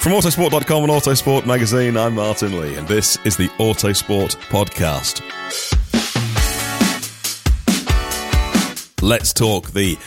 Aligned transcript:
From 0.00 0.12
Autosport.com 0.12 0.84
and 0.84 0.92
Autosport 0.92 1.44
Magazine, 1.44 1.94
I'm 1.94 2.14
Martyn 2.14 2.58
Lee, 2.58 2.74
and 2.74 2.88
this 2.88 3.18
is 3.26 3.36
the 3.36 3.48
Autosport 3.58 4.34
Podcast. 4.48 5.20
Let's 9.02 9.34
talk 9.34 9.72
the 9.72 9.98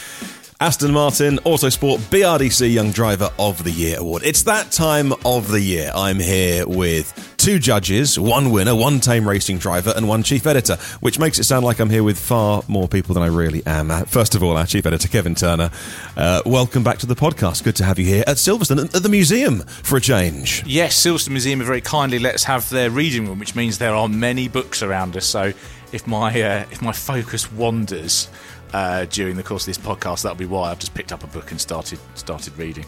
Aston 0.64 0.94
Martin 0.94 1.40
Autosport 1.40 1.98
BRDC 2.10 2.74
Young 2.74 2.92
Driver 2.92 3.30
of 3.38 3.66
the 3.66 3.70
Year 3.70 4.00
Award. 4.00 4.24
It's 4.24 4.44
that 4.44 4.72
time 4.72 5.12
of 5.26 5.52
the 5.52 5.60
year. 5.60 5.92
I'm 5.94 6.20
here 6.20 6.66
with 6.66 7.36
two 7.36 7.60
judges, 7.60 8.18
one 8.18 8.50
winner, 8.50 8.74
one 8.74 9.02
tame 9.02 9.28
racing 9.28 9.58
driver, 9.58 9.92
and 9.94 10.08
one 10.08 10.24
chief 10.24 10.48
editor, 10.48 10.78
which 11.02 11.20
makes 11.20 11.38
it 11.38 11.44
sound 11.44 11.66
like 11.66 11.82
I'm 11.82 11.90
here 11.90 12.02
with 12.02 12.18
far 12.18 12.64
more 12.70 12.88
people 12.88 13.14
than 13.14 13.24
I 13.24 13.26
really 13.26 13.62
am. 13.66 13.92
Uh, 13.92 14.06
First 14.06 14.36
of 14.36 14.44
all, 14.44 14.56
our 14.56 14.66
chief 14.66 14.86
editor, 14.86 15.10
Kevin 15.10 15.36
Turner. 15.36 15.70
Uh, 16.16 16.42
welcome 16.46 16.82
back 16.82 16.98
to 17.00 17.08
the 17.08 17.16
podcast. 17.16 17.66
Good 17.66 17.76
to 17.76 17.84
have 17.84 18.00
you 18.00 18.06
here 18.06 18.24
at 18.26 18.38
Silverstone, 18.38 18.96
at 18.96 19.04
the 19.04 19.10
museum, 19.10 19.64
for 19.64 19.98
a 19.98 20.02
change. 20.02 20.64
Yes, 20.66 20.96
Silverstone 20.98 21.32
Museum 21.32 21.60
have 21.60 21.68
very 21.68 21.82
kindly 21.82 22.20
let 22.20 22.36
us 22.36 22.46
have 22.46 22.70
their 22.70 22.90
reading 22.90 23.28
room, 23.28 23.38
which 23.38 23.54
means 23.54 23.80
there 23.80 23.96
are 23.96 24.08
many 24.08 24.48
books 24.48 24.82
around 24.82 25.18
us. 25.18 25.26
So 25.26 25.52
if 25.92 26.08
my 26.08 26.30
uh, 26.42 26.66
if 26.72 26.82
my 26.82 26.94
focus 26.94 27.52
wanders 27.52 28.30
uh, 28.74 29.06
during 29.06 29.38
the 29.38 29.44
course 29.44 29.64
of 29.64 29.68
this 29.68 29.78
podcast, 29.78 30.24
that'll 30.24 30.38
be 30.38 30.46
why 30.46 30.72
I've 30.72 30.80
just 30.80 30.94
picked 30.94 31.12
up 31.12 31.24
a 31.24 31.28
book 31.28 31.52
and 31.52 31.62
started 31.62 32.00
started 32.16 32.58
reading. 32.58 32.86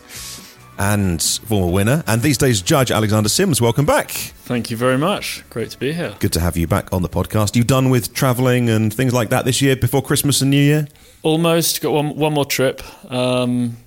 And 0.78 1.22
former 1.22 1.72
winner, 1.72 2.04
and 2.06 2.22
these 2.22 2.38
days 2.38 2.62
judge 2.62 2.92
Alexander 2.92 3.30
Sims. 3.30 3.62
Welcome 3.62 3.86
back. 3.86 4.12
Thank 4.12 4.70
you 4.70 4.76
very 4.76 4.98
much. 4.98 5.44
Great 5.50 5.70
to 5.72 5.80
be 5.80 5.94
here. 5.94 6.16
Good 6.20 6.34
to 6.34 6.42
have 6.42 6.58
you 6.58 6.68
back 6.68 6.92
on 6.92 7.02
the 7.02 7.08
podcast. 7.08 7.56
You 7.56 7.64
done 7.64 7.90
with 7.90 8.14
travelling 8.14 8.70
and 8.70 8.94
things 8.94 9.14
like 9.14 9.30
that 9.30 9.46
this 9.46 9.62
year 9.62 9.78
before 9.78 10.02
Christmas 10.02 10.42
and 10.42 10.52
New 10.52 10.62
Year? 10.62 10.90
Almost 11.24 11.82
got 11.82 11.94
one 11.94 12.18
one 12.18 12.34
more 12.34 12.44
trip, 12.44 12.82
um, 13.10 13.78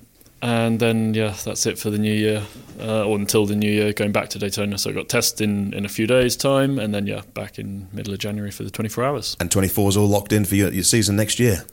and 0.41 0.79
then 0.79 1.13
yeah, 1.13 1.35
that's 1.45 1.67
it 1.67 1.77
for 1.77 1.91
the 1.91 1.99
new 1.99 2.13
year, 2.13 2.43
uh, 2.79 3.05
or 3.05 3.17
until 3.17 3.45
the 3.45 3.55
new 3.55 3.69
year, 3.71 3.93
going 3.93 4.11
back 4.11 4.29
to 4.29 4.39
Daytona. 4.39 4.79
So 4.79 4.89
I 4.89 4.93
got 4.93 5.09
tested 5.09 5.41
in 5.47 5.73
in 5.75 5.85
a 5.85 5.89
few 5.89 6.07
days' 6.07 6.35
time, 6.35 6.79
and 6.79 6.91
then 6.91 7.05
yeah, 7.05 7.21
back 7.35 7.59
in 7.59 7.87
middle 7.93 8.13
of 8.13 8.19
January 8.19 8.49
for 8.49 8.63
the 8.63 8.71
24 8.71 9.03
hours. 9.03 9.37
And 9.39 9.51
24 9.51 9.89
is 9.89 9.97
all 9.97 10.07
locked 10.07 10.33
in 10.33 10.43
for 10.43 10.55
your, 10.55 10.71
your 10.71 10.83
season 10.83 11.15
next 11.15 11.39
year. 11.39 11.65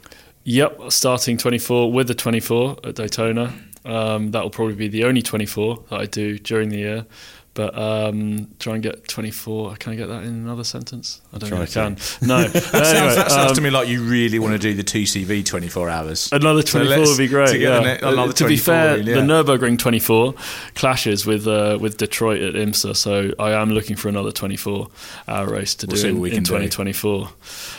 Yep, 0.49 0.93
starting 0.93 1.37
24 1.39 1.91
with 1.91 2.07
the 2.07 2.15
24 2.15 2.77
at 2.85 2.95
Daytona. 2.95 3.53
Um, 3.85 4.31
that 4.31 4.45
will 4.45 4.51
probably 4.51 4.77
be 4.77 4.87
the 4.87 5.03
only 5.05 5.21
24 5.21 5.85
that 5.91 6.01
I 6.01 6.07
do 6.07 6.39
during 6.39 6.69
the 6.69 6.79
year. 6.79 7.07
But 7.55 7.77
um, 7.77 8.49
try 8.59 8.75
and 8.75 8.83
get 8.83 9.09
24. 9.09 9.77
Can 9.77 9.95
I 9.95 9.97
get 9.97 10.09
that 10.09 10.25
in 10.25 10.29
another 10.29 10.63
sentence? 10.63 11.23
I 11.33 11.39
don't 11.39 11.49
Try 11.49 11.65
think 11.65 11.77
I 11.79 11.83
can. 11.89 12.29
No. 12.29 12.47
That 12.49 12.63
sounds, 12.63 12.75
Anyway, 12.75 13.15
that 13.15 13.31
sounds 13.31 13.51
um, 13.53 13.55
to 13.57 13.61
me 13.63 13.71
like 13.71 13.89
you 13.89 14.03
really 14.03 14.39
want 14.39 14.53
to 14.53 14.59
do 14.59 14.75
the 14.75 14.85
2CV 14.85 15.43
24 15.43 15.89
hours. 15.89 16.29
Another 16.33 16.63
24 16.63 16.97
let's- 16.99 17.09
would 17.11 17.17
be 17.19 17.29
great. 17.29 17.49
to 17.49 17.59
yeah. 17.59 17.81
the 17.81 18.09
another 18.09 18.35
to 18.35 18.47
be 18.47 18.59
fair, 18.59 18.99
in, 18.99 19.07
yeah. 19.07 19.15
the 19.15 19.21
Nurburgring 19.23 19.79
24 19.79 20.35
clashes 20.75 21.25
with 21.25 21.49
uh, 21.49 21.79
with 21.81 21.97
Detroit 21.97 22.43
at 22.43 22.55
IMSA, 22.57 22.95
so 22.95 23.33
I 23.39 23.53
am 23.53 23.71
looking 23.71 23.97
for 23.97 24.11
another 24.11 24.33
24 24.33 24.89
hour 25.27 25.49
race 25.49 25.75
to 25.77 25.87
We'll 25.87 26.03
do 26.03 26.09
in, 26.09 26.21
we 26.21 26.29
in 26.29 26.35
can 26.35 26.43
do. 26.45 26.69
2024. 26.69 27.31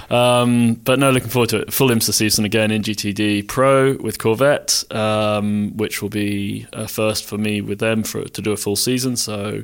Um, 0.09 0.75
but 0.75 0.99
no, 0.99 1.11
looking 1.11 1.29
forward 1.29 1.49
to 1.49 1.57
it. 1.61 1.73
Full 1.73 1.89
IMSA 1.89 2.13
season 2.13 2.45
again 2.45 2.71
in 2.71 2.81
GTD 2.81 3.47
Pro 3.47 3.93
with 3.97 4.19
Corvette, 4.19 4.83
um, 4.91 5.75
which 5.75 6.01
will 6.01 6.09
be 6.09 6.65
a 6.73 6.87
first 6.87 7.25
for 7.25 7.37
me 7.37 7.61
with 7.61 7.79
them 7.79 8.03
for 8.03 8.23
to 8.23 8.41
do 8.41 8.51
a 8.51 8.57
full 8.57 8.75
season. 8.77 9.17
So, 9.17 9.63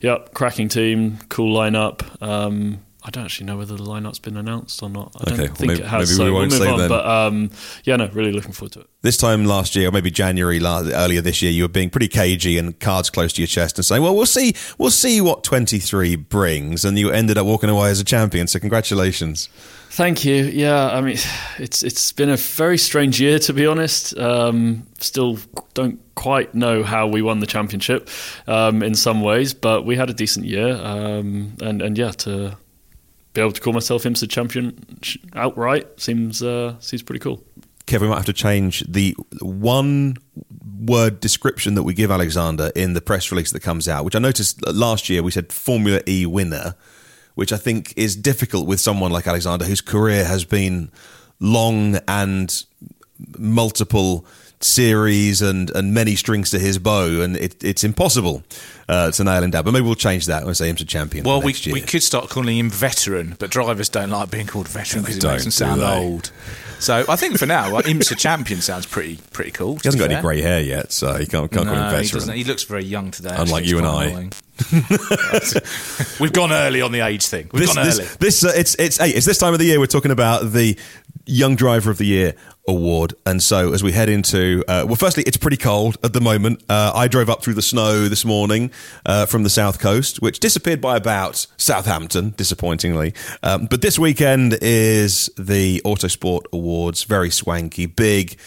yep, 0.00 0.32
cracking 0.34 0.68
team, 0.68 1.18
cool 1.28 1.56
lineup. 1.56 2.02
Um, 2.22 2.80
I 3.02 3.08
don't 3.08 3.24
actually 3.24 3.46
know 3.46 3.56
whether 3.56 3.76
the 3.76 3.82
lineup's 3.82 4.18
been 4.18 4.36
announced 4.36 4.82
or 4.82 4.90
not. 4.90 5.12
I 5.16 5.22
Okay, 5.22 5.30
don't 5.30 5.38
well, 5.38 5.54
think 5.54 5.68
maybe- 5.72 5.80
it 5.82 5.86
has. 5.86 6.08
maybe 6.10 6.16
so 6.18 6.24
we 6.26 6.30
won't 6.30 6.52
will 6.52 6.58
move 6.58 6.66
say 6.66 6.72
on. 6.72 6.78
then. 6.80 6.88
But 6.90 7.06
um, 7.06 7.50
yeah, 7.84 7.96
no, 7.96 8.08
really 8.12 8.30
looking 8.30 8.52
forward 8.52 8.72
to 8.72 8.80
it. 8.80 8.86
This 9.00 9.16
time 9.16 9.46
last 9.46 9.74
year, 9.74 9.88
or 9.88 9.90
maybe 9.92 10.10
January 10.10 10.60
la 10.60 10.82
earlier 10.82 11.22
this 11.22 11.40
year, 11.40 11.50
you 11.50 11.64
were 11.64 11.68
being 11.68 11.88
pretty 11.88 12.08
cagey 12.08 12.58
and 12.58 12.78
cards 12.78 13.08
close 13.08 13.32
to 13.32 13.40
your 13.40 13.46
chest 13.48 13.78
and 13.78 13.84
saying, 13.86 14.02
"Well, 14.02 14.14
we'll 14.14 14.26
see, 14.26 14.54
we'll 14.76 14.90
see 14.90 15.20
what 15.22 15.42
23 15.44 16.14
brings," 16.14 16.84
and 16.84 16.98
you 16.98 17.10
ended 17.10 17.38
up 17.38 17.46
walking 17.46 17.70
away 17.70 17.90
as 17.90 18.00
a 18.00 18.04
champion. 18.04 18.46
So, 18.46 18.58
congratulations. 18.60 19.48
Thank 19.90 20.24
you. 20.24 20.44
Yeah, 20.44 20.88
I 20.88 21.00
mean, 21.00 21.16
it's 21.58 21.82
it's 21.82 22.12
been 22.12 22.30
a 22.30 22.36
very 22.36 22.78
strange 22.78 23.20
year 23.20 23.40
to 23.40 23.52
be 23.52 23.66
honest. 23.66 24.16
Um, 24.16 24.86
still 25.00 25.38
don't 25.74 25.98
quite 26.14 26.54
know 26.54 26.84
how 26.84 27.08
we 27.08 27.22
won 27.22 27.40
the 27.40 27.46
championship 27.46 28.08
um, 28.46 28.84
in 28.84 28.94
some 28.94 29.20
ways, 29.20 29.52
but 29.52 29.84
we 29.84 29.96
had 29.96 30.08
a 30.08 30.14
decent 30.14 30.46
year, 30.46 30.76
um, 30.76 31.56
and 31.60 31.82
and 31.82 31.98
yeah, 31.98 32.12
to 32.12 32.56
be 33.32 33.40
able 33.40 33.50
to 33.50 33.60
call 33.60 33.72
myself 33.72 34.04
IMSA 34.04 34.30
champion 34.30 34.78
outright 35.34 36.00
seems 36.00 36.40
uh, 36.40 36.78
seems 36.78 37.02
pretty 37.02 37.20
cool. 37.20 37.42
Kevin, 37.86 38.06
we 38.06 38.10
might 38.10 38.18
have 38.18 38.26
to 38.26 38.32
change 38.32 38.84
the 38.88 39.16
one 39.40 40.16
word 40.80 41.18
description 41.18 41.74
that 41.74 41.82
we 41.82 41.94
give 41.94 42.12
Alexander 42.12 42.70
in 42.76 42.92
the 42.92 43.00
press 43.00 43.32
release 43.32 43.50
that 43.50 43.60
comes 43.60 43.88
out, 43.88 44.04
which 44.04 44.14
I 44.14 44.20
noticed 44.20 44.64
last 44.72 45.08
year 45.08 45.24
we 45.24 45.32
said 45.32 45.52
Formula 45.52 46.00
E 46.06 46.26
winner, 46.26 46.76
which 47.40 47.54
I 47.54 47.56
think 47.56 47.94
is 47.96 48.16
difficult 48.16 48.66
with 48.66 48.80
someone 48.80 49.12
like 49.12 49.26
Alexander 49.26 49.64
whose 49.64 49.80
career 49.80 50.26
has 50.26 50.44
been 50.44 50.92
long 51.40 51.98
and 52.06 52.64
multiple 53.38 54.26
series 54.60 55.40
and, 55.42 55.70
and 55.70 55.94
many 55.94 56.16
strings 56.16 56.50
to 56.50 56.58
his 56.58 56.78
bow, 56.78 57.22
and 57.22 57.36
it, 57.36 57.62
it's 57.64 57.82
impossible 57.84 58.42
uh, 58.88 59.10
to 59.10 59.24
nail 59.24 59.42
him 59.42 59.50
down. 59.50 59.64
But 59.64 59.72
maybe 59.72 59.86
we'll 59.86 59.94
change 59.94 60.26
that 60.26 60.42
and 60.42 60.56
say 60.56 60.68
him 60.68 60.76
to 60.76 60.84
champion. 60.84 61.24
Well, 61.24 61.40
we, 61.40 61.54
year. 61.54 61.72
we 61.72 61.80
could 61.80 62.02
start 62.02 62.28
calling 62.28 62.58
him 62.58 62.70
veteran, 62.70 63.36
but 63.38 63.50
drivers 63.50 63.88
don't 63.88 64.10
like 64.10 64.30
being 64.30 64.46
called 64.46 64.68
veteran 64.68 65.02
because 65.02 65.16
it 65.18 65.24
makes 65.24 65.44
them 65.44 65.50
sound 65.52 65.82
old. 65.82 66.30
So 66.78 67.04
I 67.08 67.16
think 67.16 67.38
for 67.38 67.44
now, 67.44 67.70
like, 67.70 67.84
IMSA 67.84 68.16
champion 68.16 68.62
sounds 68.62 68.86
pretty 68.86 69.18
pretty 69.32 69.50
cool. 69.50 69.74
he 69.74 69.80
hasn't 69.84 70.00
got 70.00 70.10
any 70.10 70.20
grey 70.20 70.40
hair 70.40 70.62
yet, 70.62 70.92
so 70.92 71.14
he 71.14 71.26
can't, 71.26 71.50
can't 71.50 71.66
call 71.66 71.74
him 71.74 71.90
No, 71.90 71.98
he, 71.98 72.06
veteran. 72.06 72.36
he 72.36 72.44
looks 72.44 72.62
very 72.62 72.84
young 72.84 73.10
today. 73.10 73.34
Unlike 73.36 73.66
you 73.66 73.78
and 73.78 73.86
I. 73.86 74.04
annoying. 74.06 74.32
We've 76.20 76.32
gone 76.32 76.52
early 76.52 76.80
on 76.80 76.92
the 76.92 77.00
age 77.00 77.26
thing. 77.26 77.50
We've 77.52 77.62
this, 77.62 77.74
gone 77.74 77.84
this, 77.84 77.98
early. 77.98 78.08
this 78.18 78.44
uh, 78.44 78.52
it's 78.54 78.74
it's 78.76 78.96
hey, 78.96 79.10
it's 79.10 79.26
this 79.26 79.36
time 79.38 79.52
of 79.52 79.58
the 79.58 79.66
year 79.66 79.78
we're 79.78 79.86
talking 79.86 80.10
about 80.10 80.52
the 80.52 80.78
Young 81.26 81.54
Driver 81.54 81.90
of 81.90 81.98
the 81.98 82.06
Year 82.06 82.34
award. 82.70 83.14
And 83.26 83.42
so, 83.42 83.72
as 83.72 83.82
we 83.82 83.92
head 83.92 84.08
into, 84.08 84.64
uh, 84.68 84.84
well, 84.86 84.96
firstly, 84.96 85.24
it's 85.26 85.36
pretty 85.36 85.56
cold 85.56 85.98
at 86.02 86.12
the 86.12 86.20
moment. 86.20 86.62
Uh, 86.68 86.92
I 86.94 87.08
drove 87.08 87.28
up 87.28 87.42
through 87.42 87.54
the 87.54 87.62
snow 87.62 88.08
this 88.08 88.24
morning 88.24 88.70
uh, 89.04 89.26
from 89.26 89.42
the 89.42 89.50
south 89.50 89.78
coast, 89.78 90.22
which 90.22 90.40
disappeared 90.40 90.80
by 90.80 90.96
about 90.96 91.46
Southampton, 91.56 92.34
disappointingly. 92.36 93.12
Um, 93.42 93.66
but 93.66 93.82
this 93.82 93.98
weekend 93.98 94.56
is 94.62 95.30
the 95.36 95.82
Autosport 95.84 96.44
Awards, 96.52 97.04
very 97.04 97.30
swanky, 97.30 97.86
big 97.86 98.38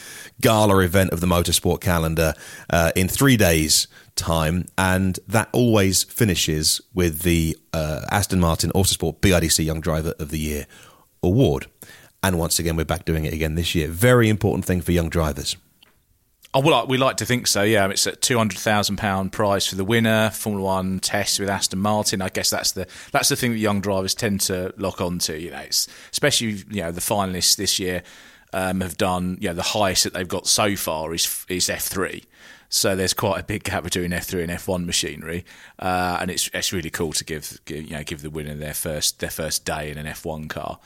gala 0.41 0.79
event 0.79 1.11
of 1.11 1.19
the 1.21 1.27
motorsport 1.27 1.81
calendar 1.81 2.33
uh, 2.69 2.91
in 2.95 3.07
three 3.07 3.37
days 3.37 3.87
time, 4.15 4.65
and 4.77 5.19
that 5.27 5.49
always 5.51 6.03
finishes 6.03 6.81
with 6.93 7.21
the 7.21 7.57
uh, 7.73 8.05
Aston 8.09 8.39
Martin 8.39 8.71
Autosport 8.71 9.19
BRDC 9.19 9.63
Young 9.65 9.81
Driver 9.81 10.13
of 10.19 10.29
the 10.29 10.39
Year 10.39 10.65
award. 11.21 11.67
And 12.23 12.39
once 12.39 12.57
again, 12.57 12.77
we're 12.77 12.85
back 12.85 13.03
doing 13.03 13.25
it 13.25 13.33
again 13.33 13.55
this 13.55 13.75
year. 13.75 13.89
Very 13.89 14.29
important 14.29 14.65
thing 14.65 14.81
for 14.81 14.93
young 14.93 15.09
drivers. 15.09 15.57
Oh, 16.55 16.61
well, 16.61 16.85
we 16.85 16.97
like 16.97 17.17
to 17.17 17.25
think 17.25 17.47
so. 17.47 17.63
Yeah, 17.63 17.89
it's 17.89 18.05
a 18.05 18.15
two 18.15 18.37
hundred 18.37 18.59
thousand 18.59 18.97
pound 18.97 19.31
prize 19.31 19.67
for 19.67 19.75
the 19.75 19.83
winner. 19.83 20.29
Formula 20.29 20.63
One 20.63 20.99
test 20.99 21.39
with 21.39 21.49
Aston 21.49 21.79
Martin. 21.79 22.21
I 22.21 22.29
guess 22.29 22.49
that's 22.51 22.73
the 22.73 22.87
that's 23.11 23.29
the 23.29 23.35
thing 23.35 23.51
that 23.51 23.57
young 23.57 23.81
drivers 23.81 24.13
tend 24.13 24.41
to 24.41 24.71
lock 24.77 25.01
onto. 25.01 25.33
You 25.33 25.51
know, 25.51 25.59
it's 25.59 25.87
especially 26.11 26.63
you 26.69 26.83
know 26.83 26.91
the 26.91 27.01
finalists 27.01 27.55
this 27.57 27.79
year 27.79 28.03
um, 28.53 28.81
have 28.81 28.97
done. 28.97 29.37
You 29.41 29.49
know, 29.49 29.55
the 29.55 29.63
highest 29.63 30.03
that 30.03 30.13
they've 30.13 30.27
got 30.27 30.45
so 30.45 30.75
far 30.75 31.11
is 31.13 31.43
is 31.49 31.69
F 31.71 31.85
three. 31.85 32.23
So 32.69 32.95
there's 32.95 33.13
quite 33.13 33.39
a 33.39 33.43
big 33.43 33.65
gap 33.65 33.83
between 33.83 34.09
F3 34.09 34.45
and 34.45 34.51
F1 34.51 34.83
machinery, 34.85 35.45
uh, 35.77 36.17
and 36.19 36.31
it's 36.31 36.49
it's 36.55 36.73
really 36.73 36.89
cool 36.89 37.13
to 37.13 37.23
give, 37.23 37.59
you 37.67 37.91
know 37.91 38.03
give 38.03 38.23
the 38.23 38.31
winner 38.31 38.55
their 38.55 38.73
first 38.73 39.19
their 39.19 39.29
first 39.29 39.63
day 39.63 39.91
in 39.91 39.99
an 39.99 40.07
F1 40.07 40.49
car. 40.49 40.79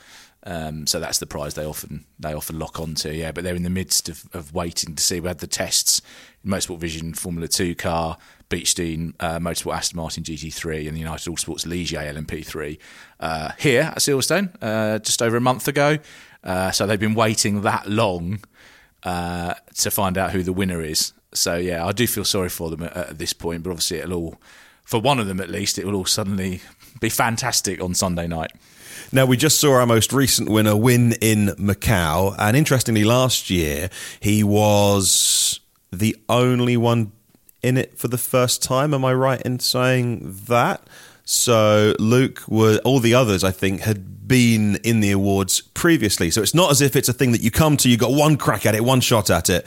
Um, 0.44 0.88
so 0.88 1.00
that's 1.00 1.18
the 1.18 1.26
prize 1.26 1.56
they 1.56 1.66
often 1.66 2.06
they 2.20 2.34
often 2.34 2.58
lock 2.58 2.80
onto. 2.80 3.10
Yeah, 3.10 3.32
but 3.32 3.44
they're 3.44 3.56
in 3.56 3.64
the 3.64 3.70
midst 3.70 4.08
of, 4.08 4.24
of 4.34 4.54
waiting 4.54 4.96
to 4.96 5.04
see. 5.04 5.20
We 5.20 5.28
had 5.28 5.40
the 5.40 5.48
tests 5.48 6.02
Motorsport 6.46 6.80
Vision 6.80 7.14
Formula 7.14 7.48
Two 7.48 7.76
car, 7.76 8.18
Beechdean 8.50 9.14
uh, 9.20 9.40
Motorsport 9.40 9.76
Aston 9.76 9.98
Martin 9.98 10.24
GT3, 10.24 10.88
and 10.88 10.96
the 10.96 11.02
United 11.02 11.30
Autosports 11.30 11.66
Ligier 11.66 12.14
LMP3 12.14 12.78
uh, 13.20 13.52
here 13.58 13.82
at 13.82 13.98
Silverstone 13.98 14.56
uh, 14.62 15.00
just 15.00 15.22
over 15.22 15.36
a 15.38 15.42
month 15.42 15.68
ago. 15.68 15.98
Uh, 16.44 16.72
so 16.72 16.88
they've 16.88 17.00
been 17.00 17.16
waiting 17.16 17.62
that 17.62 17.90
long 17.90 18.40
uh, 19.04 19.54
to 19.76 19.92
find 19.92 20.18
out 20.18 20.32
who 20.32 20.44
the 20.44 20.54
winner 20.54 20.82
is. 20.82 21.14
So 21.34 21.58
yeah, 21.58 21.86
I 21.86 21.92
do 21.92 22.08
feel 22.08 22.26
sorry 22.26 22.50
for 22.50 22.70
them 22.70 22.84
at, 22.84 22.96
at, 22.96 23.18
this 23.18 23.34
point, 23.34 23.64
but 23.64 23.72
obviously 23.72 23.98
it'll 23.98 24.14
all, 24.14 24.42
for 24.84 25.00
one 25.00 25.20
of 25.20 25.28
them 25.28 25.42
at 25.42 25.50
least, 25.50 25.78
it 25.78 25.86
will 25.86 25.96
all 25.96 26.06
suddenly 26.06 26.62
be 27.02 27.10
fantastic 27.10 27.82
on 27.82 27.94
Sunday 27.94 28.28
night. 28.28 28.52
Now, 29.12 29.26
we 29.26 29.38
just 29.38 29.60
saw 29.60 29.74
our 29.74 29.86
most 29.86 30.14
recent 30.14 30.50
winner 30.50 30.76
win 30.76 31.14
in 31.22 31.48
Macau, 31.58 32.36
and 32.38 32.56
interestingly, 32.58 33.04
last 33.04 33.50
year 33.50 33.90
he 34.20 34.44
was 34.44 35.60
the 35.92 36.16
only 36.28 36.78
one 36.78 37.12
in 37.64 37.78
it 37.78 37.98
for 37.98 38.08
the 38.08 38.18
first 38.18 38.62
time. 38.62 38.94
Am 38.94 39.04
I 39.04 39.14
right 39.14 39.42
in 39.42 39.60
saying 39.60 40.38
that? 40.48 40.88
So 41.30 41.94
Luke 42.00 42.44
was 42.48 42.78
all 42.80 43.00
the 43.00 43.14
others, 43.14 43.44
I 43.44 43.52
think, 43.52 43.82
had 43.82 44.28
been 44.28 44.78
in 44.78 45.02
the 45.02 45.12
awards 45.12 45.60
previously. 45.60 46.32
So 46.32 46.42
it's 46.42 46.54
not 46.54 46.72
as 46.72 46.82
if 46.82 46.96
it's 46.96 47.10
a 47.10 47.14
thing 47.14 47.34
that 47.34 47.42
you 47.42 47.52
come 47.52 47.76
to, 47.78 47.90
you 47.90 47.98
got 47.98 48.12
one 48.12 48.38
crack 48.38 48.66
at 48.66 48.76
it, 48.76 48.84
one 48.84 49.02
shot 49.02 49.30
at 49.30 49.50
it. 49.50 49.66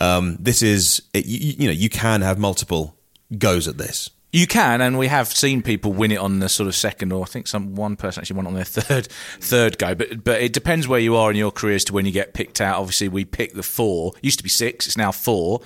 Um, 0.00 0.36
this 0.38 0.62
is, 0.62 1.02
it, 1.12 1.26
you, 1.26 1.54
you 1.58 1.66
know, 1.66 1.72
you 1.72 1.88
can 1.88 2.20
have 2.20 2.38
multiple 2.38 2.96
goes 3.36 3.66
at 3.66 3.78
this. 3.78 4.10
You 4.32 4.46
can, 4.46 4.80
and 4.80 4.96
we 4.96 5.08
have 5.08 5.26
seen 5.28 5.60
people 5.60 5.92
win 5.92 6.12
it 6.12 6.18
on 6.18 6.38
the 6.38 6.48
sort 6.48 6.68
of 6.68 6.76
second, 6.76 7.12
or 7.12 7.22
I 7.22 7.26
think 7.26 7.48
some 7.48 7.74
one 7.74 7.96
person 7.96 8.20
actually 8.20 8.36
won 8.36 8.46
on 8.46 8.54
their 8.54 8.64
third 8.64 9.08
third 9.40 9.78
go. 9.78 9.94
But 9.94 10.22
but 10.22 10.40
it 10.40 10.52
depends 10.52 10.86
where 10.86 11.00
you 11.00 11.16
are 11.16 11.30
in 11.30 11.36
your 11.36 11.50
career 11.50 11.74
as 11.74 11.84
to 11.86 11.92
when 11.92 12.06
you 12.06 12.12
get 12.12 12.32
picked 12.32 12.60
out. 12.60 12.78
Obviously, 12.78 13.08
we 13.08 13.24
pick 13.24 13.54
the 13.54 13.62
four. 13.62 14.12
Used 14.22 14.38
to 14.38 14.44
be 14.44 14.50
six, 14.50 14.86
it's 14.86 14.96
now 14.96 15.10
four. 15.10 15.62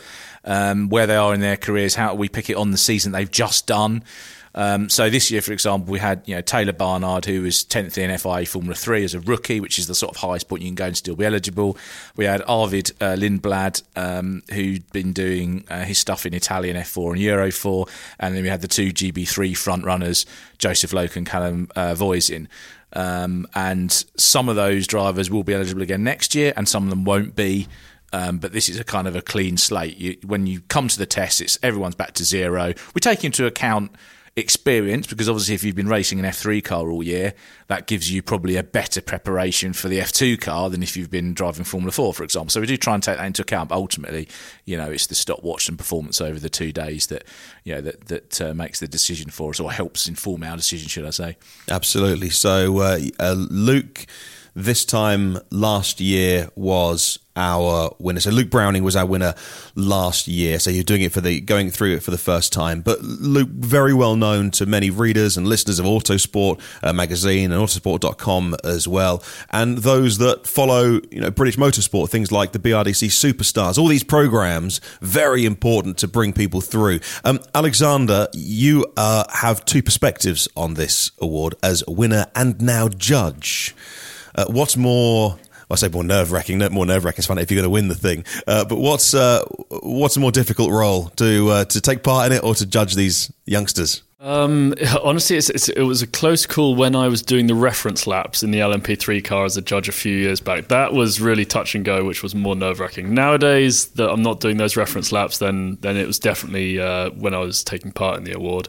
Um, 0.46 0.88
where 0.88 1.06
they 1.06 1.16
are 1.16 1.32
in 1.32 1.40
their 1.40 1.56
careers, 1.56 1.94
how 1.94 2.14
we 2.14 2.28
pick 2.28 2.50
it 2.50 2.56
on 2.56 2.70
the 2.70 2.76
season 2.78 3.12
they've 3.12 3.30
just 3.30 3.66
done. 3.66 4.04
Um, 4.54 4.88
so 4.88 5.10
this 5.10 5.30
year, 5.30 5.40
for 5.40 5.52
example, 5.52 5.90
we 5.90 5.98
had 5.98 6.22
you 6.26 6.34
know 6.34 6.40
Taylor 6.40 6.72
Barnard, 6.72 7.24
who 7.24 7.42
was 7.42 7.64
tenth 7.64 7.98
in 7.98 8.16
FIA 8.16 8.46
Formula 8.46 8.74
Three 8.74 9.04
as 9.04 9.14
a 9.14 9.20
rookie, 9.20 9.60
which 9.60 9.78
is 9.78 9.86
the 9.86 9.94
sort 9.94 10.14
of 10.14 10.20
highest 10.20 10.48
point 10.48 10.62
you 10.62 10.68
can 10.68 10.76
go 10.76 10.86
and 10.86 10.96
still 10.96 11.16
be 11.16 11.24
eligible. 11.24 11.76
We 12.16 12.24
had 12.24 12.42
Arvid 12.46 12.92
uh, 13.00 13.16
Lindblad, 13.16 13.82
um, 13.96 14.42
who'd 14.52 14.90
been 14.92 15.12
doing 15.12 15.64
uh, 15.68 15.84
his 15.84 15.98
stuff 15.98 16.24
in 16.24 16.34
Italian 16.34 16.76
F4 16.76 17.12
and 17.12 17.20
Euro 17.20 17.50
4, 17.50 17.86
and 18.20 18.36
then 18.36 18.42
we 18.42 18.48
had 18.48 18.60
the 18.60 18.68
two 18.68 18.92
GB3 18.92 19.56
front 19.56 19.84
runners, 19.84 20.24
Joseph 20.58 20.92
Loake 20.92 21.16
and 21.16 21.26
Callum 21.26 21.68
uh, 21.74 21.94
Voisin. 21.94 22.48
Um, 22.92 23.48
and 23.56 23.90
some 24.16 24.48
of 24.48 24.54
those 24.54 24.86
drivers 24.86 25.28
will 25.28 25.42
be 25.42 25.52
eligible 25.52 25.82
again 25.82 26.04
next 26.04 26.34
year, 26.34 26.52
and 26.56 26.68
some 26.68 26.84
of 26.84 26.90
them 26.90 27.04
won't 27.04 27.34
be. 27.34 27.66
Um, 28.12 28.38
but 28.38 28.52
this 28.52 28.68
is 28.68 28.78
a 28.78 28.84
kind 28.84 29.08
of 29.08 29.16
a 29.16 29.22
clean 29.22 29.56
slate. 29.56 29.96
You, 29.96 30.16
when 30.24 30.46
you 30.46 30.60
come 30.60 30.86
to 30.86 30.96
the 30.96 31.06
test, 31.06 31.40
it's 31.40 31.58
everyone's 31.64 31.96
back 31.96 32.12
to 32.12 32.24
zero. 32.24 32.72
We 32.94 33.00
take 33.00 33.24
into 33.24 33.44
account 33.44 33.90
experience 34.36 35.06
because 35.06 35.28
obviously 35.28 35.54
if 35.54 35.62
you've 35.62 35.76
been 35.76 35.88
racing 35.88 36.18
an 36.18 36.24
F3 36.24 36.62
car 36.62 36.90
all 36.90 37.02
year, 37.02 37.34
that 37.68 37.86
gives 37.86 38.10
you 38.10 38.22
probably 38.22 38.56
a 38.56 38.62
better 38.62 39.00
preparation 39.00 39.72
for 39.72 39.88
the 39.88 39.98
F2 39.98 40.40
car 40.40 40.68
than 40.70 40.82
if 40.82 40.96
you've 40.96 41.10
been 41.10 41.34
driving 41.34 41.64
Formula 41.64 41.92
4, 41.92 42.14
for 42.14 42.24
example. 42.24 42.50
So 42.50 42.60
we 42.60 42.66
do 42.66 42.76
try 42.76 42.94
and 42.94 43.02
take 43.02 43.16
that 43.16 43.26
into 43.26 43.42
account. 43.42 43.68
But 43.68 43.76
ultimately, 43.76 44.28
you 44.64 44.76
know, 44.76 44.90
it's 44.90 45.06
the 45.06 45.14
stopwatch 45.14 45.68
and 45.68 45.78
performance 45.78 46.20
over 46.20 46.40
the 46.40 46.50
two 46.50 46.72
days 46.72 47.06
that 47.08 47.24
you 47.62 47.74
know 47.74 47.80
that 47.80 48.06
that 48.06 48.40
uh, 48.40 48.54
makes 48.54 48.80
the 48.80 48.88
decision 48.88 49.30
for 49.30 49.50
us 49.50 49.60
or 49.60 49.70
helps 49.70 50.08
inform 50.08 50.42
our 50.42 50.56
decision, 50.56 50.88
should 50.88 51.06
I 51.06 51.10
say? 51.10 51.36
Absolutely. 51.70 52.30
So 52.30 52.78
uh, 52.78 52.98
uh, 53.20 53.34
Luke 53.36 54.06
this 54.54 54.84
time 54.84 55.38
last 55.50 56.00
year 56.00 56.48
was 56.54 57.18
our 57.36 57.90
winner. 57.98 58.20
So 58.20 58.30
Luke 58.30 58.50
Browning 58.50 58.84
was 58.84 58.94
our 58.94 59.06
winner 59.06 59.34
last 59.74 60.28
year. 60.28 60.58
So 60.58 60.70
you're 60.70 60.84
doing 60.84 61.02
it 61.02 61.12
for 61.12 61.20
the 61.20 61.40
going 61.40 61.70
through 61.70 61.94
it 61.94 62.02
for 62.02 62.10
the 62.10 62.18
first 62.18 62.52
time. 62.52 62.80
But 62.80 63.02
Luke, 63.02 63.48
very 63.48 63.92
well 63.92 64.16
known 64.16 64.50
to 64.52 64.66
many 64.66 64.90
readers 64.90 65.36
and 65.36 65.46
listeners 65.46 65.78
of 65.78 65.86
Autosport 65.86 66.60
uh, 66.82 66.92
magazine 66.92 67.50
and 67.50 67.60
Autosport.com 67.60 68.56
as 68.62 68.86
well, 68.86 69.22
and 69.50 69.78
those 69.78 70.18
that 70.18 70.46
follow 70.46 71.00
you 71.10 71.20
know 71.20 71.30
British 71.30 71.56
motorsport, 71.56 72.10
things 72.10 72.30
like 72.30 72.52
the 72.52 72.58
BRDC 72.58 73.08
Superstars, 73.08 73.78
all 73.78 73.88
these 73.88 74.04
programs, 74.04 74.80
very 75.00 75.44
important 75.44 75.98
to 75.98 76.08
bring 76.08 76.32
people 76.32 76.60
through. 76.60 77.00
Um, 77.24 77.40
Alexander, 77.54 78.28
you 78.32 78.86
uh, 78.96 79.24
have 79.32 79.64
two 79.64 79.82
perspectives 79.82 80.48
on 80.56 80.74
this 80.74 81.10
award 81.18 81.54
as 81.62 81.82
winner 81.88 82.26
and 82.36 82.60
now 82.60 82.88
judge. 82.88 83.74
Uh, 84.34 84.46
what's 84.48 84.76
more 84.76 85.38
I 85.70 85.76
say 85.76 85.88
more 85.88 86.04
nerve 86.04 86.30
wracking. 86.30 86.58
More 86.72 86.86
nerve 86.86 87.04
wracking 87.04 87.20
is 87.20 87.30
if 87.30 87.50
you're 87.50 87.56
going 87.56 87.64
to 87.64 87.70
win 87.70 87.88
the 87.88 87.94
thing. 87.94 88.24
Uh, 88.46 88.64
but 88.64 88.76
what's 88.76 89.14
uh, 89.14 89.44
what's 89.82 90.16
a 90.16 90.20
more 90.20 90.32
difficult 90.32 90.70
role 90.70 91.08
to 91.16 91.50
uh, 91.50 91.64
to 91.66 91.80
take 91.80 92.02
part 92.02 92.30
in 92.30 92.36
it 92.36 92.44
or 92.44 92.54
to 92.54 92.66
judge 92.66 92.94
these 92.94 93.32
youngsters? 93.46 94.02
Um, 94.20 94.72
honestly, 95.04 95.36
it's, 95.36 95.50
it's, 95.50 95.68
it 95.68 95.82
was 95.82 96.00
a 96.00 96.06
close 96.06 96.46
call 96.46 96.74
when 96.74 96.96
I 96.96 97.08
was 97.08 97.20
doing 97.20 97.46
the 97.46 97.54
reference 97.54 98.06
laps 98.06 98.42
in 98.42 98.52
the 98.52 98.60
LMP3 98.60 99.22
car 99.22 99.44
as 99.44 99.56
a 99.58 99.62
judge 99.62 99.86
a 99.86 99.92
few 99.92 100.16
years 100.16 100.40
back. 100.40 100.68
That 100.68 100.94
was 100.94 101.20
really 101.20 101.44
touch 101.44 101.74
and 101.74 101.84
go, 101.84 102.04
which 102.04 102.22
was 102.22 102.34
more 102.34 102.56
nerve 102.56 102.80
wracking. 102.80 103.12
Nowadays, 103.12 103.88
that 103.88 104.10
I'm 104.10 104.22
not 104.22 104.40
doing 104.40 104.56
those 104.56 104.76
reference 104.76 105.12
laps, 105.12 105.38
then 105.38 105.78
then 105.80 105.96
it 105.96 106.06
was 106.06 106.18
definitely 106.18 106.80
uh, 106.80 107.10
when 107.10 107.34
I 107.34 107.38
was 107.38 107.62
taking 107.62 107.92
part 107.92 108.16
in 108.16 108.24
the 108.24 108.32
award. 108.32 108.68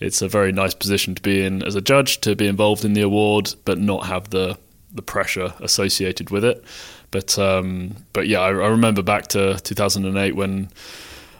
It's 0.00 0.22
a 0.22 0.28
very 0.28 0.52
nice 0.52 0.74
position 0.74 1.14
to 1.14 1.22
be 1.22 1.44
in 1.44 1.62
as 1.62 1.74
a 1.74 1.80
judge 1.80 2.20
to 2.22 2.34
be 2.34 2.46
involved 2.46 2.84
in 2.84 2.94
the 2.94 3.02
award, 3.02 3.54
but 3.64 3.78
not 3.78 4.06
have 4.06 4.30
the 4.30 4.58
the 4.94 5.02
pressure 5.02 5.52
associated 5.60 6.30
with 6.30 6.44
it. 6.44 6.64
But 7.10 7.38
um, 7.38 7.96
but 8.12 8.26
yeah, 8.26 8.40
I, 8.40 8.48
I, 8.48 8.68
remember 8.68 9.02
back 9.02 9.28
to 9.28 9.58
2008 9.60 10.34
when 10.34 10.68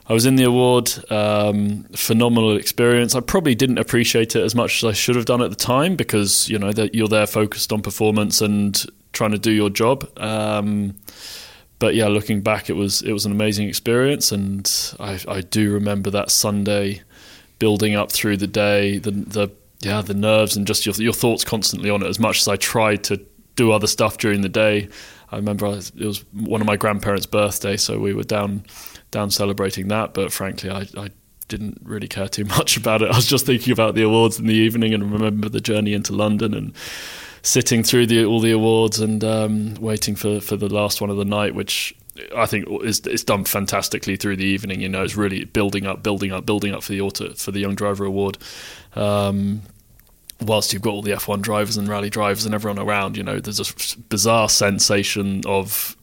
I 0.07 0.13
was 0.13 0.27
in 0.27 0.37
the 0.37 0.45
award. 0.45 0.93
Um, 1.11 1.85
phenomenal 1.97 2.57
experience. 2.57 3.15
I 3.15 3.21
probably 3.21 3.55
didn't 3.55 3.79
appreciate 3.79 4.37
it 4.37 4.43
as 4.43 4.55
much 4.55 4.83
as 4.83 4.91
I 4.91 4.93
should 4.93 5.17
have 5.17 5.25
done 5.25 5.43
at 5.43 5.51
the 5.51 5.57
time 5.57 5.97
because 5.97 6.49
you 6.49 6.59
know 6.59 6.73
that 6.73 6.95
you're 6.95 7.09
there 7.09 7.27
focused 7.27 7.73
on 7.73 7.83
performance 7.83 8.41
and 8.41 8.85
trying 9.13 9.33
to 9.33 9.39
do 9.39 9.51
your 9.51 9.71
job. 9.71 10.09
Um, 10.19 10.97
but 11.79 11.95
yeah, 11.95 12.07
looking 12.07 12.41
back, 12.41 12.71
it 12.71 12.75
was 12.75 13.03
it 13.03 13.13
was 13.13 13.27
an 13.27 13.33
amazing 13.33 13.69
experience, 13.69 14.31
and 14.31 14.71
I, 15.01 15.19
I 15.27 15.41
do 15.41 15.73
remember 15.73 16.11
that 16.11 16.31
Sunday 16.31 17.03
building 17.59 17.95
up 17.95 18.13
through 18.13 18.37
the 18.37 18.47
day, 18.47 18.99
the 18.99 19.11
the 19.11 19.49
yeah, 19.81 20.03
the 20.03 20.15
nerves 20.15 20.57
and 20.57 20.67
just 20.67 20.87
your 20.87 20.95
your 20.97 21.13
thoughts 21.13 21.45
constantly 21.45 21.91
on 21.91 22.03
it. 22.03 22.09
As 22.09 22.19
much 22.19 22.41
as 22.41 22.49
I 22.49 22.57
tried 22.57 23.05
to 23.05 23.21
do 23.57 23.73
other 23.73 23.87
stuff 23.87 24.19
during 24.19 24.43
the 24.43 24.49
day. 24.49 24.89
I 25.31 25.37
remember 25.37 25.67
it 25.67 25.95
was 25.95 26.25
one 26.33 26.61
of 26.61 26.67
my 26.67 26.77
grandparents' 26.77 27.27
birthday, 27.27 27.77
so 27.77 27.99
we 27.99 28.15
were 28.15 28.25
down 28.25 28.65
down 29.11 29.31
celebrating 29.31 29.89
that. 29.89 30.15
But 30.15 30.33
frankly, 30.33 30.71
I, 30.71 30.87
I 30.97 31.11
didn't 31.49 31.81
really 31.83 32.09
care 32.09 32.29
too 32.29 32.45
much 32.57 32.77
about 32.77 33.03
it. 33.03 33.11
I 33.11 33.17
was 33.17 33.27
just 33.27 33.47
thinking 33.47 33.73
about 33.73 33.95
the 33.95 34.03
awards 34.03 34.39
in 34.39 34.47
the 34.47 34.55
evening 34.55 34.95
and 34.95 35.11
remember 35.11 35.49
the 35.49 35.61
journey 35.61 35.93
into 35.93 36.13
London 36.13 36.55
and 36.55 36.75
sitting 37.43 37.83
through 37.83 38.07
the, 38.07 38.25
all 38.25 38.41
the 38.41 38.53
awards 38.53 39.01
and 39.01 39.23
um, 39.23 39.75
waiting 39.75 40.17
for, 40.17 40.41
for 40.41 40.57
the 40.57 40.69
last 40.69 41.01
one 41.01 41.11
of 41.11 41.17
the 41.17 41.25
night, 41.25 41.55
which 41.55 41.95
I 42.35 42.47
think 42.47 42.67
is 42.83 43.01
it's 43.01 43.25
done 43.25 43.45
fantastically 43.45 44.17
through 44.17 44.37
the 44.37 44.45
evening. 44.45 44.81
You 44.81 44.89
know, 44.89 45.03
it's 45.03 45.17
really 45.17 45.45
building 45.45 45.87
up, 45.87 46.03
building 46.03 46.33
up, 46.33 46.47
building 46.47 46.73
up 46.73 46.83
for 46.83 46.93
the 46.93 47.01
auto 47.01 47.35
for 47.35 47.51
the 47.51 47.61
Young 47.61 47.75
Driver 47.75 48.05
Award. 48.05 48.39
Um, 48.95 49.63
whilst 50.47 50.73
you've 50.73 50.83
got 50.83 50.91
all 50.91 51.03
the 51.03 51.13
F1 51.13 51.43
drivers 51.43 51.77
and 51.77 51.89
rally 51.89 52.11
drivers 52.11 52.45
and 52.45 52.55
everyone 52.55 52.79
around, 52.79 53.17
you 53.17 53.23
know, 53.23 53.41
there's 53.41 53.61
a 53.61 53.99
bizarre 54.09 54.49
sensation 54.49 55.43
of, 55.47 55.97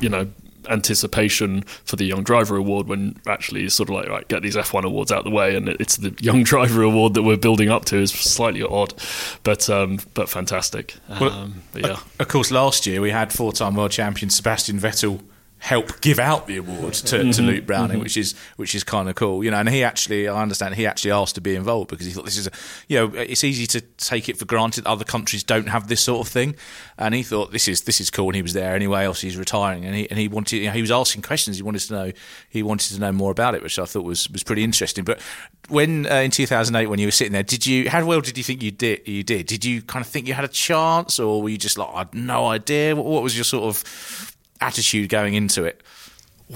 you 0.00 0.08
know, 0.08 0.28
anticipation 0.68 1.62
for 1.84 1.96
the 1.96 2.04
Young 2.04 2.22
Driver 2.22 2.56
Award 2.56 2.88
when 2.88 3.16
actually 3.26 3.64
it's 3.64 3.74
sort 3.74 3.88
of 3.88 3.94
like, 3.94 4.08
right, 4.08 4.26
get 4.28 4.42
these 4.42 4.56
F1 4.56 4.84
awards 4.84 5.10
out 5.10 5.18
of 5.18 5.24
the 5.24 5.30
way, 5.30 5.56
and 5.56 5.68
it's 5.68 5.96
the 5.96 6.14
Young 6.20 6.42
Driver 6.42 6.82
Award 6.82 7.14
that 7.14 7.22
we're 7.22 7.36
building 7.36 7.70
up 7.70 7.84
to 7.86 7.96
is 7.96 8.12
slightly 8.12 8.62
odd, 8.62 8.94
but 9.42 9.68
um, 9.70 9.98
but 10.14 10.28
fantastic. 10.28 10.94
Well, 11.20 11.30
um, 11.30 11.62
but 11.72 11.82
yeah. 11.82 12.00
Of 12.18 12.28
course, 12.28 12.50
last 12.50 12.86
year 12.86 13.00
we 13.00 13.10
had 13.10 13.32
four-time 13.32 13.74
world 13.74 13.90
champion 13.90 14.30
Sebastian 14.30 14.78
Vettel 14.78 15.20
help 15.60 16.00
give 16.00 16.18
out 16.18 16.46
the 16.46 16.56
award 16.56 16.94
to, 16.94 17.16
Mm-hmm. 17.18 17.30
to 17.30 17.42
Luke 17.42 17.66
Browning, 17.66 17.98
which 17.98 18.16
is 18.16 18.34
which 18.56 18.74
is 18.74 18.84
kind 18.84 19.08
of 19.08 19.14
cool, 19.16 19.42
you 19.42 19.50
know. 19.50 19.58
And 19.58 19.68
he 19.68 19.82
actually, 19.82 20.28
I 20.28 20.40
understand, 20.40 20.76
he 20.76 20.86
actually 20.86 21.10
asked 21.10 21.34
to 21.34 21.40
be 21.40 21.54
involved 21.56 21.90
because 21.90 22.06
he 22.06 22.12
thought 22.12 22.24
this 22.24 22.36
is, 22.36 22.46
a, 22.46 22.50
you 22.86 22.98
know, 22.98 23.12
it's 23.18 23.42
easy 23.42 23.66
to 23.66 23.80
take 23.80 24.28
it 24.28 24.38
for 24.38 24.44
granted 24.44 24.86
other 24.86 25.04
countries 25.04 25.42
don't 25.42 25.68
have 25.68 25.88
this 25.88 26.00
sort 26.00 26.26
of 26.26 26.32
thing, 26.32 26.54
and 26.96 27.14
he 27.14 27.22
thought 27.22 27.50
this 27.52 27.66
is 27.66 27.82
this 27.82 28.00
is 28.00 28.08
cool. 28.10 28.28
And 28.28 28.36
he 28.36 28.42
was 28.42 28.52
there 28.52 28.74
anyway. 28.74 29.04
Else 29.04 29.20
he's 29.20 29.36
retiring, 29.36 29.84
and 29.84 29.94
he 29.94 30.08
and 30.10 30.18
he 30.18 30.28
wanted, 30.28 30.58
you 30.58 30.66
know, 30.66 30.72
he 30.72 30.80
was 30.80 30.90
asking 30.90 31.22
questions. 31.22 31.56
He 31.56 31.62
wanted 31.62 31.80
to 31.80 31.92
know, 31.92 32.12
he 32.48 32.62
wanted 32.62 32.94
to 32.94 33.00
know 33.00 33.12
more 33.12 33.30
about 33.30 33.54
it, 33.54 33.62
which 33.62 33.78
I 33.78 33.84
thought 33.84 34.04
was 34.04 34.30
was 34.30 34.42
pretty 34.44 34.62
interesting. 34.62 35.04
But 35.04 35.20
when 35.68 36.06
uh, 36.06 36.16
in 36.16 36.30
2008, 36.30 36.86
when 36.86 36.98
you 36.98 37.06
were 37.06 37.10
sitting 37.10 37.32
there, 37.32 37.42
did 37.42 37.66
you 37.66 37.90
how 37.90 38.04
well 38.04 38.20
did 38.20 38.38
you 38.38 38.44
think 38.44 38.62
you 38.62 38.70
did? 38.70 39.06
You 39.08 39.22
did? 39.24 39.46
Did 39.46 39.64
you 39.64 39.82
kind 39.82 40.04
of 40.04 40.10
think 40.10 40.28
you 40.28 40.34
had 40.34 40.44
a 40.44 40.48
chance, 40.48 41.18
or 41.18 41.42
were 41.42 41.48
you 41.48 41.58
just 41.58 41.76
like, 41.78 41.88
I 41.92 41.98
had 41.98 42.14
no 42.14 42.46
idea? 42.46 42.94
What, 42.94 43.06
what 43.06 43.22
was 43.22 43.36
your 43.36 43.44
sort 43.44 43.64
of 43.64 44.36
attitude 44.60 45.08
going 45.08 45.34
into 45.34 45.64
it? 45.64 45.82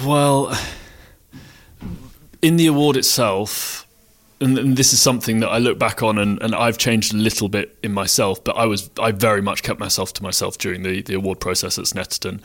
Well, 0.04 0.56
in 2.40 2.56
the 2.56 2.66
award 2.66 2.96
itself, 2.96 3.86
and, 4.40 4.58
and 4.58 4.76
this 4.76 4.92
is 4.92 5.00
something 5.00 5.40
that 5.40 5.48
I 5.48 5.58
look 5.58 5.78
back 5.78 6.02
on, 6.02 6.18
and, 6.18 6.42
and 6.42 6.54
I've 6.54 6.78
changed 6.78 7.14
a 7.14 7.16
little 7.16 7.48
bit 7.48 7.78
in 7.82 7.92
myself, 7.92 8.42
but 8.42 8.56
I 8.56 8.66
was 8.66 8.90
I 8.98 9.12
very 9.12 9.40
much 9.40 9.62
kept 9.62 9.78
myself 9.78 10.12
to 10.14 10.22
myself 10.22 10.58
during 10.58 10.82
the, 10.82 11.02
the 11.02 11.14
award 11.14 11.40
process 11.40 11.78
at 11.78 11.84
Snetterton. 11.84 12.40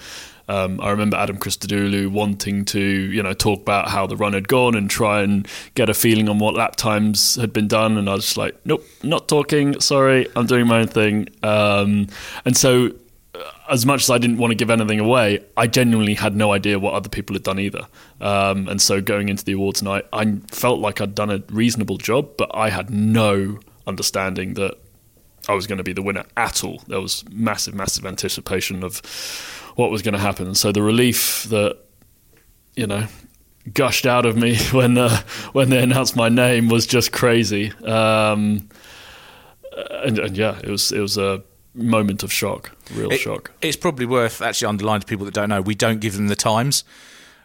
Um, 0.50 0.80
I 0.80 0.92
remember 0.92 1.18
Adam 1.18 1.38
Christodoulou 1.38 2.10
wanting 2.10 2.64
to, 2.66 2.80
you 2.80 3.22
know, 3.22 3.34
talk 3.34 3.62
about 3.62 3.90
how 3.90 4.08
the 4.08 4.16
run 4.16 4.34
had 4.34 4.48
gone 4.48 4.76
and 4.76 4.90
try 4.90 5.22
and 5.22 5.46
get 5.76 5.90
a 5.90 5.94
feeling 5.94 6.30
on 6.30 6.40
what 6.40 6.54
lap 6.54 6.76
times 6.76 7.36
had 7.36 7.52
been 7.52 7.68
done, 7.68 7.98
and 7.98 8.10
I 8.10 8.14
was 8.14 8.26
just 8.26 8.38
like, 8.38 8.56
nope, 8.66 8.86
not 9.04 9.28
talking. 9.28 9.80
Sorry, 9.82 10.28
I'm 10.36 10.46
doing 10.46 10.68
my 10.68 10.82
own 10.82 10.88
thing. 10.88 11.28
Um, 11.44 12.08
and 12.46 12.56
so 12.56 12.92
as 13.70 13.86
much 13.86 14.04
as 14.04 14.10
I 14.10 14.18
didn't 14.18 14.38
want 14.38 14.52
to 14.52 14.56
give 14.56 14.70
anything 14.70 15.00
away, 15.00 15.44
I 15.56 15.68
genuinely 15.68 16.14
had 16.14 16.36
no 16.36 16.54
idea 16.54 16.80
what 16.80 16.94
other 16.94 17.10
people 17.10 17.36
had 17.36 17.44
done 17.44 17.60
either. 17.60 17.88
Um, 18.22 18.68
and 18.68 18.82
so 18.82 19.02
going 19.02 19.30
into 19.30 19.44
the 19.44 19.54
awards 19.54 19.84
night, 19.84 20.06
I 20.14 20.40
felt 20.52 20.80
like 20.80 21.02
I'd 21.02 21.16
done 21.16 21.30
a 21.30 21.44
reasonable 21.50 21.98
job, 21.98 22.38
but 22.38 22.50
I 22.54 22.70
had 22.70 22.90
no 22.90 23.60
understanding 23.86 24.54
that 24.56 24.78
I 25.48 25.54
was 25.54 25.68
going 25.68 25.78
to 25.78 25.84
be 25.84 25.94
the 25.94 26.02
winner 26.02 26.26
at 26.36 26.64
all. 26.64 26.82
There 26.88 27.02
was 27.02 27.24
massive, 27.30 27.74
massive 27.74 28.06
anticipation 28.06 28.84
of 28.84 29.00
what 29.76 29.92
was 29.92 30.02
going 30.02 30.14
to 30.14 30.20
happen. 30.20 30.56
So 30.56 30.72
the 30.72 30.82
relief 30.82 31.44
that, 31.50 31.78
you 32.76 32.88
know, 32.88 33.08
gushed 33.74 34.06
out 34.06 34.26
of 34.26 34.38
me 34.38 34.58
when 34.72 34.98
uh, 34.98 35.22
when 35.54 35.70
they 35.70 35.82
announced 35.82 36.16
my 36.16 36.30
name 36.30 36.70
was 36.70 36.86
just 36.88 37.12
crazy. 37.12 37.72
Um, 37.84 38.70
and, 40.04 40.20
and 40.20 40.38
yeah, 40.38 40.60
it 40.64 40.70
was 40.70 40.92
it 40.92 41.00
was 41.00 41.18
a 41.18 41.44
moment 41.78 42.24
of 42.24 42.34
shock, 42.34 42.72
real 42.94 43.12
It- 43.12 43.20
shock. 43.20 43.52
It's 43.62 43.78
probably 43.78 44.06
worth 44.06 44.42
actually 44.42 44.68
underlining 44.68 45.02
to 45.02 45.08
people 45.08 45.26
that 45.26 45.34
don't 45.34 45.50
know. 45.50 45.62
We 45.62 45.76
don't 45.76 46.00
give 46.00 46.16
them 46.16 46.28
the 46.28 46.36
times. 46.36 46.84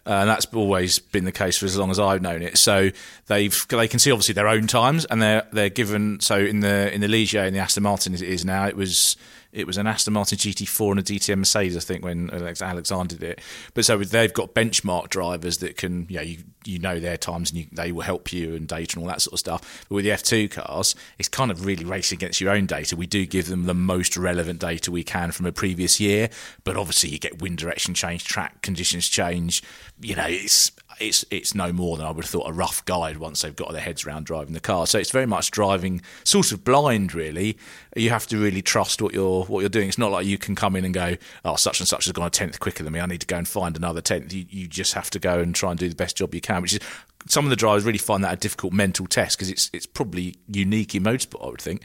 Uh, 0.05 0.11
and 0.15 0.29
that's 0.29 0.47
always 0.47 0.99
been 0.99 1.25
the 1.25 1.31
case 1.31 1.57
for 1.59 1.65
as 1.67 1.77
long 1.77 1.89
as 1.93 2.01
I've 2.01 2.21
known 2.23 2.43
it. 2.43 2.59
So 2.59 2.91
they've 3.29 3.67
they 3.69 3.87
can 3.87 4.01
see 4.01 4.11
obviously 4.11 4.35
their 4.35 4.49
own 4.49 4.67
times, 4.67 5.05
and 5.05 5.23
they're 5.23 5.47
they're 5.53 5.69
given. 5.69 6.19
So 6.19 6.39
in 6.39 6.59
the 6.59 6.93
in 6.93 7.01
the 7.01 7.07
Ligier 7.07 7.47
in 7.47 7.55
the 7.55 7.61
Aston 7.61 7.85
Martin 7.85 8.13
as 8.13 8.21
it 8.21 8.29
is 8.29 8.45
now, 8.45 8.67
it 8.67 8.75
was 8.77 9.17
it 9.53 9.67
was 9.67 9.77
an 9.77 9.87
Aston 9.87 10.15
Martin 10.15 10.39
GT4 10.39 10.91
and 10.93 11.01
a 11.01 11.03
DTM 11.03 11.39
Mercedes, 11.39 11.77
I 11.77 11.81
think, 11.81 12.03
when 12.03 12.31
Alex- 12.31 12.63
Alexander 12.63 13.17
did 13.17 13.23
it. 13.23 13.41
But 13.75 13.85
so 13.85 13.99
they've 13.99 14.33
got 14.33 14.55
benchmark 14.55 15.11
drivers 15.11 15.59
that 15.59 15.77
can, 15.77 16.07
you 16.09 16.17
know, 16.17 16.23
you, 16.23 16.39
you 16.65 16.79
know 16.79 16.99
their 16.99 17.19
times 17.19 17.51
and 17.51 17.61
you, 17.61 17.67
they 17.71 17.93
will 17.93 18.03
help 18.03 18.33
you 18.33 18.55
and 18.55 18.67
data 18.67 18.97
and 18.97 19.05
all 19.05 19.09
that 19.11 19.21
sort 19.21 19.35
of 19.35 19.39
stuff. 19.39 19.85
But 19.89 19.97
with 19.97 20.05
the 20.05 20.11
F2 20.13 20.51
cars, 20.51 20.95
it's 21.19 21.29
kind 21.29 21.51
of 21.51 21.67
really 21.67 21.85
racing 21.85 22.17
against 22.17 22.41
your 22.41 22.51
own 22.51 22.65
data. 22.65 22.97
We 22.97 23.07
do 23.07 23.27
give 23.27 23.49
them 23.49 23.65
the 23.65 23.75
most 23.75 24.17
relevant 24.17 24.61
data 24.61 24.91
we 24.91 25.05
can 25.05 25.33
from 25.33 25.45
a 25.45 25.53
previous 25.53 26.01
year, 26.01 26.31
but 26.65 26.77
obviously 26.77 27.11
you 27.11 27.19
get 27.19 27.43
wind 27.43 27.59
direction 27.59 27.93
change, 27.93 28.25
track 28.25 28.63
conditions 28.63 29.09
change. 29.09 29.63
You 30.01 30.17
know, 30.17 30.27
it's 30.27 30.73
it's 31.03 31.25
it's 31.31 31.55
no 31.55 31.73
more 31.73 31.97
than 31.97 32.07
I 32.07 32.11
would 32.11 32.25
have 32.25 32.31
thought 32.31 32.49
a 32.49 32.53
rough 32.53 32.85
guide 32.85 33.19
once 33.19 33.43
they've 33.43 33.55
got 33.55 33.73
their 33.73 33.81
heads 33.81 34.07
around 34.07 34.27
driving 34.27 34.55
the 34.55 34.61
car. 34.61 34.87
So 34.87 34.99
it's 34.99 35.11
very 35.11 35.27
much 35.27 35.51
driving 35.51 36.01
sort 36.25 36.53
of 36.53 36.65
blind, 36.65 37.15
really. 37.15 37.59
You 37.97 38.11
have 38.11 38.27
to 38.29 38.39
really 38.39 38.63
trust 38.63 39.03
what 39.03 39.13
you're 39.13 39.45
what 39.45 39.61
you're 39.61 39.69
doing. 39.69 39.89
It's 39.89 39.99
not 39.99 40.13
like 40.13 40.27
you 40.27 40.39
can 40.39 40.55
come 40.55 40.77
in 40.77 40.85
and 40.85 40.95
go, 40.95 41.17
oh, 41.45 41.57
such 41.57 41.81
and 41.81 41.89
such 41.89 42.05
has 42.05 42.13
gone 42.13 42.27
a 42.27 42.31
tenth 42.31 42.61
quicker 42.61 42.85
than 42.85 42.93
me. 42.93 43.01
I 43.01 43.07
need 43.07 43.21
to 43.21 43.27
go 43.27 43.37
and 43.37 43.47
find 43.47 43.77
another 43.77 44.01
tenth. 44.01 44.33
You, 44.33 44.47
you 44.49 44.69
just 44.69 44.95
have 44.95 45.11
to 45.11 45.19
go 45.19 45.41
and 45.41 45.55
try 45.55 45.71
and 45.71 45.79
do 45.79 45.89
the 45.89 45.97
best 45.97 46.17
job 46.17 46.35
you 46.35 46.41
can, 46.41 46.63
which 46.63 46.75
is 46.75 46.81
some 47.29 47.45
of 47.45 47.51
the 47.51 47.57
drivers 47.57 47.85
really 47.85 47.99
find 47.99 48.25
that 48.25 48.33
a 48.33 48.37
difficult 48.37 48.73
mental 48.73 49.07
test 49.07 49.37
because 49.37 49.51
it's 49.51 49.71
it's 49.73 49.87
probably 49.87 50.37
unique 50.49 50.95
in 50.95 51.03
motorsport. 51.03 51.47
I 51.47 51.51
would 51.51 51.61
think. 51.61 51.83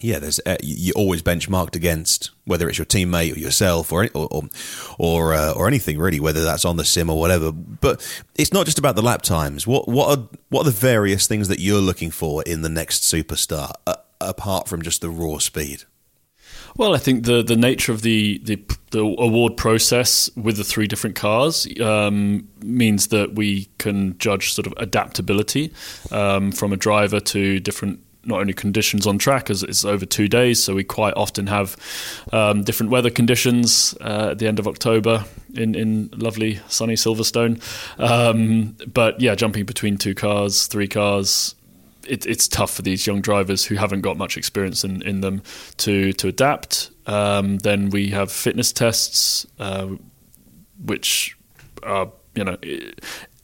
Yeah, 0.00 0.18
there's 0.18 0.40
uh, 0.44 0.56
you- 0.62 0.76
you're 0.78 0.94
always 0.94 1.22
benchmarked 1.22 1.74
against 1.74 2.30
whether 2.44 2.68
it's 2.68 2.78
your 2.78 2.84
teammate 2.84 3.34
or 3.34 3.38
yourself 3.38 3.92
or 3.92 4.08
or 4.14 4.28
or 4.30 4.42
or, 4.98 5.34
uh, 5.34 5.52
or 5.52 5.66
anything 5.66 5.98
really, 5.98 6.20
whether 6.20 6.44
that's 6.44 6.64
on 6.64 6.76
the 6.76 6.84
sim 6.84 7.08
or 7.10 7.18
whatever. 7.18 7.50
But 7.52 8.06
it's 8.36 8.52
not 8.52 8.66
just 8.66 8.78
about 8.78 8.94
the 8.96 9.02
lap 9.02 9.22
times. 9.22 9.66
What 9.66 9.88
what 9.88 10.18
are 10.18 10.28
what 10.50 10.62
are 10.62 10.70
the 10.70 10.76
various 10.76 11.26
things 11.26 11.48
that 11.48 11.60
you're 11.60 11.80
looking 11.80 12.10
for 12.10 12.42
in 12.42 12.62
the 12.62 12.68
next 12.68 13.02
superstar 13.02 13.72
uh, 13.86 13.96
apart 14.20 14.68
from 14.68 14.82
just 14.82 15.00
the 15.00 15.08
raw 15.10 15.38
speed? 15.38 15.84
Well, 16.76 16.94
I 16.94 16.98
think 16.98 17.24
the, 17.24 17.42
the 17.42 17.56
nature 17.56 17.90
of 17.90 18.02
the, 18.02 18.38
the 18.44 18.60
the 18.90 19.00
award 19.00 19.56
process 19.56 20.28
with 20.36 20.58
the 20.58 20.64
three 20.64 20.86
different 20.86 21.16
cars 21.16 21.66
um, 21.80 22.48
means 22.62 23.06
that 23.08 23.34
we 23.34 23.68
can 23.78 24.16
judge 24.18 24.52
sort 24.52 24.66
of 24.66 24.74
adaptability 24.76 25.72
um, 26.10 26.52
from 26.52 26.74
a 26.74 26.76
driver 26.76 27.18
to 27.18 27.60
different 27.60 28.00
not 28.26 28.40
only 28.40 28.52
conditions 28.52 29.06
on 29.06 29.18
track 29.18 29.50
as 29.50 29.62
it's 29.62 29.84
over 29.84 30.04
two 30.04 30.28
days, 30.28 30.62
so 30.62 30.74
we 30.74 30.84
quite 30.84 31.14
often 31.14 31.46
have 31.46 31.76
um, 32.32 32.62
different 32.62 32.90
weather 32.90 33.10
conditions 33.10 33.96
uh, 34.00 34.28
at 34.32 34.38
the 34.38 34.46
end 34.46 34.58
of 34.58 34.66
October 34.66 35.24
in, 35.54 35.74
in 35.74 36.10
lovely 36.12 36.60
sunny 36.68 36.94
Silverstone. 36.94 37.60
Um, 37.98 38.76
but 38.92 39.20
yeah, 39.20 39.34
jumping 39.34 39.64
between 39.64 39.96
two 39.96 40.14
cars, 40.14 40.66
three 40.66 40.88
cars, 40.88 41.54
it, 42.06 42.26
it's 42.26 42.48
tough 42.48 42.72
for 42.72 42.82
these 42.82 43.06
young 43.06 43.20
drivers 43.20 43.64
who 43.64 43.76
haven't 43.76 44.00
got 44.00 44.16
much 44.16 44.36
experience 44.36 44.84
in, 44.84 45.02
in 45.02 45.20
them 45.20 45.42
to 45.78 46.12
to 46.14 46.28
adapt. 46.28 46.90
Um, 47.06 47.58
then 47.58 47.90
we 47.90 48.10
have 48.10 48.30
fitness 48.30 48.72
tests, 48.72 49.46
uh, 49.58 49.88
which 50.84 51.36
are 51.82 52.10
you 52.34 52.44
know 52.44 52.56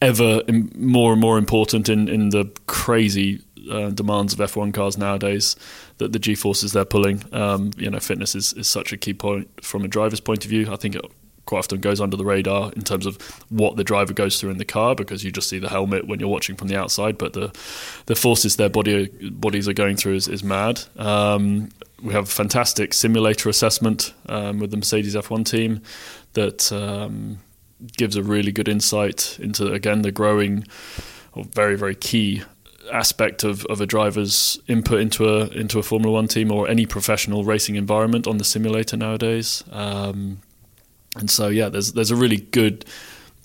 ever 0.01 0.43
more 0.75 1.12
and 1.12 1.21
more 1.21 1.39
important 1.39 1.89
in, 1.89 2.09
in 2.09 2.31
the 2.31 2.51
crazy 2.67 3.41
uh, 3.71 3.90
demands 3.90 4.33
of 4.33 4.38
F1 4.38 4.73
cars 4.75 4.97
nowadays. 4.99 5.57
That 5.99 6.12
the 6.12 6.19
G 6.19 6.35
forces 6.35 6.73
they're 6.73 6.85
pulling, 6.85 7.23
um, 7.33 7.71
you 7.76 7.90
know, 7.90 8.00
fitness 8.00 8.35
is, 8.35 8.52
is 8.54 8.66
such 8.66 8.92
a 8.92 8.97
key 8.97 9.14
point 9.14 9.49
from 9.62 9.85
a 9.85 9.88
driver's 9.88 10.21
point 10.21 10.45
of 10.45 10.50
view. 10.50 10.73
I 10.73 10.76
think 10.76 10.97
it 10.97 11.04
quite 11.47 11.61
often 11.61 11.81
goes 11.81 12.00
under 12.00 12.16
the 12.16 12.25
radar 12.25 12.73
in 12.73 12.83
terms 12.83 13.07
of 13.07 13.16
what 13.49 13.76
the 13.76 13.85
driver 13.85 14.12
goes 14.12 14.40
through 14.40 14.50
in 14.50 14.59
the 14.59 14.64
car 14.64 14.95
because 14.95 15.25
you 15.25 15.31
just 15.31 15.49
see 15.49 15.59
the 15.59 15.69
helmet 15.69 16.07
when 16.07 16.21
you're 16.21 16.28
watching 16.28 16.57
from 16.57 16.69
the 16.69 16.76
outside, 16.76 17.19
but 17.19 17.33
the 17.33 17.52
the 18.07 18.14
forces 18.14 18.57
their 18.57 18.69
body 18.69 19.09
bodies 19.31 19.69
are 19.69 19.73
going 19.73 19.97
through 19.97 20.14
is, 20.14 20.28
is 20.28 20.45
mad. 20.45 20.81
Um, 20.97 21.71
we 22.02 22.12
have 22.14 22.25
a 22.25 22.31
fantastic 22.31 22.92
simulator 22.95 23.49
assessment 23.49 24.12
um, 24.28 24.59
with 24.59 24.71
the 24.71 24.76
Mercedes 24.76 25.14
F1 25.14 25.45
team 25.45 25.83
that 26.33 26.73
um, 26.73 27.38
gives 27.97 28.16
a 28.16 28.23
really 28.23 28.50
good 28.50 28.69
insight 28.69 29.38
into 29.40 29.73
again 29.73 30.02
the 30.02 30.12
growing, 30.12 30.64
or 31.33 31.45
very 31.45 31.76
very 31.76 31.95
key 31.95 32.42
aspect 32.91 33.45
of, 33.45 33.65
of 33.67 33.81
a 33.81 33.87
driver's 33.87 34.59
input 34.67 35.01
into 35.01 35.29
a 35.29 35.47
into 35.49 35.79
a 35.79 35.83
Formula 35.83 36.12
One 36.12 36.29
team 36.29 36.51
or 36.51 36.69
any 36.69 36.87
professional 36.87 37.45
racing 37.45 37.77
environment 37.77 38.27
on 38.27 38.39
the 38.39 38.45
simulator 38.45 38.97
nowadays. 38.97 39.62
Um, 39.71 40.41
and 41.17 41.31
so 41.31 41.49
yeah, 41.49 41.69
there's 41.69 41.93
there's 41.93 42.11
a 42.11 42.17
really 42.17 42.39
good 42.39 42.85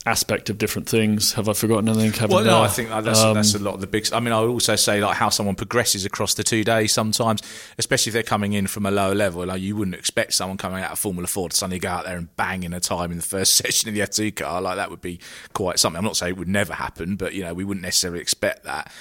aspect 0.08 0.50
of 0.50 0.58
different 0.58 0.88
things. 0.88 1.34
Have 1.34 1.50
I 1.50 1.54
forgotten 1.54 1.90
anything? 1.90 2.30
Well, 2.30 2.44
no. 2.44 2.62
I 2.62 2.68
think 2.70 2.90
that's 2.90 3.20
Um, 3.20 3.34
that's 3.34 3.54
a 3.54 3.60
lot 3.60 3.76
of 3.76 3.82
the 3.82 3.88
big. 3.88 4.08
I 4.14 4.20
mean, 4.22 4.34
I 4.34 4.40
would 4.40 4.50
also 4.50 4.76
say 4.78 5.02
like 5.02 5.18
how 5.18 5.30
someone 5.30 5.56
progresses 5.56 6.06
across 6.06 6.34
the 6.34 6.44
two 6.44 6.64
days. 6.64 6.94
Sometimes, 6.94 7.42
especially 7.78 8.12
if 8.12 8.14
they're 8.14 8.24
coming 8.24 8.54
in 8.54 8.68
from 8.68 8.86
a 8.86 8.92
lower 8.92 9.14
level, 9.14 9.46
like 9.46 9.62
you 9.62 9.76
wouldn't 9.76 9.96
expect 9.96 10.34
someone 10.34 10.58
coming 10.58 10.82
out 10.82 10.92
of 10.92 11.00
Formula 11.00 11.28
Four 11.28 11.50
to 11.50 11.56
suddenly 11.56 11.80
go 11.80 11.90
out 11.90 12.06
there 12.06 12.18
and 12.18 12.34
bang 12.38 12.64
in 12.64 12.74
a 12.74 12.80
time 12.80 13.12
in 13.12 13.18
the 13.18 13.24
first 13.24 13.56
session 13.58 13.90
in 13.90 13.96
the 13.96 14.02
F2 14.02 14.36
car. 14.36 14.62
Like 14.62 14.78
that 14.78 14.90
would 14.90 15.02
be 15.02 15.20
quite 15.54 15.78
something. 15.78 15.98
I'm 15.98 16.06
not 16.06 16.16
saying 16.16 16.34
it 16.34 16.40
would 16.40 16.48
never 16.48 16.74
happen, 16.74 17.18
but 17.18 17.34
you 17.34 17.44
know 17.44 17.54
we 17.54 17.66
wouldn't 17.66 17.84
necessarily 17.84 18.22
expect 18.22 18.64
that. 18.64 18.92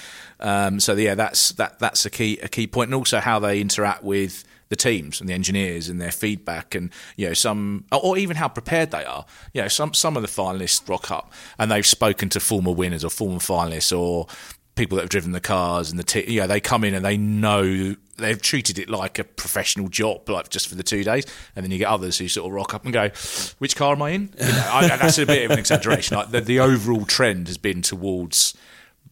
Um, 0.40 0.80
so 0.80 0.94
yeah, 0.94 1.14
that's 1.14 1.50
that 1.52 1.78
that's 1.78 2.04
a 2.06 2.10
key 2.10 2.38
a 2.42 2.48
key 2.48 2.66
point, 2.66 2.88
and 2.88 2.94
also 2.94 3.20
how 3.20 3.38
they 3.38 3.60
interact 3.60 4.02
with 4.02 4.44
the 4.68 4.76
teams 4.76 5.20
and 5.20 5.28
the 5.28 5.32
engineers 5.34 5.88
and 5.88 6.00
their 6.00 6.10
feedback 6.10 6.74
and 6.74 6.90
you 7.16 7.28
know 7.28 7.34
some 7.34 7.84
or 7.92 8.18
even 8.18 8.36
how 8.36 8.48
prepared 8.48 8.90
they 8.90 9.04
are 9.04 9.24
you 9.52 9.62
know 9.62 9.68
some 9.68 9.94
some 9.94 10.16
of 10.16 10.22
the 10.22 10.28
finalists 10.28 10.88
rock 10.88 11.08
up 11.08 11.32
and 11.56 11.70
they've 11.70 11.86
spoken 11.86 12.28
to 12.28 12.40
former 12.40 12.72
winners 12.72 13.04
or 13.04 13.08
former 13.08 13.38
finalists 13.38 13.96
or 13.96 14.26
people 14.74 14.96
that 14.96 15.02
have 15.02 15.08
driven 15.08 15.30
the 15.30 15.40
cars 15.40 15.88
and 15.88 16.00
the 16.00 16.02
t- 16.02 16.28
you 16.28 16.40
know 16.40 16.48
they 16.48 16.58
come 16.58 16.82
in 16.82 16.94
and 16.94 17.04
they 17.04 17.16
know 17.16 17.94
they've 18.16 18.40
treated 18.40 18.78
it 18.78 18.88
like 18.88 19.18
a 19.18 19.24
professional 19.24 19.88
job, 19.88 20.28
like 20.28 20.48
just 20.48 20.68
for 20.68 20.74
the 20.74 20.82
two 20.82 21.04
days, 21.04 21.24
and 21.54 21.64
then 21.64 21.70
you 21.70 21.78
get 21.78 21.88
others 21.88 22.18
who 22.18 22.28
sort 22.28 22.46
of 22.46 22.52
rock 22.52 22.74
up 22.74 22.84
and 22.84 22.92
go, 22.92 23.10
"Which 23.58 23.76
car 23.76 23.92
am 23.92 24.02
I 24.02 24.10
in?" 24.10 24.32
You 24.38 24.46
know, 24.46 24.68
I, 24.70 24.88
that's 24.88 25.18
a 25.18 25.26
bit 25.26 25.44
of 25.44 25.50
an 25.50 25.58
exaggeration. 25.58 26.16
Like 26.16 26.30
the, 26.30 26.40
the 26.40 26.60
overall 26.60 27.04
trend 27.04 27.48
has 27.48 27.58
been 27.58 27.82
towards 27.82 28.54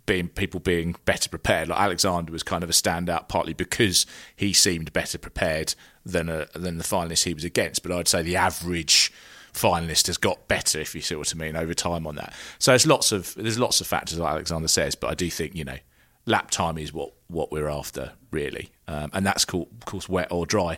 being 0.06 0.28
people 0.28 0.60
being 0.60 0.96
better 1.04 1.28
prepared. 1.28 1.68
Like 1.68 1.80
Alexander 1.80 2.32
was 2.32 2.42
kind 2.42 2.62
of 2.62 2.70
a 2.70 2.74
standout, 2.74 3.28
partly 3.28 3.52
because 3.52 4.06
he 4.36 4.52
seemed 4.52 4.92
better 4.92 5.18
prepared 5.18 5.74
than 6.04 6.28
a, 6.28 6.46
than 6.54 6.78
the 6.78 6.84
finalists 6.84 7.24
he 7.24 7.34
was 7.34 7.44
against. 7.44 7.82
But 7.82 7.92
I'd 7.92 8.08
say 8.08 8.22
the 8.22 8.36
average 8.36 9.12
finalist 9.52 10.08
has 10.08 10.18
got 10.18 10.48
better, 10.48 10.80
if 10.80 10.94
you 10.94 11.00
see 11.00 11.14
what 11.14 11.32
I 11.34 11.38
mean, 11.38 11.56
over 11.56 11.74
time 11.74 12.06
on 12.06 12.16
that. 12.16 12.34
So 12.58 12.72
there's 12.72 12.86
lots 12.86 13.12
of 13.12 13.34
there's 13.34 13.58
lots 13.58 13.80
of 13.80 13.86
factors, 13.86 14.18
like 14.18 14.32
Alexander 14.32 14.68
says. 14.68 14.94
But 14.94 15.10
I 15.10 15.14
do 15.14 15.30
think 15.30 15.54
you 15.54 15.64
know 15.64 15.78
lap 16.26 16.50
time 16.50 16.76
is 16.78 16.92
what 16.92 17.12
what 17.28 17.50
we're 17.50 17.68
after 17.68 18.12
really, 18.30 18.70
um, 18.86 19.10
and 19.14 19.24
that's 19.24 19.44
called, 19.44 19.68
of 19.80 19.86
course 19.86 20.08
wet 20.08 20.28
or 20.30 20.44
dry. 20.44 20.76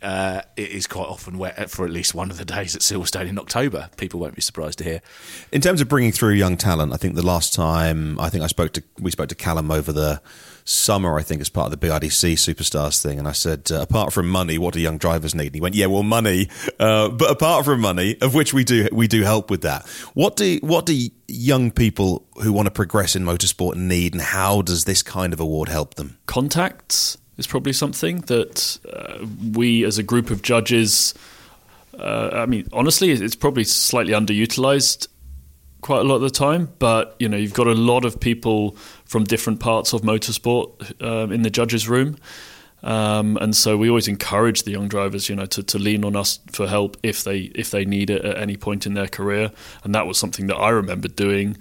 Uh, 0.00 0.42
it 0.56 0.70
is 0.70 0.86
quite 0.86 1.08
often 1.08 1.38
wet 1.38 1.70
for 1.70 1.84
at 1.84 1.90
least 1.90 2.14
one 2.14 2.30
of 2.30 2.38
the 2.38 2.44
days 2.44 2.76
at 2.76 2.82
Silverstone 2.82 3.28
in 3.28 3.38
October. 3.38 3.90
People 3.96 4.20
won't 4.20 4.36
be 4.36 4.40
surprised 4.40 4.78
to 4.78 4.84
hear. 4.84 5.00
In 5.50 5.60
terms 5.60 5.80
of 5.80 5.88
bringing 5.88 6.12
through 6.12 6.34
young 6.34 6.56
talent, 6.56 6.92
I 6.92 6.96
think 6.96 7.16
the 7.16 7.26
last 7.26 7.52
time 7.52 8.18
I 8.20 8.30
think 8.30 8.44
I 8.44 8.46
spoke 8.46 8.72
to 8.74 8.82
we 9.00 9.10
spoke 9.10 9.28
to 9.30 9.34
Callum 9.34 9.70
over 9.70 9.92
the 9.92 10.20
summer, 10.64 11.18
I 11.18 11.22
think, 11.22 11.40
as 11.40 11.48
part 11.48 11.72
of 11.72 11.80
the 11.80 11.86
BRDC 11.86 12.34
Superstars 12.34 13.02
thing, 13.02 13.18
and 13.18 13.26
I 13.26 13.32
said, 13.32 13.72
uh, 13.72 13.80
apart 13.80 14.12
from 14.12 14.28
money, 14.28 14.58
what 14.58 14.74
do 14.74 14.80
young 14.80 14.98
drivers 14.98 15.34
need? 15.34 15.46
And 15.46 15.54
he 15.54 15.60
went, 15.60 15.74
yeah, 15.74 15.86
well, 15.86 16.02
money, 16.02 16.48
uh, 16.78 17.08
but 17.08 17.30
apart 17.30 17.64
from 17.64 17.80
money, 17.80 18.16
of 18.20 18.34
which 18.34 18.52
we 18.52 18.64
do 18.64 18.88
we 18.92 19.08
do 19.08 19.22
help 19.22 19.50
with 19.50 19.62
that. 19.62 19.86
What 20.14 20.36
do 20.36 20.58
what 20.62 20.86
do 20.86 21.08
young 21.26 21.70
people 21.70 22.26
who 22.42 22.52
want 22.52 22.66
to 22.66 22.70
progress 22.70 23.16
in 23.16 23.24
motorsport 23.24 23.76
need, 23.76 24.14
and 24.14 24.22
how 24.22 24.62
does 24.62 24.84
this 24.84 25.02
kind 25.02 25.32
of 25.32 25.40
award 25.40 25.68
help 25.68 25.94
them? 25.94 26.18
Contacts 26.26 27.18
is 27.38 27.46
probably 27.46 27.72
something 27.72 28.20
that 28.22 28.78
uh, 28.92 29.24
we 29.54 29.84
as 29.84 29.96
a 29.96 30.02
group 30.02 30.30
of 30.30 30.42
judges. 30.42 31.14
Uh, 31.98 32.30
I 32.32 32.46
mean, 32.46 32.68
honestly, 32.72 33.10
it's 33.10 33.36
probably 33.36 33.64
slightly 33.64 34.12
underutilized 34.12 35.08
quite 35.80 36.00
a 36.00 36.04
lot 36.04 36.16
of 36.16 36.22
the 36.22 36.30
time. 36.30 36.70
But 36.78 37.16
you 37.18 37.28
know, 37.28 37.36
you've 37.36 37.54
got 37.54 37.66
a 37.66 37.74
lot 37.74 38.04
of 38.04 38.20
people 38.20 38.76
from 39.04 39.24
different 39.24 39.60
parts 39.60 39.92
of 39.92 40.02
motorsport 40.02 41.02
um, 41.02 41.32
in 41.32 41.42
the 41.42 41.50
judges' 41.50 41.88
room. 41.88 42.16
Um, 42.82 43.36
and 43.38 43.56
so 43.56 43.76
we 43.76 43.88
always 43.88 44.06
encourage 44.06 44.62
the 44.62 44.70
young 44.70 44.86
drivers, 44.86 45.28
you 45.28 45.34
know, 45.34 45.46
to, 45.46 45.62
to 45.64 45.78
lean 45.78 46.04
on 46.04 46.14
us 46.14 46.38
for 46.52 46.68
help 46.68 46.96
if 47.02 47.24
they 47.24 47.38
if 47.54 47.70
they 47.70 47.84
need 47.84 48.10
it 48.10 48.24
at 48.24 48.38
any 48.38 48.56
point 48.56 48.86
in 48.86 48.94
their 48.94 49.08
career. 49.08 49.50
And 49.84 49.94
that 49.94 50.06
was 50.06 50.18
something 50.18 50.46
that 50.46 50.56
I 50.56 50.70
remember 50.70 51.08
doing. 51.08 51.56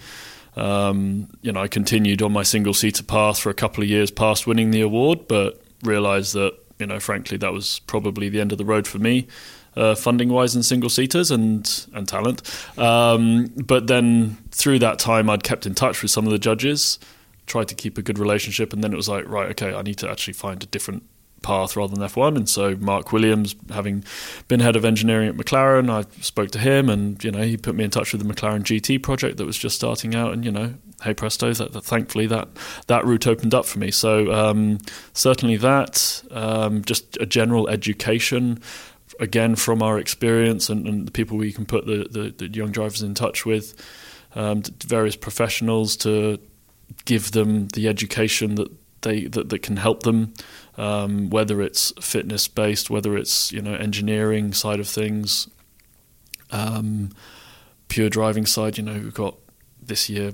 Um, 0.55 1.29
you 1.41 1.51
know, 1.51 1.61
I 1.61 1.67
continued 1.67 2.21
on 2.21 2.31
my 2.31 2.43
single 2.43 2.73
seater 2.73 3.03
path 3.03 3.39
for 3.39 3.49
a 3.51 3.53
couple 3.53 3.83
of 3.83 3.89
years 3.89 4.09
past 4.09 4.47
winning 4.47 4.71
the 4.71 4.81
award, 4.81 5.27
but 5.27 5.61
realised 5.83 6.33
that 6.33 6.57
you 6.79 6.85
know, 6.85 6.99
frankly, 6.99 7.37
that 7.37 7.53
was 7.53 7.79
probably 7.87 8.29
the 8.29 8.39
end 8.39 8.51
of 8.51 8.57
the 8.57 8.65
road 8.65 8.87
for 8.87 8.99
me. 8.99 9.27
Uh, 9.75 9.93
funding 9.93 10.29
wise 10.29 10.55
and 10.55 10.65
single 10.65 10.89
seaters 10.89 11.29
and 11.29 11.85
and 11.93 12.07
talent. 12.07 12.41
Um, 12.77 13.47
but 13.55 13.87
then 13.87 14.37
through 14.51 14.79
that 14.79 14.97
time, 14.97 15.29
I'd 15.29 15.43
kept 15.43 15.65
in 15.65 15.75
touch 15.75 16.01
with 16.01 16.09
some 16.09 16.25
of 16.25 16.31
the 16.31 16.39
judges, 16.39 16.97
tried 17.45 17.67
to 17.67 17.75
keep 17.75 17.97
a 17.97 18.01
good 18.01 18.17
relationship, 18.17 18.73
and 18.73 18.83
then 18.83 18.91
it 18.91 18.95
was 18.95 19.07
like, 19.07 19.27
right, 19.27 19.49
okay, 19.51 19.75
I 19.75 19.83
need 19.83 19.97
to 19.99 20.09
actually 20.09 20.33
find 20.33 20.61
a 20.63 20.65
different 20.65 21.03
path 21.47 21.77
rather 21.77 21.95
than 21.95 22.05
F1. 22.05 22.35
And 22.35 22.49
so 22.49 22.75
Mark 22.75 23.13
Williams, 23.13 23.55
having 23.69 24.03
been 24.49 24.59
head 24.59 24.75
of 24.75 24.83
engineering 24.83 25.29
at 25.29 25.35
McLaren, 25.35 25.89
I 25.89 26.05
spoke 26.21 26.51
to 26.51 26.59
him, 26.59 26.89
and 26.89 27.23
you 27.23 27.31
know 27.31 27.41
he 27.41 27.55
put 27.55 27.73
me 27.73 27.85
in 27.85 27.89
touch 27.89 28.11
with 28.11 28.21
the 28.21 28.31
McLaren 28.31 28.63
GT 28.63 29.01
project 29.01 29.37
that 29.37 29.45
was 29.45 29.57
just 29.57 29.77
starting 29.77 30.13
out, 30.13 30.33
and 30.33 30.43
you 30.43 30.51
know, 30.51 30.73
hey 31.03 31.13
presto, 31.13 31.53
that, 31.53 31.71
that 31.71 31.85
thankfully 31.85 32.27
that 32.27 32.49
that 32.87 33.05
route 33.05 33.27
opened 33.27 33.53
up 33.53 33.65
for 33.65 33.79
me. 33.79 33.91
So 33.91 34.31
um, 34.33 34.79
certainly 35.13 35.55
that, 35.55 36.21
um, 36.31 36.83
just 36.83 37.17
a 37.21 37.25
general 37.25 37.69
education 37.69 38.59
again 39.21 39.55
from 39.55 39.81
our 39.81 39.97
experience 39.97 40.69
and, 40.69 40.85
and 40.85 41.07
the 41.07 41.11
people 41.11 41.37
we 41.37 41.53
can 41.53 41.65
put 41.65 41.85
the, 41.85 42.07
the, 42.11 42.33
the, 42.37 42.55
young 42.55 42.71
drivers 42.71 43.01
in 43.01 43.15
touch 43.15 43.45
with, 43.47 43.73
um, 44.35 44.61
various 44.85 45.15
professionals 45.15 45.95
to 45.97 46.37
give 47.05 47.31
them 47.31 47.69
the 47.69 47.87
education 47.87 48.55
that 48.55 48.69
they 49.01 49.25
that, 49.25 49.49
that 49.49 49.61
can 49.61 49.77
help 49.77 50.03
them, 50.03 50.33
um, 50.77 51.29
whether 51.29 51.61
it's 51.61 51.91
fitness 51.99 52.47
based, 52.47 52.89
whether 52.89 53.17
it's 53.17 53.51
you 53.51 53.61
know 53.61 53.73
engineering 53.73 54.53
side 54.53 54.79
of 54.79 54.87
things, 54.87 55.47
um, 56.51 57.11
pure 57.87 58.09
driving 58.09 58.45
side. 58.45 58.77
You 58.77 58.83
know, 58.83 58.93
we've 58.93 59.13
got 59.13 59.37
this 59.81 60.09
year, 60.09 60.33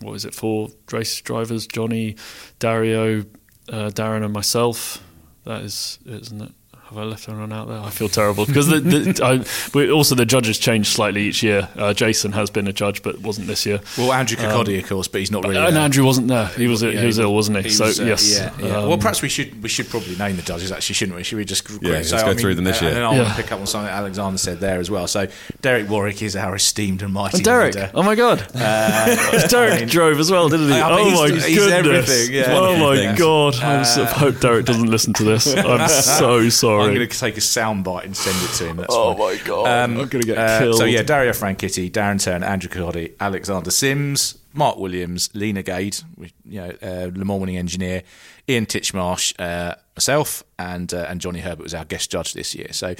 what 0.00 0.14
is 0.14 0.24
it, 0.24 0.34
four 0.34 0.68
race 0.92 1.20
drivers: 1.20 1.66
Johnny, 1.66 2.16
Dario, 2.58 3.20
uh, 3.68 3.90
Darren, 3.90 4.24
and 4.24 4.32
myself. 4.32 5.02
That 5.44 5.62
is, 5.62 5.98
isn't 6.06 6.40
it? 6.40 6.52
Have 6.88 6.98
I 6.98 7.04
left 7.04 7.28
anyone 7.30 7.50
out 7.50 7.66
there? 7.66 7.78
I 7.78 7.88
feel 7.88 8.10
terrible 8.10 8.44
because 8.44 8.68
the, 8.68 8.78
the, 8.78 9.24
I, 9.24 9.90
also 9.90 10.14
the 10.14 10.26
judges 10.26 10.58
change 10.58 10.88
slightly 10.88 11.22
each 11.22 11.42
year. 11.42 11.66
Uh, 11.76 11.94
Jason 11.94 12.32
has 12.32 12.50
been 12.50 12.66
a 12.68 12.74
judge, 12.74 13.02
but 13.02 13.20
wasn't 13.20 13.46
this 13.46 13.64
year. 13.64 13.80
Well, 13.96 14.12
Andrew 14.12 14.36
Kirkcaldy, 14.36 14.76
um, 14.76 14.84
of 14.84 14.88
course, 14.90 15.08
but 15.08 15.20
he's 15.20 15.30
not 15.30 15.44
really. 15.44 15.56
And 15.56 15.78
Andrew 15.78 16.04
wasn't 16.04 16.28
there. 16.28 16.48
He 16.48 16.66
was 16.66 16.82
yeah, 16.82 16.90
he 16.90 17.06
was 17.06 17.18
ill, 17.18 17.34
wasn't 17.34 17.56
he? 17.56 17.62
he 17.64 17.70
so 17.70 17.86
was, 17.86 18.00
uh, 18.00 18.04
yes. 18.04 18.30
Yeah, 18.30 18.52
yeah. 18.58 18.76
Um, 18.76 18.88
well, 18.88 18.98
perhaps 18.98 19.22
we 19.22 19.30
should 19.30 19.62
we 19.62 19.70
should 19.70 19.88
probably 19.88 20.14
name 20.16 20.36
the 20.36 20.42
judges. 20.42 20.70
Actually, 20.70 20.94
shouldn't 20.94 21.16
we? 21.16 21.22
Should 21.22 21.38
we 21.38 21.46
just 21.46 21.68
yeah, 21.80 21.92
let's 21.92 22.10
so, 22.10 22.18
go 22.18 22.24
I 22.24 22.28
mean, 22.28 22.38
through 22.38 22.54
them 22.54 22.64
this 22.64 22.82
year? 22.82 22.90
And 22.90 22.98
then 22.98 23.04
I'll 23.04 23.16
yeah. 23.16 23.34
pick 23.34 23.50
up 23.50 23.60
on 23.60 23.66
something 23.66 23.90
Alexander 23.90 24.36
said 24.36 24.60
there 24.60 24.78
as 24.78 24.90
well. 24.90 25.06
So 25.06 25.26
Derek 25.62 25.88
Warwick 25.88 26.20
is 26.20 26.36
our 26.36 26.54
esteemed 26.54 27.00
and 27.00 27.14
mighty. 27.14 27.38
And 27.38 27.44
Derek, 27.44 27.74
leader. 27.76 27.90
oh 27.94 28.02
my 28.02 28.14
god, 28.14 28.46
uh, 28.54 29.46
Derek 29.48 29.72
I 29.72 29.78
mean, 29.80 29.88
drove 29.88 30.20
as 30.20 30.30
well, 30.30 30.50
didn't 30.50 30.68
he? 30.68 30.74
I 30.74 30.96
mean, 30.96 31.14
oh 31.14 31.20
my 31.22 31.30
he's, 31.30 31.56
goodness! 31.56 32.28
He's 32.28 32.46
oh 32.46 32.76
my 32.76 33.16
god! 33.16 33.54
I 33.56 33.80
uh, 33.80 34.06
hope 34.06 34.38
Derek 34.40 34.66
doesn't 34.66 34.90
listen 34.90 35.14
to 35.14 35.24
this. 35.24 35.46
I'm 35.56 35.88
so 35.88 36.50
sorry. 36.50 36.73
I'm 36.80 36.94
going 36.94 37.08
to 37.08 37.18
take 37.18 37.36
a 37.36 37.40
soundbite 37.40 38.04
and 38.04 38.16
send 38.16 38.36
it 38.42 38.54
to 38.56 38.68
him. 38.68 38.76
That's 38.76 38.94
oh 38.94 39.14
fine. 39.14 39.18
my 39.18 39.44
god! 39.44 39.66
Um, 39.66 39.90
I'm 39.92 40.08
going 40.08 40.22
to 40.22 40.26
get 40.26 40.38
uh, 40.38 40.58
killed. 40.58 40.76
So 40.76 40.84
yeah, 40.84 41.02
Dario 41.02 41.32
Franchitti, 41.32 41.90
Darren 41.90 42.22
Turner, 42.22 42.46
Andrew 42.46 42.70
Kirkcaldy, 42.70 43.14
Alexander 43.20 43.70
Sims, 43.70 44.38
Mark 44.52 44.78
Williams, 44.78 45.30
Leena 45.34 45.62
Gade, 45.62 45.98
you 46.44 46.60
know, 46.60 46.72
uh, 46.82 47.10
Le 47.14 47.24
Mans 47.24 47.40
winning 47.40 47.56
engineer, 47.56 48.02
Ian 48.48 48.66
Titchmarsh, 48.66 49.34
uh, 49.38 49.74
myself, 49.96 50.42
and 50.58 50.92
uh, 50.92 51.06
and 51.08 51.20
Johnny 51.20 51.40
Herbert 51.40 51.62
was 51.62 51.74
our 51.74 51.84
guest 51.84 52.10
judge 52.10 52.32
this 52.34 52.54
year. 52.54 52.68
So. 52.72 52.94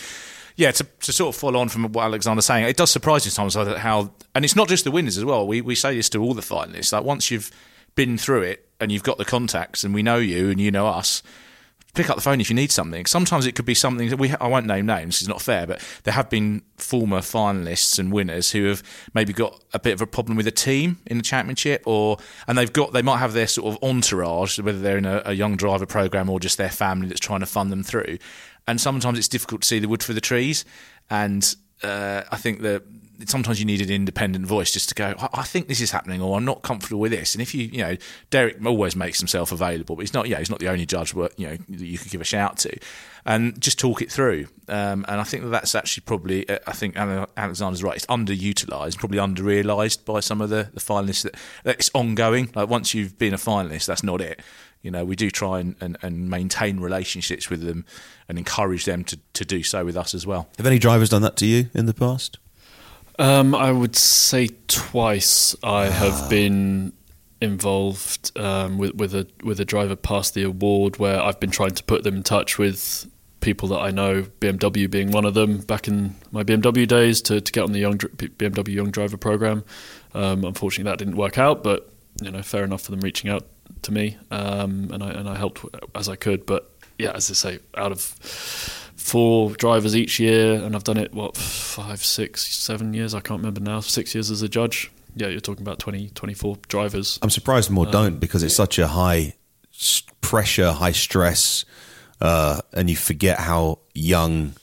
Yeah, 0.57 0.71
to, 0.71 0.85
to 0.85 1.13
sort 1.13 1.35
of 1.35 1.41
follow 1.41 1.59
on 1.59 1.69
from 1.69 1.91
what 1.91 2.05
Alexander's 2.05 2.47
saying, 2.47 2.65
it 2.67 2.77
does 2.77 2.89
surprise 2.89 3.25
me 3.25 3.33
sometimes 3.33 3.77
how, 3.77 4.13
and 4.37 4.45
it's 4.45 4.55
not 4.55 4.69
just 4.69 4.85
the 4.85 4.93
winners 4.93 5.19
as 5.19 5.25
well. 5.25 5.49
We 5.49 5.61
we 5.61 5.75
say 5.75 5.97
this 5.97 6.09
to 6.11 6.23
all 6.23 6.33
the 6.33 6.43
finalists. 6.43 6.93
Like 6.93 7.03
once 7.03 7.29
you've 7.29 7.51
been 7.97 8.17
through 8.17 8.43
it 8.43 8.69
and 8.79 8.93
you've 8.93 9.03
got 9.03 9.19
the 9.19 9.25
contacts, 9.25 9.83
and 9.83 9.93
we 9.93 10.05
know 10.05 10.19
you 10.19 10.51
and 10.51 10.61
you 10.61 10.71
know 10.71 10.87
us, 10.87 11.25
pick 11.95 12.11
up 12.11 12.17
the 12.17 12.23
phone 12.23 12.41
if 12.41 12.51
you 12.51 12.57
need 12.57 12.71
something. 12.71 13.07
Sometimes 13.07 13.47
it 13.47 13.55
could 13.55 13.65
be 13.65 13.75
something 13.75 14.09
that 14.11 14.19
we 14.19 14.33
I 14.33 14.49
won't 14.49 14.67
name 14.67 14.87
names. 14.87 15.21
It's 15.21 15.29
not 15.29 15.41
fair, 15.41 15.67
but 15.67 15.83
there 16.03 16.15
have 16.15 16.29
been 16.29 16.63
former 16.77 17.21
finalists 17.21 17.99
and 17.99 18.13
winners 18.13 18.51
who 18.51 18.67
have 18.67 18.83
maybe 19.15 19.33
got 19.33 19.63
a 19.73 19.79
bit 19.79 19.93
of 19.93 20.01
a 20.01 20.07
problem 20.07 20.37
with 20.37 20.47
a 20.47 20.53
team 20.53 20.99
in 21.07 21.17
the 21.17 21.23
championship, 21.23 21.83
or 21.87 22.19
and 22.47 22.59
they've 22.59 22.73
got 22.73 22.93
they 22.93 23.03
might 23.03 23.19
have 23.19 23.33
their 23.33 23.47
sort 23.47 23.75
of 23.75 23.83
entourage, 23.83 24.59
whether 24.59 24.79
they're 24.79 24.99
in 24.99 25.07
a, 25.07 25.23
a 25.25 25.33
young 25.33 25.57
driver 25.57 25.87
program 25.87 26.29
or 26.29 26.41
just 26.41 26.59
their 26.59 26.71
family 26.71 27.09
that's 27.09 27.21
trying 27.21 27.41
to 27.41 27.47
fund 27.47 27.73
them 27.73 27.83
through. 27.83 28.19
And 28.67 28.81
sometimes 28.81 29.19
it's 29.19 29.29
difficult 29.29 29.63
to 29.63 29.69
see 29.69 29.79
the 29.79 29.89
wood 29.89 30.03
for 30.03 30.13
the 30.13 30.21
trees, 30.21 30.65
and 31.11 31.55
uh, 31.83 32.23
I 32.31 32.37
think 32.37 32.61
that 32.63 32.83
sometimes 33.27 33.61
you 33.61 33.67
need 33.67 33.81
an 33.81 33.91
independent 33.91 34.47
voice 34.47 34.73
just 34.73 34.89
to 34.89 34.95
go, 34.95 35.15
I, 35.19 35.29
I, 35.35 35.43
think 35.43 35.69
this 35.69 35.81
is 35.81 35.91
happening, 35.91 36.21
or 36.21 36.37
I'm 36.37 36.45
not 36.45 36.63
comfortable 36.63 37.01
with 37.01 37.13
this. 37.13 37.35
And 37.35 37.43
if 37.43 37.55
you, 37.55 37.67
you 37.67 37.79
know, 37.79 37.97
Derek 38.31 38.65
always 38.65 38.97
makes 38.97 39.19
himself 39.19 39.53
available, 39.53 39.97
but 39.97 40.03
he's 40.03 40.15
not, 40.15 40.29
yeah, 40.29 40.39
he's 40.39 40.51
not 40.51 40.59
the 40.59 40.69
only 40.69 40.87
judge, 40.87 41.15
you 41.15 41.29
know, 41.39 41.57
that 41.57 41.87
you 41.87 41.99
could 41.99 42.11
give 42.11 42.21
a 42.21 42.25
shout 42.25 42.59
to, 42.59 42.77
and 43.25 43.61
just 43.61 43.79
talk 43.79 44.03
it 44.03 44.11
through. 44.11 44.47
Um, 44.69 45.05
and 45.09 45.21
I 45.21 45.25
think 45.25 45.45
that 45.45 45.51
that's 45.51 45.75
actually 45.75 46.03
probably, 46.03 46.49
uh, 46.49 46.59
I 46.67 46.73
think 46.73 46.97
Alexander's 46.97 47.83
right. 47.83 47.97
It's 47.97 48.07
underutilized, 48.07 48.99
probably 48.99 49.19
underrealized 49.19 50.05
by 50.05 50.21
some 50.21 50.41
of 50.41 50.51
the, 50.51 50.71
the 50.73 50.81
finalists. 50.81 51.23
That, 51.23 51.37
that 51.65 51.77
it's 51.77 51.91
ongoing. 51.95 52.51
Like 52.55 52.69
once 52.69 52.95
you've 52.95 53.19
been 53.19 53.35
a 53.35 53.39
finalist, 53.39 53.87
that's 53.87 54.03
not 54.03 54.21
it. 54.21 54.41
You 54.83 54.91
know, 54.91 55.05
we 55.05 55.17
do 55.17 55.31
try 55.31 55.61
and, 55.61 55.77
and, 55.81 55.97
and 56.03 56.29
maintain 56.29 56.79
relationships 56.79 57.49
with 57.49 57.63
them 57.63 57.87
and 58.29 58.37
encourage 58.37 58.85
them 58.85 59.03
to, 59.05 59.19
to 59.33 59.45
do 59.45 59.63
so 59.63 59.83
with 59.85 59.97
us 59.97 60.13
as 60.13 60.27
well. 60.27 60.49
Have 60.59 60.67
any 60.67 60.79
drivers 60.79 61.09
done 61.09 61.23
that 61.23 61.37
to 61.37 61.47
you 61.47 61.71
in 61.73 61.87
the 61.87 61.95
past? 61.95 62.39
Um, 63.19 63.55
I 63.55 63.71
would 63.71 63.97
say 63.97 64.49
twice 64.67 65.55
I 65.63 65.87
have 65.87 66.29
been 66.29 66.93
involved 67.41 68.37
um, 68.39 68.79
with 68.79 68.95
with 68.95 69.15
a 69.15 69.27
with 69.43 69.61
a 69.61 69.65
driver 69.65 69.97
past 69.97 70.35
the 70.35 70.43
award 70.43 70.99
where 70.99 71.21
I've 71.21 71.39
been 71.39 71.51
trying 71.51 71.75
to 71.75 71.85
put 71.85 72.03
them 72.03 72.17
in 72.17 72.23
touch 72.23 72.59
with 72.59 73.09
people 73.45 73.69
that 73.69 73.79
I 73.79 73.91
know, 73.91 74.23
BMW 74.41 74.91
being 74.91 75.13
one 75.13 75.25
of 75.25 75.35
them. 75.35 75.59
Back 75.59 75.87
in 75.87 76.17
my 76.33 76.43
BMW 76.43 76.89
days, 76.89 77.21
to, 77.23 77.41
to 77.41 77.53
get 77.53 77.63
on 77.63 77.73
the 77.73 77.79
young 77.79 77.99
BMW 77.99 78.75
Young 78.75 78.91
Driver 78.91 79.17
program. 79.17 79.65
Um, 80.15 80.45
unfortunately, 80.45 80.91
that 80.91 80.99
didn't 80.99 81.17
work 81.17 81.39
out, 81.39 81.63
but 81.63 81.93
you 82.23 82.31
know, 82.31 82.43
fair 82.43 82.65
enough 82.65 82.83
for 82.83 82.91
them 82.91 83.01
reaching 83.01 83.31
out 83.31 83.47
to 83.83 83.93
me, 83.93 84.17
um, 84.31 84.91
and 84.93 85.03
I 85.05 85.11
and 85.11 85.29
I 85.29 85.37
helped 85.37 85.65
as 85.95 86.09
I 86.09 86.17
could. 86.17 86.47
But 86.47 86.74
yeah, 86.99 87.13
as 87.13 87.31
I 87.31 87.35
say, 87.35 87.59
out 87.77 87.93
of 87.93 88.01
four 88.01 89.51
drivers 89.51 89.97
each 89.97 90.19
year, 90.19 90.55
and 90.55 90.75
I've 90.75 90.85
done 90.85 90.97
it 90.99 91.13
what 91.13 91.37
five, 91.37 92.05
six, 92.05 92.47
seven 92.47 92.95
years. 92.95 93.15
I 93.15 93.21
can't 93.21 93.41
remember 93.41 93.61
now. 93.61 93.81
Six 93.81 94.15
years 94.15 94.31
as 94.31 94.43
a 94.43 94.49
judge. 94.49 94.91
Yeah, 95.17 95.29
you're 95.29 95.41
talking 95.41 95.63
about 95.63 95.79
20, 95.79 96.11
24 96.11 96.57
drivers. 96.67 97.21
I'm 97.23 97.31
surprised 97.31 97.71
more 97.71 97.87
um, 97.87 97.93
don't 97.93 98.19
because 98.19 98.43
it's 98.43 98.57
such 98.57 98.81
a 98.81 98.89
high 98.89 99.35
pressure, 100.21 100.73
high 100.73 100.93
stress 100.93 101.65
uh, 102.21 102.61
and 102.73 102.89
you 102.89 102.97
forget 102.97 103.39
how 103.39 103.79
young 103.93 104.55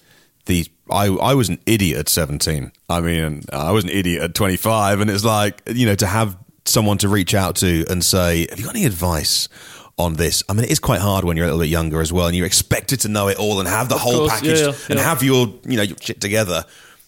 these. 0.45 0.69
I 0.89 1.07
I 1.07 1.35
was 1.35 1.49
an 1.49 1.59
idiot 1.65 1.99
at 1.99 2.09
seventeen. 2.09 2.71
I 2.89 3.01
mean, 3.01 3.43
I 3.53 3.71
was 3.71 3.83
an 3.83 3.91
idiot 3.91 4.23
at 4.23 4.33
twenty 4.33 4.57
five, 4.57 4.99
and 4.99 5.09
it's 5.09 5.23
like 5.23 5.61
you 5.67 5.85
know 5.85 5.95
to 5.95 6.07
have 6.07 6.37
someone 6.65 6.97
to 6.99 7.07
reach 7.07 7.33
out 7.33 7.57
to 7.57 7.85
and 7.89 8.03
say, 8.03 8.47
"Have 8.49 8.59
you 8.59 8.65
got 8.65 8.75
any 8.75 8.85
advice?" 8.85 9.47
On 9.97 10.13
this, 10.15 10.41
I 10.49 10.53
mean, 10.53 10.63
it 10.63 10.71
is 10.71 10.79
quite 10.79 11.01
hard 11.01 11.25
when 11.25 11.37
you're 11.37 11.45
a 11.45 11.49
little 11.49 11.61
bit 11.61 11.69
younger 11.69 12.01
as 12.01 12.11
well, 12.11 12.27
and 12.27 12.35
you're 12.35 12.45
expected 12.45 13.01
to 13.01 13.07
know 13.07 13.27
it 13.27 13.37
all 13.37 13.59
and 13.59 13.67
have 13.67 13.89
the 13.89 13.97
whole 13.97 14.19
course, 14.19 14.31
package 14.31 14.59
yeah, 14.59 14.67
yeah, 14.67 14.73
and 14.89 14.97
yeah. 14.97 15.03
have 15.03 15.21
your 15.21 15.53
you 15.65 15.77
know 15.77 15.83
your 15.83 15.97
shit 16.01 16.19
together, 16.21 16.65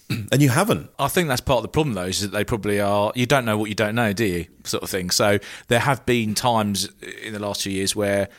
and 0.31 0.41
you 0.41 0.49
haven't. 0.49 0.89
I 0.99 1.07
think 1.07 1.27
that's 1.27 1.41
part 1.41 1.57
of 1.57 1.63
the 1.63 1.69
problem, 1.69 1.95
though, 1.95 2.05
is 2.05 2.21
that 2.21 2.31
they 2.31 2.43
probably 2.43 2.79
are. 2.79 3.11
You 3.15 3.25
don't 3.25 3.45
know 3.45 3.57
what 3.57 3.69
you 3.69 3.75
don't 3.75 3.95
know, 3.95 4.13
do 4.13 4.25
you? 4.25 4.45
Sort 4.63 4.83
of 4.83 4.89
thing. 4.89 5.09
So 5.09 5.39
there 5.67 5.79
have 5.79 6.05
been 6.05 6.35
times 6.35 6.89
in 7.23 7.33
the 7.33 7.39
last 7.39 7.63
few 7.63 7.71
years 7.71 7.95
where, 7.95 8.29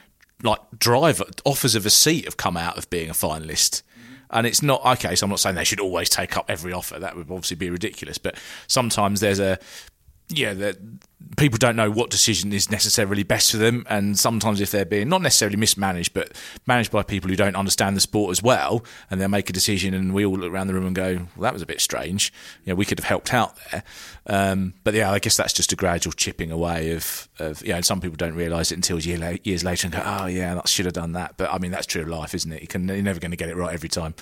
like, 0.43 0.61
driver 0.79 1.25
offers 1.45 1.75
of 1.75 1.87
a 1.87 1.91
seat 1.91 2.25
have 2.25 2.37
come 2.37 2.57
out 2.57 2.77
of 2.77 2.89
being 2.91 3.11
a 3.11 3.15
finalist. 3.15 3.83
And 4.31 4.47
it's 4.47 4.63
not 4.63 4.85
okay. 4.85 5.15
So 5.15 5.25
I'm 5.25 5.31
not 5.31 5.39
saying 5.39 5.55
they 5.55 5.65
should 5.65 5.81
always 5.81 6.09
take 6.09 6.37
up 6.37 6.47
every 6.49 6.73
offer. 6.73 6.99
That 6.99 7.15
would 7.15 7.31
obviously 7.31 7.57
be 7.57 7.71
ridiculous. 7.71 8.19
But 8.19 8.37
sometimes 8.67 9.21
there's 9.21 9.39
a 9.39 9.59
yeah, 10.29 10.55
that 10.55 10.77
people 11.37 11.59
don't 11.59 11.77
know 11.77 11.91
what 11.91 12.11
decision 12.11 12.53
is 12.53 12.71
necessarily 12.71 13.23
best 13.23 13.51
for 13.51 13.57
them, 13.57 13.85
and 13.89 14.19
sometimes 14.19 14.61
if 14.61 14.71
they're 14.71 14.85
being 14.85 15.09
not 15.09 15.23
necessarily 15.23 15.57
mismanaged, 15.57 16.15
but 16.15 16.33
managed 16.67 16.91
by 16.91 17.03
people 17.03 17.29
who 17.29 17.37
don't 17.37 17.57
understand 17.57 17.97
the 17.97 18.01
sport 18.01 18.31
as 18.31 18.43
well, 18.43 18.85
and 19.11 19.21
they'll 19.21 19.29
make 19.29 19.51
a 19.51 19.53
decision, 19.53 19.95
and 19.95 20.15
we 20.15 20.25
all 20.25 20.37
look 20.37 20.53
around 20.53 20.67
the 20.67 20.75
room 20.75 20.87
and 20.87 20.95
go, 20.95 21.15
"Well, 21.37 21.43
that 21.43 21.53
was 21.53 21.63
a 21.63 21.67
bit 21.67 21.81
strange." 21.81 22.33
You 22.65 22.73
know, 22.73 22.77
we 22.77 22.85
could 22.85 22.99
have 22.99 23.07
helped 23.07 23.35
out 23.35 23.59
there, 23.71 23.83
um, 24.27 24.75
but 24.83 24.95
yeah, 24.95 25.11
I 25.11 25.19
guess 25.19 25.37
that's 25.37 25.53
just 25.53 25.73
a 25.73 25.77
gradual 25.77 26.13
chipping 26.13 26.51
away 26.51 26.93
of, 26.93 27.29
of 27.39 27.65
you 27.65 27.73
know, 27.73 27.81
some 27.81 28.01
people 28.01 28.17
don't 28.17 28.35
realise 28.35 28.73
it 28.73 28.77
until 28.77 28.99
year 29.01 29.19
la- 29.19 29.37
years 29.45 29.65
later 29.65 29.87
and 29.87 29.95
go, 29.95 30.03
"Oh 30.05 30.27
yeah, 30.27 30.61
I 30.63 30.69
should 30.69 30.87
have 30.87 30.95
done 30.95 31.13
that." 31.13 31.37
But 31.37 31.53
I 31.53 31.59
mean, 31.59 31.71
that's 31.71 31.87
true 31.87 32.03
of 32.03 32.09
life, 32.09 32.35
isn't 32.35 32.53
it? 32.53 32.63
You 32.63 32.69
can, 32.69 32.89
you're 32.89 33.03
never 33.03 33.21
going 33.21 33.33
to 33.33 33.37
get 33.37 33.49
it 33.49 33.57
right 33.57 33.73
every 33.73 33.89
time. 33.89 34.15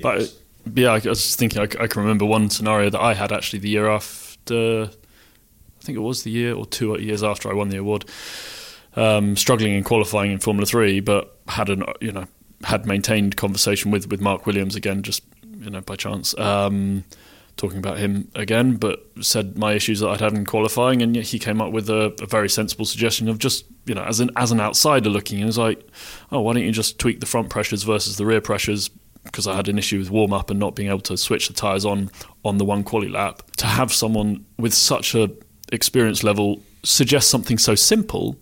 But 0.00 0.32
yeah, 0.74 0.90
I 0.90 0.94
was 0.94 1.02
just 1.02 1.38
thinking. 1.38 1.60
I, 1.60 1.64
I 1.64 1.86
can 1.86 2.02
remember 2.02 2.24
one 2.24 2.50
scenario 2.50 2.90
that 2.90 3.00
I 3.00 3.14
had 3.14 3.32
actually 3.32 3.58
the 3.60 3.68
year 3.68 3.88
after. 3.90 4.90
I 5.82 5.84
think 5.84 5.96
it 5.96 6.02
was 6.02 6.22
the 6.22 6.30
year 6.30 6.54
or 6.54 6.64
two 6.64 6.98
years 7.00 7.22
after 7.24 7.50
I 7.50 7.54
won 7.54 7.68
the 7.68 7.78
award. 7.78 8.04
Um, 8.94 9.36
struggling 9.36 9.74
in 9.74 9.84
qualifying 9.84 10.30
in 10.30 10.38
Formula 10.38 10.66
Three, 10.66 11.00
but 11.00 11.38
had 11.48 11.70
an 11.70 11.82
you 12.00 12.12
know 12.12 12.26
had 12.64 12.86
maintained 12.86 13.36
conversation 13.36 13.90
with 13.90 14.08
with 14.10 14.20
Mark 14.20 14.46
Williams 14.46 14.76
again, 14.76 15.02
just 15.02 15.24
you 15.58 15.70
know 15.70 15.80
by 15.80 15.96
chance. 15.96 16.38
Um, 16.38 17.04
talking 17.56 17.78
about 17.78 17.98
him 17.98 18.30
again, 18.34 18.76
but 18.76 19.04
said 19.20 19.58
my 19.58 19.72
issues 19.72 20.00
that 20.00 20.08
I'd 20.08 20.20
had 20.20 20.34
in 20.34 20.44
qualifying, 20.44 21.02
and 21.02 21.16
he 21.16 21.38
came 21.38 21.60
up 21.60 21.72
with 21.72 21.90
a, 21.90 22.14
a 22.20 22.26
very 22.26 22.48
sensible 22.48 22.84
suggestion 22.84 23.28
of 23.28 23.38
just 23.38 23.64
you 23.86 23.94
know 23.94 24.04
as 24.04 24.20
an 24.20 24.30
as 24.36 24.52
an 24.52 24.60
outsider 24.60 25.10
looking, 25.10 25.38
and 25.38 25.46
was 25.46 25.58
like, 25.58 25.84
oh, 26.30 26.40
why 26.40 26.52
don't 26.52 26.62
you 26.62 26.72
just 26.72 26.98
tweak 26.98 27.20
the 27.20 27.26
front 27.26 27.50
pressures 27.50 27.82
versus 27.82 28.16
the 28.16 28.26
rear 28.26 28.40
pressures? 28.40 28.90
Because 29.24 29.46
I 29.46 29.54
had 29.54 29.68
an 29.68 29.78
issue 29.78 29.98
with 29.98 30.10
warm 30.10 30.32
up 30.32 30.50
and 30.50 30.58
not 30.58 30.74
being 30.74 30.88
able 30.88 31.00
to 31.00 31.16
switch 31.16 31.48
the 31.48 31.54
tires 31.54 31.84
on 31.84 32.10
on 32.44 32.58
the 32.58 32.64
one 32.64 32.84
quali 32.84 33.08
lap. 33.08 33.42
To 33.58 33.66
have 33.66 33.92
someone 33.92 34.44
with 34.58 34.74
such 34.74 35.14
a 35.14 35.30
experience 35.72 36.22
level 36.22 36.62
suggest 36.84 37.30
something 37.30 37.58
so 37.58 37.74
simple 37.74 38.36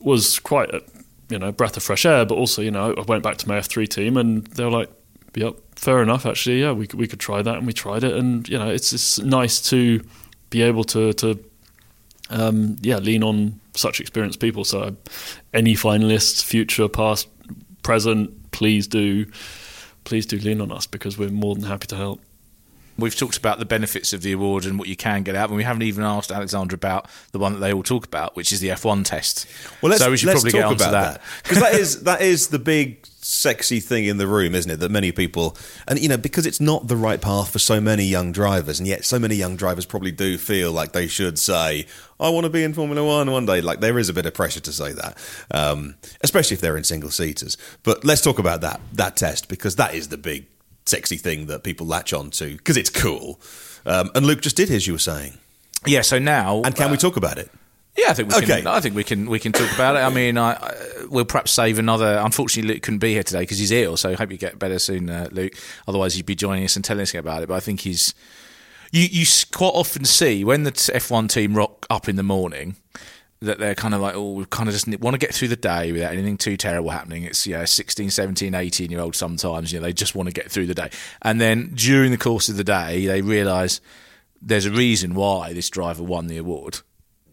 was 0.00 0.38
quite 0.38 0.70
a 0.74 0.82
you 1.30 1.38
know 1.38 1.50
breath 1.52 1.76
of 1.76 1.82
fresh 1.82 2.04
air. 2.04 2.24
But 2.24 2.36
also, 2.36 2.60
you 2.62 2.70
know, 2.70 2.94
I 2.94 3.00
went 3.02 3.22
back 3.22 3.38
to 3.38 3.48
my 3.48 3.58
F3 3.58 3.88
team 3.88 4.16
and 4.16 4.46
they 4.48 4.64
were 4.64 4.70
like, 4.70 4.90
"Yep, 5.34 5.56
fair 5.76 6.02
enough. 6.02 6.26
Actually, 6.26 6.60
yeah, 6.60 6.72
we 6.72 6.86
could, 6.86 6.98
we 6.98 7.06
could 7.06 7.20
try 7.20 7.42
that," 7.42 7.56
and 7.56 7.66
we 7.66 7.72
tried 7.72 8.04
it. 8.04 8.14
And 8.14 8.48
you 8.48 8.58
know, 8.58 8.68
it's 8.68 8.92
it's 8.92 9.18
nice 9.20 9.60
to 9.70 10.04
be 10.50 10.62
able 10.62 10.84
to 10.84 11.12
to 11.14 11.38
um, 12.30 12.76
yeah 12.82 12.98
lean 12.98 13.22
on 13.22 13.60
such 13.74 14.00
experienced 14.00 14.40
people. 14.40 14.64
So, 14.64 14.96
any 15.52 15.74
finalists, 15.74 16.44
future, 16.44 16.88
past, 16.88 17.28
present, 17.82 18.52
please 18.52 18.86
do 18.86 19.26
please 20.04 20.26
do 20.26 20.38
lean 20.38 20.60
on 20.60 20.70
us 20.70 20.86
because 20.86 21.16
we're 21.16 21.30
more 21.30 21.54
than 21.54 21.64
happy 21.64 21.86
to 21.86 21.96
help. 21.96 22.20
We've 22.96 23.16
talked 23.16 23.36
about 23.36 23.58
the 23.58 23.64
benefits 23.64 24.12
of 24.12 24.22
the 24.22 24.32
award 24.32 24.64
and 24.64 24.78
what 24.78 24.88
you 24.88 24.96
can 24.96 25.22
get 25.22 25.34
out, 25.34 25.46
of 25.46 25.50
and 25.50 25.56
we 25.56 25.64
haven't 25.64 25.82
even 25.82 26.04
asked 26.04 26.30
Alexander 26.30 26.74
about 26.74 27.08
the 27.32 27.38
one 27.38 27.54
that 27.54 27.58
they 27.58 27.72
all 27.72 27.82
talk 27.82 28.06
about, 28.06 28.36
which 28.36 28.52
is 28.52 28.60
the 28.60 28.68
F1 28.68 29.04
test. 29.04 29.46
Well, 29.82 29.90
let's, 29.90 30.02
so 30.02 30.10
we 30.10 30.16
should 30.16 30.28
let's 30.28 30.42
probably 30.42 30.52
talk 30.52 30.60
get 30.60 30.82
onto 30.82 30.84
about 30.84 31.14
that. 31.14 31.22
because 31.42 31.58
that 31.60 31.74
is 31.74 32.02
that 32.04 32.20
is 32.22 32.48
the 32.48 32.58
big 32.58 33.04
sexy 33.24 33.80
thing 33.80 34.04
in 34.04 34.18
the 34.18 34.26
room, 34.26 34.54
isn't 34.54 34.70
it? 34.70 34.80
That 34.80 34.90
many 34.90 35.10
people 35.10 35.56
and 35.88 35.98
you 35.98 36.08
know 36.08 36.16
because 36.16 36.46
it's 36.46 36.60
not 36.60 36.88
the 36.88 36.96
right 36.96 37.20
path 37.20 37.50
for 37.50 37.58
so 37.58 37.80
many 37.80 38.04
young 38.04 38.32
drivers, 38.32 38.78
and 38.78 38.86
yet 38.86 39.04
so 39.04 39.18
many 39.18 39.34
young 39.34 39.56
drivers 39.56 39.86
probably 39.86 40.12
do 40.12 40.38
feel 40.38 40.70
like 40.70 40.92
they 40.92 41.08
should 41.08 41.38
say, 41.38 41.86
"I 42.20 42.28
want 42.28 42.44
to 42.44 42.50
be 42.50 42.62
in 42.62 42.74
Formula 42.74 43.04
One 43.04 43.30
one 43.30 43.46
day." 43.46 43.60
Like 43.60 43.80
there 43.80 43.98
is 43.98 44.08
a 44.08 44.12
bit 44.12 44.26
of 44.26 44.34
pressure 44.34 44.60
to 44.60 44.72
say 44.72 44.92
that, 44.92 45.18
um, 45.50 45.96
especially 46.22 46.54
if 46.54 46.60
they're 46.60 46.76
in 46.76 46.84
single 46.84 47.10
seaters. 47.10 47.56
But 47.82 48.04
let's 48.04 48.20
talk 48.20 48.38
about 48.38 48.60
that 48.60 48.80
that 48.92 49.16
test 49.16 49.48
because 49.48 49.76
that 49.76 49.94
is 49.94 50.08
the 50.08 50.18
big 50.18 50.46
sexy 50.86 51.16
thing 51.16 51.46
that 51.46 51.62
people 51.62 51.86
latch 51.86 52.12
on 52.12 52.30
to 52.30 52.56
because 52.56 52.76
it's 52.76 52.90
cool. 52.90 53.40
Um, 53.86 54.10
and 54.14 54.26
Luke 54.26 54.40
just 54.40 54.56
did 54.56 54.68
his, 54.68 54.86
you 54.86 54.94
were 54.94 54.98
saying, 54.98 55.38
Yeah. 55.86 56.02
So 56.02 56.18
now, 56.18 56.62
and 56.62 56.74
can 56.74 56.88
uh, 56.88 56.92
we 56.92 56.96
talk 56.96 57.16
about 57.16 57.38
it? 57.38 57.50
Yeah, 57.96 58.10
I 58.10 58.14
think 58.14 58.28
we 58.30 58.34
Okay. 58.36 58.46
can. 58.62 58.66
I 58.66 58.80
think 58.80 58.96
we 58.96 59.04
can. 59.04 59.30
We 59.30 59.38
can 59.38 59.52
talk 59.52 59.72
about 59.72 59.94
it. 59.94 60.00
I 60.00 60.10
mean, 60.10 60.36
I, 60.36 60.54
I 60.54 60.74
we'll 61.08 61.24
perhaps 61.24 61.52
save 61.52 61.78
another. 61.78 62.18
Unfortunately, 62.24 62.74
Luke 62.74 62.82
couldn't 62.82 62.98
be 62.98 63.12
here 63.12 63.22
today 63.22 63.40
because 63.42 63.58
he's 63.58 63.70
ill. 63.70 63.96
So 63.96 64.10
I 64.10 64.14
hope 64.14 64.32
you 64.32 64.36
get 64.36 64.58
better 64.58 64.80
soon, 64.80 65.08
uh, 65.08 65.28
Luke. 65.30 65.52
Otherwise, 65.86 66.16
you'd 66.16 66.26
be 66.26 66.34
joining 66.34 66.64
us 66.64 66.74
and 66.74 66.84
telling 66.84 67.02
us 67.02 67.14
about 67.14 67.44
it. 67.44 67.48
But 67.48 67.54
I 67.54 67.60
think 67.60 67.80
he's. 67.80 68.12
You 68.90 69.02
you 69.02 69.24
quite 69.52 69.68
often 69.74 70.04
see 70.04 70.42
when 70.44 70.64
the 70.64 70.72
F1 70.72 71.28
team 71.28 71.54
rock 71.54 71.86
up 71.88 72.08
in 72.08 72.16
the 72.16 72.22
morning 72.24 72.74
that 73.44 73.58
they're 73.58 73.74
kind 73.74 73.94
of 73.94 74.00
like, 74.00 74.14
oh, 74.14 74.32
we 74.32 74.44
kind 74.46 74.68
of 74.68 74.74
just 74.74 74.88
want 75.00 75.14
to 75.14 75.18
get 75.18 75.34
through 75.34 75.48
the 75.48 75.56
day 75.56 75.92
without 75.92 76.12
anything 76.12 76.36
too 76.36 76.56
terrible 76.56 76.90
happening. 76.90 77.24
It's, 77.24 77.46
you 77.46 77.54
know, 77.56 77.64
16, 77.64 78.10
17, 78.10 78.54
18 78.54 78.90
year 78.90 79.00
old 79.00 79.14
sometimes, 79.14 79.72
you 79.72 79.78
know, 79.78 79.86
they 79.86 79.92
just 79.92 80.14
want 80.14 80.28
to 80.28 80.32
get 80.32 80.50
through 80.50 80.66
the 80.66 80.74
day. 80.74 80.90
And 81.22 81.40
then 81.40 81.72
during 81.74 82.10
the 82.10 82.18
course 82.18 82.48
of 82.48 82.56
the 82.56 82.64
day, 82.64 83.06
they 83.06 83.22
realise 83.22 83.80
there's 84.42 84.66
a 84.66 84.70
reason 84.70 85.14
why 85.14 85.52
this 85.52 85.70
driver 85.70 86.02
won 86.02 86.26
the 86.26 86.36
award. 86.36 86.80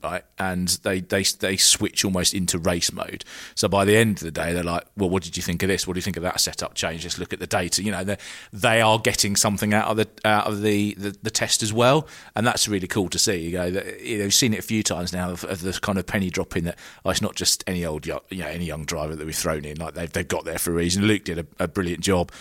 Right, 0.03 0.23
and 0.39 0.67
they, 0.83 0.99
they 0.99 1.21
they 1.21 1.57
switch 1.57 2.03
almost 2.03 2.33
into 2.33 2.57
race 2.57 2.91
mode. 2.91 3.23
So 3.53 3.67
by 3.67 3.85
the 3.85 3.95
end 3.95 4.17
of 4.17 4.23
the 4.23 4.31
day, 4.31 4.51
they're 4.51 4.63
like, 4.63 4.85
"Well, 4.97 5.09
what 5.09 5.21
did 5.21 5.37
you 5.37 5.43
think 5.43 5.61
of 5.61 5.69
this? 5.69 5.85
What 5.85 5.93
do 5.93 5.99
you 5.99 6.03
think 6.03 6.17
of 6.17 6.23
that 6.23 6.39
setup 6.39 6.73
change? 6.73 7.03
Let's 7.03 7.19
look 7.19 7.33
at 7.33 7.39
the 7.39 7.47
data." 7.47 7.83
You 7.83 7.91
know, 7.91 8.15
they 8.51 8.81
are 8.81 8.97
getting 8.97 9.35
something 9.35 9.73
out 9.73 9.87
of 9.89 9.97
the 9.97 10.07
out 10.25 10.47
of 10.47 10.61
the, 10.61 10.95
the, 10.95 11.15
the 11.21 11.29
test 11.29 11.61
as 11.61 11.71
well, 11.71 12.07
and 12.35 12.47
that's 12.47 12.67
really 12.67 12.87
cool 12.87 13.09
to 13.09 13.19
see. 13.19 13.37
You 13.37 13.57
know, 13.57 13.71
that, 13.71 14.01
you 14.01 14.17
know, 14.17 14.23
we've 14.23 14.33
seen 14.33 14.53
it 14.53 14.59
a 14.59 14.63
few 14.63 14.81
times 14.81 15.13
now 15.13 15.31
of, 15.31 15.43
of 15.43 15.81
kind 15.81 15.99
of 15.99 16.07
penny 16.07 16.31
dropping 16.31 16.63
that 16.63 16.79
oh, 17.05 17.11
it's 17.11 17.21
not 17.21 17.35
just 17.35 17.63
any 17.67 17.85
old 17.85 18.07
young, 18.07 18.21
you 18.29 18.39
know 18.39 18.47
any 18.47 18.65
young 18.65 18.85
driver 18.85 19.15
that 19.15 19.25
we've 19.25 19.35
thrown 19.35 19.65
in. 19.65 19.77
Like 19.77 19.93
they've 19.93 20.11
they've 20.11 20.27
got 20.27 20.45
there 20.45 20.57
for 20.57 20.71
a 20.71 20.75
reason. 20.75 21.05
Luke 21.05 21.25
did 21.25 21.39
a, 21.39 21.45
a 21.59 21.67
brilliant 21.67 22.01
job 22.01 22.31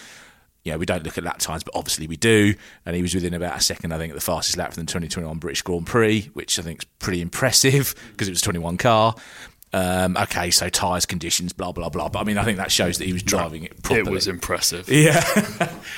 you 0.64 0.72
know, 0.72 0.78
we 0.78 0.86
don't 0.86 1.02
look 1.04 1.16
at 1.16 1.24
lap 1.24 1.38
times, 1.38 1.64
but 1.64 1.74
obviously 1.74 2.06
we 2.06 2.16
do. 2.16 2.54
And 2.84 2.94
he 2.94 3.02
was 3.02 3.14
within 3.14 3.34
about 3.34 3.56
a 3.56 3.60
second, 3.60 3.92
I 3.92 3.98
think, 3.98 4.10
at 4.10 4.14
the 4.14 4.20
fastest 4.20 4.58
lap 4.58 4.74
from 4.74 4.82
the 4.84 4.90
2021 4.90 5.38
British 5.38 5.62
Grand 5.62 5.86
Prix, 5.86 6.30
which 6.34 6.58
I 6.58 6.62
think 6.62 6.82
is 6.82 6.88
pretty 6.98 7.22
impressive 7.22 7.94
because 8.12 8.28
it 8.28 8.32
was 8.32 8.40
a 8.40 8.44
21 8.44 8.76
car. 8.76 9.14
Um, 9.72 10.16
okay, 10.16 10.50
so 10.50 10.68
tyres, 10.68 11.06
conditions, 11.06 11.52
blah, 11.52 11.72
blah, 11.72 11.88
blah. 11.88 12.08
But 12.08 12.20
I 12.20 12.24
mean, 12.24 12.38
I 12.38 12.44
think 12.44 12.58
that 12.58 12.72
shows 12.72 12.98
that 12.98 13.06
he 13.06 13.12
was 13.12 13.22
driving 13.22 13.64
it 13.64 13.82
properly. 13.82 14.10
It 14.10 14.12
was 14.12 14.26
impressive. 14.28 14.88
Yeah. 14.90 15.22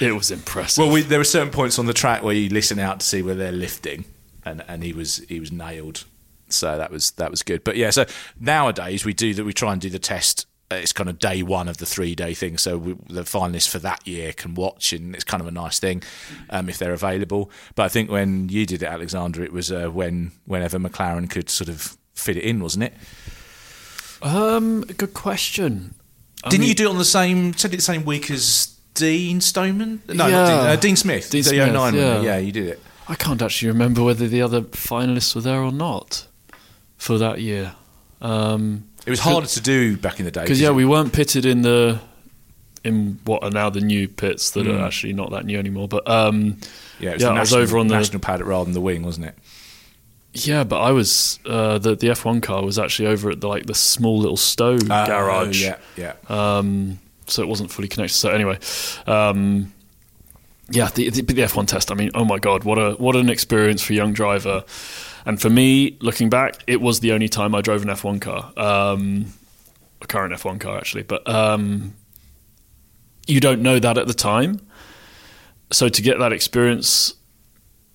It 0.01 0.13
was 0.13 0.31
impressive. 0.31 0.85
well, 0.85 0.93
we, 0.93 1.03
there 1.03 1.19
were 1.19 1.25
certain 1.25 1.51
points 1.51 1.79
on 1.79 1.87
the 1.87 1.95
track 1.95 2.23
where 2.23 2.35
you 2.35 2.51
listen 2.51 2.79
out 2.79 3.01
to 3.01 3.07
see 3.07 3.23
where 3.23 3.35
they're 3.35 3.51
lifting, 3.51 4.05
and, 4.45 4.63
and 4.69 4.83
he 4.85 4.93
was 4.93 5.19
he 5.29 5.41
was 5.41 5.51
nailed. 5.51 6.05
So 6.51 6.77
that 6.77 6.91
was 6.91 7.13
that 7.13 7.31
was 7.31 7.43
good. 7.43 7.65
But 7.65 7.77
yeah, 7.77 7.91
so 7.91 8.05
nowadays 8.39 9.05
we 9.05 9.15
do 9.15 9.33
that. 9.35 9.45
We 9.45 9.53
try 9.53 9.73
and 9.73 9.81
do 9.81 9.89
the 9.91 9.99
test. 9.99 10.47
It's 10.77 10.93
kind 10.93 11.09
of 11.11 11.19
day 11.19 11.43
one 11.43 11.69
of 11.69 11.79
the 11.79 11.87
three 11.87 12.15
day 12.15 12.35
thing, 12.35 12.59
so 12.59 12.79
we, 12.79 12.93
the 13.09 13.23
finalists 13.23 13.69
for 13.69 13.79
that 13.81 14.07
year 14.07 14.33
can 14.33 14.55
watch, 14.55 14.93
and 14.93 15.15
it's 15.15 15.25
kind 15.25 15.41
of 15.41 15.47
a 15.47 15.51
nice 15.51 15.79
thing 15.79 16.03
um, 16.51 16.69
if 16.69 16.79
they're 16.79 16.93
available. 16.93 17.51
But 17.75 17.85
I 17.85 17.89
think 17.89 18.11
when 18.11 18.49
you 18.49 18.67
did 18.67 18.83
it, 18.83 18.87
Alexander, 18.87 19.43
it 19.45 19.53
was 19.53 19.71
uh, 19.73 19.89
when 19.89 20.33
whenever 20.47 20.79
McLaren 20.79 21.29
could 21.31 21.49
sort 21.51 21.69
of 21.69 21.97
fit 22.15 22.37
it 22.37 22.45
in, 22.45 22.61
wasn't 22.61 22.85
it? 22.85 22.95
um, 24.23 24.83
good 24.83 25.15
question. 25.15 25.95
I 26.45 26.49
Didn't 26.51 26.61
mean- 26.61 26.69
you 26.71 26.75
do 26.75 26.87
it 26.87 26.91
on 26.91 26.99
the 26.99 27.05
same? 27.05 27.53
Said 27.55 27.73
it 27.73 27.77
the 27.77 27.83
same 27.83 28.05
week 28.05 28.31
as 28.31 28.77
Dean 28.95 29.41
Stoneman? 29.41 30.03
No, 30.09 30.27
Yeah. 30.27 30.47
Dean, 30.47 30.59
uh, 30.71 30.77
Dean 30.77 30.97
Smith. 30.97 31.31
Dean 31.31 31.43
Smith, 31.43 31.73
09 31.73 31.95
yeah. 31.95 32.21
yeah, 32.21 32.39
you 32.39 32.53
did 32.53 32.67
it. 32.69 32.81
I 33.09 33.15
can't 33.15 33.43
actually 33.43 33.69
remember 33.69 34.03
whether 34.03 34.29
the 34.29 34.43
other 34.43 34.63
finalists 34.63 35.35
were 35.35 35.41
there 35.41 35.61
or 35.63 35.73
not 35.73 36.27
for 36.97 37.19
that 37.19 37.41
year. 37.41 37.75
Um, 38.21 38.89
It 39.07 39.11
was 39.11 39.21
harder 39.21 39.47
to 39.47 39.61
do 39.61 39.97
back 39.97 40.19
in 40.21 40.25
the 40.25 40.31
day 40.31 40.43
because 40.43 40.61
yeah, 40.61 40.71
we 40.71 40.85
weren't 40.85 41.13
pitted 41.13 41.45
in 41.45 41.63
the 41.63 41.99
in 42.85 43.19
what 43.25 43.43
are 43.45 43.51
now 43.51 43.71
the 43.71 43.81
new 43.81 44.09
pits 44.09 44.51
that 44.53 44.67
Mm. 44.67 44.79
are 44.81 44.87
actually 44.87 45.13
not 45.13 45.31
that 45.31 45.45
new 45.45 45.59
anymore. 45.59 45.89
But 45.89 46.09
um, 46.09 46.59
yeah, 47.01 47.11
it 47.11 47.15
was 47.15 47.23
yeah, 47.23 47.29
the 47.31 47.35
I 47.35 47.41
was 47.41 47.55
over 47.55 47.79
on 47.79 47.87
the 47.89 47.95
national 47.97 48.21
paddock 48.21 48.47
rather 48.47 48.65
than 48.65 48.75
the 48.75 48.81
wing, 48.81 49.03
wasn't 49.03 49.27
it? 49.27 49.35
yeah, 50.35 50.65
but 50.65 50.81
I 50.81 50.93
was 50.93 51.39
uh, 51.47 51.79
the 51.79 51.95
the 51.95 52.11
F 52.11 52.25
one 52.25 52.41
car 52.41 52.65
was 52.65 52.79
actually 52.79 53.09
over 53.09 53.31
at 53.31 53.41
the 53.41 53.49
like 53.49 53.67
the 53.67 53.75
small 53.75 54.19
little 54.19 54.37
Stowe 54.37 54.79
garage. 54.79 55.65
Oh, 55.65 55.77
yeah, 55.97 56.15
yeah. 56.29 56.57
um, 56.59 56.99
so 57.27 57.43
it 57.43 57.49
wasn't 57.49 57.71
fully 57.71 57.89
connected. 57.89 58.15
So 58.17 58.31
anyway, 58.31 58.59
um, 59.07 59.73
yeah, 60.71 60.89
the, 60.95 61.11
the, 61.11 61.23
the 61.23 61.43
F1 61.43 61.67
test. 61.67 61.91
I 61.91 61.95
mean, 61.95 62.11
oh 62.15 62.25
my 62.25 62.39
god, 62.39 62.65
what 62.65 62.79
a 62.79 62.93
what 62.93 63.15
an 63.15 63.29
experience 63.29 63.83
for 63.83 63.93
a 63.93 63.97
young 63.97 64.13
driver. 64.13 64.65
And 65.25 65.41
for 65.41 65.51
me, 65.51 65.97
looking 66.01 66.29
back, 66.29 66.63
it 66.67 66.81
was 66.81 67.01
the 67.01 67.13
only 67.13 67.29
time 67.29 67.55
I 67.55 67.61
drove 67.61 67.83
an 67.83 67.89
F1 67.89 68.21
car. 68.21 68.53
Um, 68.57 69.33
a 70.01 70.07
current 70.07 70.35
F1 70.35 70.61
car 70.61 70.77
actually, 70.77 71.05
but 71.05 71.29
um, 71.29 71.95
you 73.27 73.41
don't 73.41 73.63
know 73.63 73.79
that 73.79 73.99
at 73.99 74.07
the 74.07 74.15
time. 74.15 74.61
So 75.71 75.89
to 75.89 76.03
get 76.03 76.19
that 76.19 76.33
experience 76.33 77.15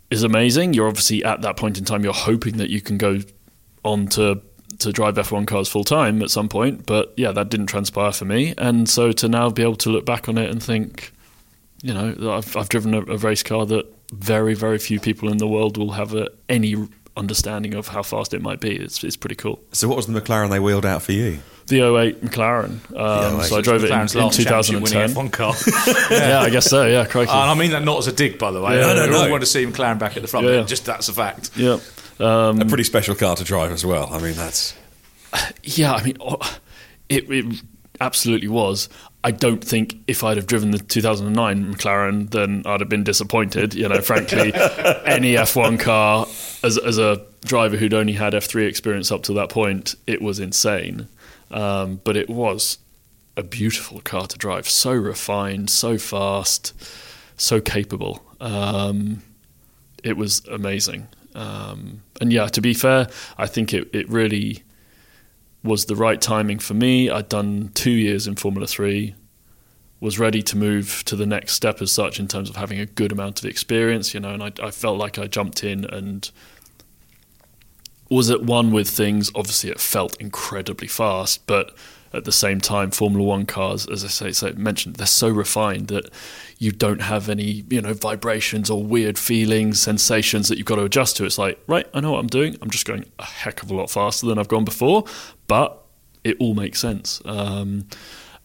is 0.09 0.23
amazing. 0.23 0.73
You're 0.73 0.87
obviously 0.87 1.23
at 1.23 1.41
that 1.41 1.57
point 1.57 1.77
in 1.77 1.85
time, 1.85 2.03
you're 2.03 2.13
hoping 2.13 2.57
that 2.57 2.69
you 2.69 2.81
can 2.81 2.97
go 2.97 3.19
on 3.83 4.07
to 4.07 4.41
to 4.79 4.91
drive 4.91 5.15
F1 5.15 5.47
cars 5.47 5.67
full 5.67 5.83
time 5.83 6.21
at 6.21 6.29
some 6.29 6.49
point. 6.49 6.85
But 6.85 7.13
yeah, 7.17 7.31
that 7.31 7.49
didn't 7.49 7.67
transpire 7.67 8.11
for 8.11 8.25
me. 8.25 8.53
And 8.57 8.87
so 8.87 9.11
to 9.11 9.27
now 9.27 9.49
be 9.49 9.63
able 9.63 9.75
to 9.77 9.89
look 9.89 10.05
back 10.05 10.29
on 10.29 10.37
it 10.37 10.49
and 10.49 10.61
think, 10.61 11.13
you 11.81 11.93
know, 11.93 12.31
I've, 12.31 12.55
I've 12.55 12.69
driven 12.69 12.93
a, 12.93 13.01
a 13.01 13.17
race 13.17 13.43
car 13.43 13.65
that 13.65 13.85
very, 14.13 14.53
very 14.53 14.77
few 14.77 14.99
people 14.99 15.29
in 15.29 15.37
the 15.37 15.47
world 15.47 15.77
will 15.77 15.91
have 15.91 16.13
a, 16.13 16.29
any 16.47 16.75
understanding 17.17 17.73
of 17.73 17.87
how 17.89 18.03
fast 18.03 18.33
it 18.33 18.41
might 18.41 18.59
be. 18.59 18.75
It's, 18.75 19.03
it's 19.03 19.17
pretty 19.17 19.35
cool. 19.35 19.59
So, 19.71 19.87
what 19.87 19.97
was 19.97 20.07
the 20.07 20.19
McLaren 20.19 20.49
they 20.49 20.59
wheeled 20.59 20.85
out 20.85 21.01
for 21.01 21.11
you? 21.11 21.39
The 21.67 21.81
08 21.81 22.21
McLaren. 22.21 22.79
Um, 22.97 23.41
08. 23.41 23.45
So 23.45 23.57
I 23.57 23.61
drove 23.61 23.81
McLaren's 23.81 24.15
it 24.15 24.19
in, 24.19 24.25
in 24.25 24.31
2010. 24.31 25.09
F1 25.09 25.31
car. 25.33 25.53
yeah. 26.11 26.29
yeah. 26.29 26.39
I 26.39 26.49
guess 26.49 26.65
so. 26.65 26.85
Yeah, 26.85 27.05
crikey. 27.05 27.29
And 27.29 27.39
I 27.39 27.53
mean 27.55 27.71
that 27.71 27.83
not 27.83 27.97
as 27.97 28.07
a 28.07 28.13
dig, 28.13 28.39
by 28.39 28.51
the 28.51 28.61
way. 28.61 28.79
Yeah, 28.79 28.93
no, 28.93 29.05
no, 29.05 29.11
no. 29.11 29.21
I 29.21 29.29
want 29.29 29.41
to 29.41 29.47
see 29.47 29.65
McLaren 29.65 29.99
back 29.99 30.15
at 30.15 30.21
the 30.21 30.29
front. 30.29 30.47
Yeah, 30.47 30.63
Just 30.63 30.85
that's 30.85 31.09
a 31.09 31.13
fact. 31.13 31.51
Yeah. 31.57 31.79
Um, 32.19 32.61
a 32.61 32.65
pretty 32.65 32.85
special 32.85 33.15
car 33.15 33.35
to 33.35 33.43
drive 33.43 33.71
as 33.71 33.85
well. 33.85 34.07
I 34.11 34.19
mean, 34.19 34.33
that's. 34.33 34.73
Yeah, 35.63 35.93
I 35.93 36.03
mean, 36.03 36.17
oh, 36.21 36.37
it, 37.09 37.29
it 37.29 37.45
absolutely 38.01 38.47
was. 38.47 38.89
I 39.23 39.31
don't 39.31 39.63
think 39.63 39.95
if 40.07 40.23
I'd 40.23 40.37
have 40.37 40.47
driven 40.47 40.71
the 40.71 40.79
2009 40.79 41.73
McLaren, 41.73 42.29
then 42.29 42.63
I'd 42.65 42.79
have 42.79 42.89
been 42.89 43.03
disappointed. 43.03 43.73
You 43.73 43.89
know, 43.89 44.01
frankly, 44.01 44.53
any 45.05 45.33
F1 45.33 45.79
car 45.79 46.27
as, 46.63 46.77
as 46.77 46.97
a 46.97 47.21
driver 47.43 47.77
who'd 47.77 47.93
only 47.93 48.13
had 48.13 48.33
F3 48.33 48.67
experience 48.67 49.11
up 49.11 49.23
to 49.23 49.33
that 49.33 49.49
point, 49.49 49.95
it 50.05 50.21
was 50.21 50.39
insane. 50.39 51.07
Um, 51.51 52.01
but 52.03 52.15
it 52.15 52.29
was 52.29 52.77
a 53.35 53.43
beautiful 53.43 54.01
car 54.01 54.27
to 54.27 54.37
drive, 54.37 54.67
so 54.67 54.91
refined, 54.91 55.69
so 55.69 55.97
fast, 55.97 56.73
so 57.37 57.61
capable. 57.61 58.23
Um, 58.41 59.21
it 60.03 60.17
was 60.17 60.45
amazing. 60.47 61.07
Um, 61.35 62.01
and 62.19 62.33
yeah, 62.33 62.47
to 62.47 62.61
be 62.61 62.73
fair, 62.73 63.07
I 63.37 63.45
think 63.45 63.73
it, 63.73 63.89
it 63.93 64.09
really 64.09 64.63
was 65.63 65.85
the 65.85 65.95
right 65.95 66.21
timing 66.21 66.59
for 66.59 66.73
me. 66.73 67.09
I'd 67.09 67.29
done 67.29 67.71
two 67.73 67.91
years 67.91 68.27
in 68.27 68.35
Formula 68.35 68.67
Three, 68.67 69.15
was 69.99 70.19
ready 70.19 70.43
to 70.43 70.57
move 70.57 71.03
to 71.05 71.15
the 71.15 71.25
next 71.25 71.53
step 71.53 71.81
as 71.81 71.91
such 71.91 72.19
in 72.19 72.27
terms 72.27 72.49
of 72.49 72.55
having 72.55 72.79
a 72.79 72.85
good 72.85 73.11
amount 73.11 73.39
of 73.39 73.45
experience, 73.45 74.13
you 74.13 74.19
know, 74.19 74.33
and 74.33 74.43
I, 74.43 74.51
I 74.61 74.71
felt 74.71 74.97
like 74.97 75.17
I 75.17 75.27
jumped 75.27 75.63
in 75.63 75.85
and 75.85 76.29
was 78.09 78.29
at 78.29 78.43
one 78.43 78.71
with 78.71 78.89
things. 78.89 79.31
Obviously, 79.35 79.69
it 79.69 79.79
felt 79.79 80.19
incredibly 80.21 80.87
fast, 80.87 81.45
but 81.47 81.75
at 82.13 82.23
the 82.23 82.31
same 82.31 82.61
time, 82.61 82.91
Formula 82.91 83.23
One 83.23 83.45
cars, 83.45 83.85
as 83.87 84.05
I 84.05 84.07
say, 84.07 84.31
so 84.31 84.53
mentioned, 84.53 84.95
they're 84.95 85.05
so 85.05 85.29
refined 85.29 85.89
that 85.89 86.09
you 86.57 86.71
don't 86.71 87.01
have 87.01 87.27
any, 87.27 87.65
you 87.69 87.81
know, 87.81 87.93
vibrations 87.93 88.69
or 88.69 88.81
weird 88.81 89.17
feelings, 89.17 89.81
sensations 89.81 90.47
that 90.47 90.57
you've 90.57 90.65
got 90.65 90.75
to 90.75 90.83
adjust 90.83 91.17
to. 91.17 91.25
It's 91.25 91.37
like, 91.37 91.59
right, 91.67 91.85
I 91.93 91.99
know 91.99 92.13
what 92.13 92.19
I'm 92.19 92.27
doing. 92.27 92.55
I'm 92.61 92.69
just 92.69 92.85
going 92.85 93.05
a 93.19 93.25
heck 93.25 93.61
of 93.61 93.71
a 93.71 93.75
lot 93.75 93.89
faster 93.89 94.25
than 94.25 94.39
I've 94.39 94.47
gone 94.47 94.63
before, 94.63 95.03
but 95.47 95.83
it 96.23 96.37
all 96.39 96.53
makes 96.53 96.79
sense. 96.79 97.21
Um, 97.25 97.87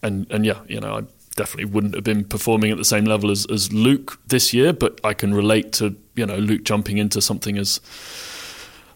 and 0.01 0.29
and 0.31 0.45
yeah, 0.45 0.61
you 0.67 0.79
know, 0.79 0.97
I 0.97 1.01
definitely 1.35 1.65
wouldn't 1.65 1.95
have 1.95 2.03
been 2.03 2.23
performing 2.23 2.71
at 2.71 2.77
the 2.77 2.85
same 2.85 3.05
level 3.05 3.31
as, 3.31 3.45
as 3.47 3.73
Luke 3.73 4.19
this 4.27 4.53
year, 4.53 4.73
but 4.73 4.99
I 5.03 5.13
can 5.13 5.33
relate 5.33 5.71
to 5.73 5.95
you 6.15 6.25
know 6.25 6.37
Luke 6.37 6.63
jumping 6.63 6.97
into 6.97 7.21
something 7.21 7.57
as 7.57 7.79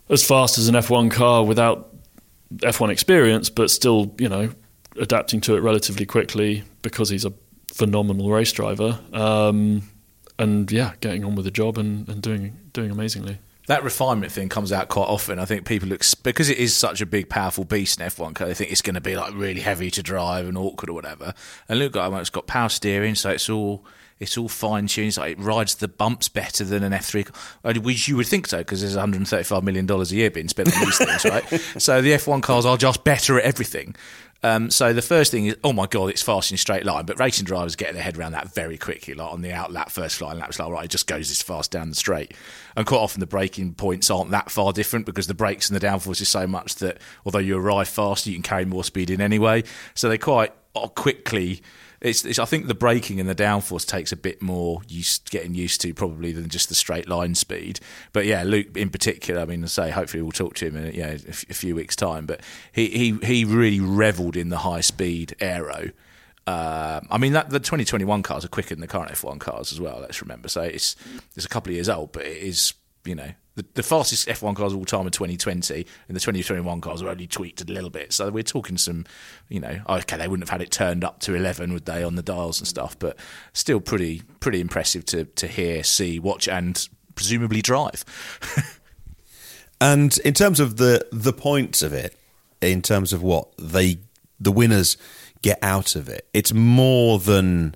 as 0.10 0.26
fast 0.26 0.58
as 0.58 0.68
an 0.68 0.76
F1 0.76 1.12
car 1.12 1.44
without 1.44 1.94
F1 2.58 2.90
experience, 2.90 3.50
but 3.50 3.70
still, 3.70 4.16
you 4.18 4.30
know, 4.30 4.50
adapting 5.00 5.42
to 5.42 5.56
it 5.56 5.60
relatively 5.60 6.06
quickly 6.06 6.64
because 6.82 7.10
he's 7.10 7.26
a 7.26 7.34
phenomenal 7.74 8.30
race 8.30 8.52
driver. 8.52 9.00
Um, 9.12 9.84
and 10.40 10.72
yeah, 10.72 10.94
getting 11.02 11.26
on 11.26 11.36
with 11.36 11.46
the 11.46 11.52
job 11.52 11.78
and, 11.78 12.08
and 12.08 12.22
doing 12.22 12.58
doing 12.74 12.92
amazingly. 12.92 13.40
That 13.68 13.84
refinement 13.84 14.32
thing 14.32 14.48
comes 14.50 14.72
out 14.72 14.88
quite 14.88 15.08
often. 15.08 15.40
I 15.40 15.46
think 15.46 15.66
people 15.66 15.90
look 15.90 16.02
because 16.24 16.50
it 16.50 16.58
is 16.58 16.74
such 16.76 17.02
a 17.02 17.06
big, 17.06 17.30
powerful 17.30 17.66
beast 17.66 18.00
in 18.00 18.08
F1 18.08 18.34
car. 18.34 18.48
They 18.48 18.54
think 18.54 18.72
it's 18.72 18.82
going 18.82 18.96
to 18.96 19.02
be 19.02 19.18
like 19.18 19.34
really 19.34 19.60
heavy 19.60 19.92
to 19.92 20.02
drive 20.02 20.48
and 20.48 20.58
awkward 20.58 20.90
or 20.90 20.94
whatever. 20.94 21.34
And 21.68 21.80
look, 21.80 21.94
it's 21.96 22.30
got 22.30 22.48
power 22.48 22.70
steering, 22.70 23.16
so 23.16 23.30
it's 23.30 23.50
all 23.50 23.86
it's 24.20 24.38
all 24.38 24.48
fine 24.48 24.88
tuned. 24.88 25.18
Like 25.18 25.38
it 25.38 25.40
rides 25.40 25.76
the 25.76 25.88
bumps 25.88 26.30
better 26.30 26.64
than 26.64 26.84
an 26.84 26.94
F3, 26.94 27.84
which 27.84 28.08
you 28.08 28.16
would 28.18 28.28
think 28.28 28.48
so 28.48 28.60
because 28.60 28.82
there's 28.82 28.96
135 28.96 29.64
million 29.64 29.86
dollars 29.86 30.12
a 30.12 30.16
year 30.16 30.32
being 30.32 30.48
spent 30.48 30.74
on 30.76 30.86
these 30.86 30.98
things, 30.98 31.26
right? 31.26 31.44
So 31.78 32.02
the 32.02 32.12
F1 32.12 32.44
cars 32.44 32.66
are 32.66 32.78
just 32.78 33.04
better 33.04 33.38
at 33.38 33.46
everything. 33.46 33.96
Um, 34.44 34.70
so 34.70 34.94
the 34.94 35.02
first 35.02 35.32
thing 35.32 35.48
is, 35.48 35.58
oh 35.64 35.74
my 35.74 35.88
god, 35.88 36.10
it's 36.10 36.22
fast 36.22 36.52
in 36.52 36.58
straight 36.58 36.86
line. 36.86 37.06
But 37.06 37.20
racing 37.20 37.46
drivers 37.46 37.76
get 37.76 37.94
their 37.94 38.04
head 38.04 38.18
around 38.18 38.34
that 38.34 38.54
very 38.54 38.78
quickly. 38.78 39.14
Like 39.14 39.32
on 39.32 39.42
the 39.42 39.52
out 39.52 39.72
lap, 39.72 39.90
first 39.90 40.18
flying 40.18 40.40
lap, 40.40 40.50
it's 40.50 40.60
like 40.60 40.70
right, 40.70 40.86
it 40.86 40.92
just 40.92 41.08
goes 41.08 41.30
this 41.30 41.42
fast 41.42 41.72
down 41.72 41.90
the 41.90 41.96
straight. 41.96 42.34
And 42.76 42.86
quite 42.86 43.00
often 43.00 43.20
the 43.20 43.28
braking 43.28 43.74
points 43.74 44.10
aren't 44.10 44.32
that 44.32 44.52
far 44.52 44.74
different 44.74 45.06
because 45.06 45.28
the 45.28 45.34
brakes 45.34 45.70
and 45.70 45.80
the 45.80 45.86
downforce 45.86 46.22
is 46.22 46.30
so 46.30 46.46
much 46.48 46.76
that 46.76 47.00
although 47.26 47.40
you 47.40 47.58
arrive 47.58 47.88
faster, 47.88 48.30
you 48.30 48.36
can 48.36 48.44
carry 48.44 48.66
more 48.66 48.84
speed 48.84 49.10
in 49.10 49.22
anyway. 49.22 49.64
So 49.96 50.10
they 50.10 50.18
quite 50.18 50.54
quickly 50.96 51.62
it's, 52.02 52.26
it's, 52.26 52.40
I 52.40 52.46
think 52.46 52.68
the 52.68 52.76
braking 52.76 53.20
and 53.20 53.30
the 53.30 53.36
downforce 53.36 53.86
takes 53.86 54.12
a 54.12 54.16
bit 54.16 54.42
more 54.42 54.82
used, 54.88 55.30
getting 55.32 55.56
used 55.56 55.82
to 55.82 55.94
probably 55.94 56.32
than 56.32 56.50
just 56.50 56.70
the 56.70 56.76
straight 56.76 57.10
line 57.10 57.36
speed. 57.36 57.80
But 58.14 58.26
yeah, 58.26 58.44
Luke 58.44 58.76
in 58.76 58.90
particular. 58.90 59.42
I 59.42 59.46
mean, 59.46 59.64
I 59.64 59.68
say 59.68 59.90
hopefully 59.90 60.22
we'll 60.22 60.32
talk 60.32 60.56
to 60.56 60.68
him 60.68 60.76
in 60.76 60.94
you 60.94 61.02
know, 61.02 61.18
a, 61.28 61.34
few 61.34 61.76
weeks' 61.76 61.96
time. 61.96 62.26
But 62.26 62.42
he 62.72 62.88
he 62.88 63.26
he 63.26 63.46
really 63.46 63.80
revelled 63.80 64.36
in 64.36 64.50
the 64.50 64.60
high 64.60 64.82
speed 64.82 65.36
aero. 65.40 65.92
Uh, 66.46 67.02
I 67.12 67.18
mean, 67.18 67.34
that, 67.34 67.50
the 67.50 67.60
2021 67.60 68.24
cars 68.24 68.46
are 68.46 68.48
quicker 68.48 68.70
than 68.70 68.80
the 68.80 68.88
current 68.88 69.12
F1 69.12 69.40
cars 69.40 69.74
as 69.74 69.82
well. 69.82 70.00
Let's 70.00 70.22
remember. 70.22 70.48
So 70.48 70.62
it's 70.62 70.96
it's 71.36 71.46
a 71.46 71.50
couple 71.50 71.72
of 71.72 71.76
years 71.76 71.90
old, 71.90 72.14
but 72.14 72.26
it 72.26 72.38
is 72.38 72.74
you 73.08 73.16
know 73.16 73.32
the, 73.58 73.66
the 73.74 73.84
fastest 73.84 74.28
F1 74.28 74.56
cars 74.56 74.72
of 74.72 74.78
all 74.78 74.86
time 74.86 75.08
in 75.08 75.12
2020, 75.12 75.86
and 76.08 76.16
the 76.16 76.20
2021 76.20 76.80
cars 76.80 77.02
are 77.02 77.10
only 77.10 77.26
tweaked 77.26 77.60
a 77.62 77.66
little 77.66 77.90
bit. 77.90 78.14
So 78.14 78.30
we're 78.30 78.44
talking 78.44 78.78
some, 78.78 79.06
you 79.50 79.60
know, 79.60 79.82
okay, 79.90 80.16
they 80.16 80.28
wouldn't 80.28 80.48
have 80.48 80.60
had 80.60 80.62
it 80.62 80.72
turned 80.72 81.04
up 81.04 81.20
to 81.22 81.34
11, 81.34 81.74
would 81.74 81.86
they, 81.86 82.04
on 82.04 82.16
the 82.16 82.22
dials 82.22 82.60
and 82.60 82.68
stuff? 82.68 82.98
But 82.98 83.18
still 83.54 83.80
pretty 83.80 84.22
pretty 84.40 84.62
impressive 84.62 85.06
to 85.06 85.26
to 85.26 85.48
hear, 85.48 85.84
see, 85.84 86.20
watch, 86.20 86.48
and 86.48 86.88
presumably 87.16 87.64
drive. 87.64 88.06
and 89.82 90.16
in 90.20 90.36
terms 90.36 90.60
of 90.60 90.78
the 90.78 91.08
the 91.12 91.34
points 91.34 91.82
of 91.82 91.94
it, 91.94 92.16
in 92.62 92.84
terms 92.84 93.12
of 93.12 93.24
what 93.24 93.58
they 93.58 93.98
the 94.40 94.52
winners 94.52 94.98
get 95.42 95.58
out 95.64 95.96
of 95.96 96.08
it, 96.10 96.28
it's 96.32 96.54
more 96.54 97.18
than 97.18 97.74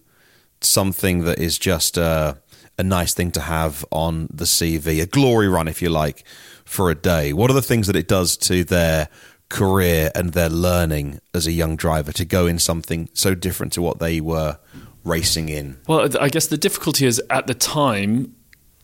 something 0.61 1.23
that 1.25 1.39
is 1.39 1.57
just. 1.57 1.97
Uh, 1.97 2.35
a 2.81 2.83
nice 2.83 3.13
thing 3.13 3.31
to 3.31 3.41
have 3.41 3.85
on 3.91 4.27
the 4.33 4.45
CV, 4.45 5.01
a 5.01 5.05
glory 5.05 5.47
run, 5.47 5.67
if 5.67 5.81
you 5.81 5.89
like, 5.89 6.25
for 6.65 6.89
a 6.89 6.95
day? 6.95 7.31
What 7.31 7.49
are 7.51 7.53
the 7.53 7.61
things 7.61 7.87
that 7.87 7.95
it 7.95 8.07
does 8.07 8.35
to 8.37 8.63
their 8.63 9.07
career 9.49 10.11
and 10.15 10.33
their 10.33 10.49
learning 10.49 11.19
as 11.33 11.45
a 11.45 11.51
young 11.51 11.75
driver 11.75 12.11
to 12.13 12.25
go 12.25 12.47
in 12.47 12.57
something 12.57 13.07
so 13.13 13.35
different 13.35 13.71
to 13.73 13.81
what 13.81 13.99
they 13.99 14.19
were 14.19 14.57
racing 15.03 15.47
in? 15.47 15.77
Well, 15.87 16.09
I 16.19 16.29
guess 16.29 16.47
the 16.47 16.57
difficulty 16.57 17.05
is 17.05 17.21
at 17.29 17.45
the 17.45 17.53
time, 17.53 18.35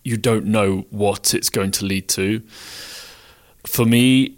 you 0.03 0.15
don't 0.15 0.45
know 0.45 0.85
what 0.91 1.33
it's 1.33 1.49
going 1.49 1.71
to 1.71 1.85
lead 1.85 2.07
to. 2.09 2.41
For 3.65 3.83
me, 3.83 4.37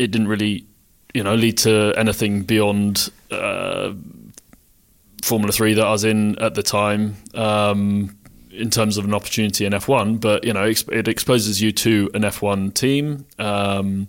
it 0.00 0.10
didn't 0.10 0.28
really, 0.28 0.66
you 1.14 1.22
know, 1.22 1.36
lead 1.36 1.56
to 1.58 1.94
anything 1.96 2.42
beyond 2.42 3.10
uh, 3.30 3.92
Formula 5.22 5.52
Three 5.52 5.74
that 5.74 5.86
I 5.86 5.90
was 5.90 6.04
in 6.04 6.36
at 6.40 6.54
the 6.54 6.62
time. 6.62 7.16
Um, 7.34 8.17
in 8.50 8.70
terms 8.70 8.96
of 8.96 9.04
an 9.04 9.14
opportunity 9.14 9.64
in 9.64 9.72
F1, 9.72 10.20
but 10.20 10.44
you 10.44 10.52
know 10.52 10.64
it 10.64 11.08
exposes 11.08 11.60
you 11.60 11.72
to 11.72 12.10
an 12.14 12.22
F1 12.22 12.74
team. 12.74 13.26
Um, 13.38 14.08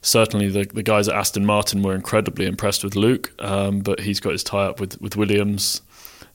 certainly, 0.00 0.48
the, 0.48 0.64
the 0.64 0.82
guys 0.82 1.08
at 1.08 1.14
Aston 1.14 1.46
Martin 1.46 1.82
were 1.82 1.94
incredibly 1.94 2.46
impressed 2.46 2.84
with 2.84 2.96
Luke, 2.96 3.32
um, 3.40 3.80
but 3.80 4.00
he's 4.00 4.20
got 4.20 4.32
his 4.32 4.44
tie 4.44 4.66
up 4.66 4.80
with 4.80 5.00
with 5.00 5.16
Williams 5.16 5.82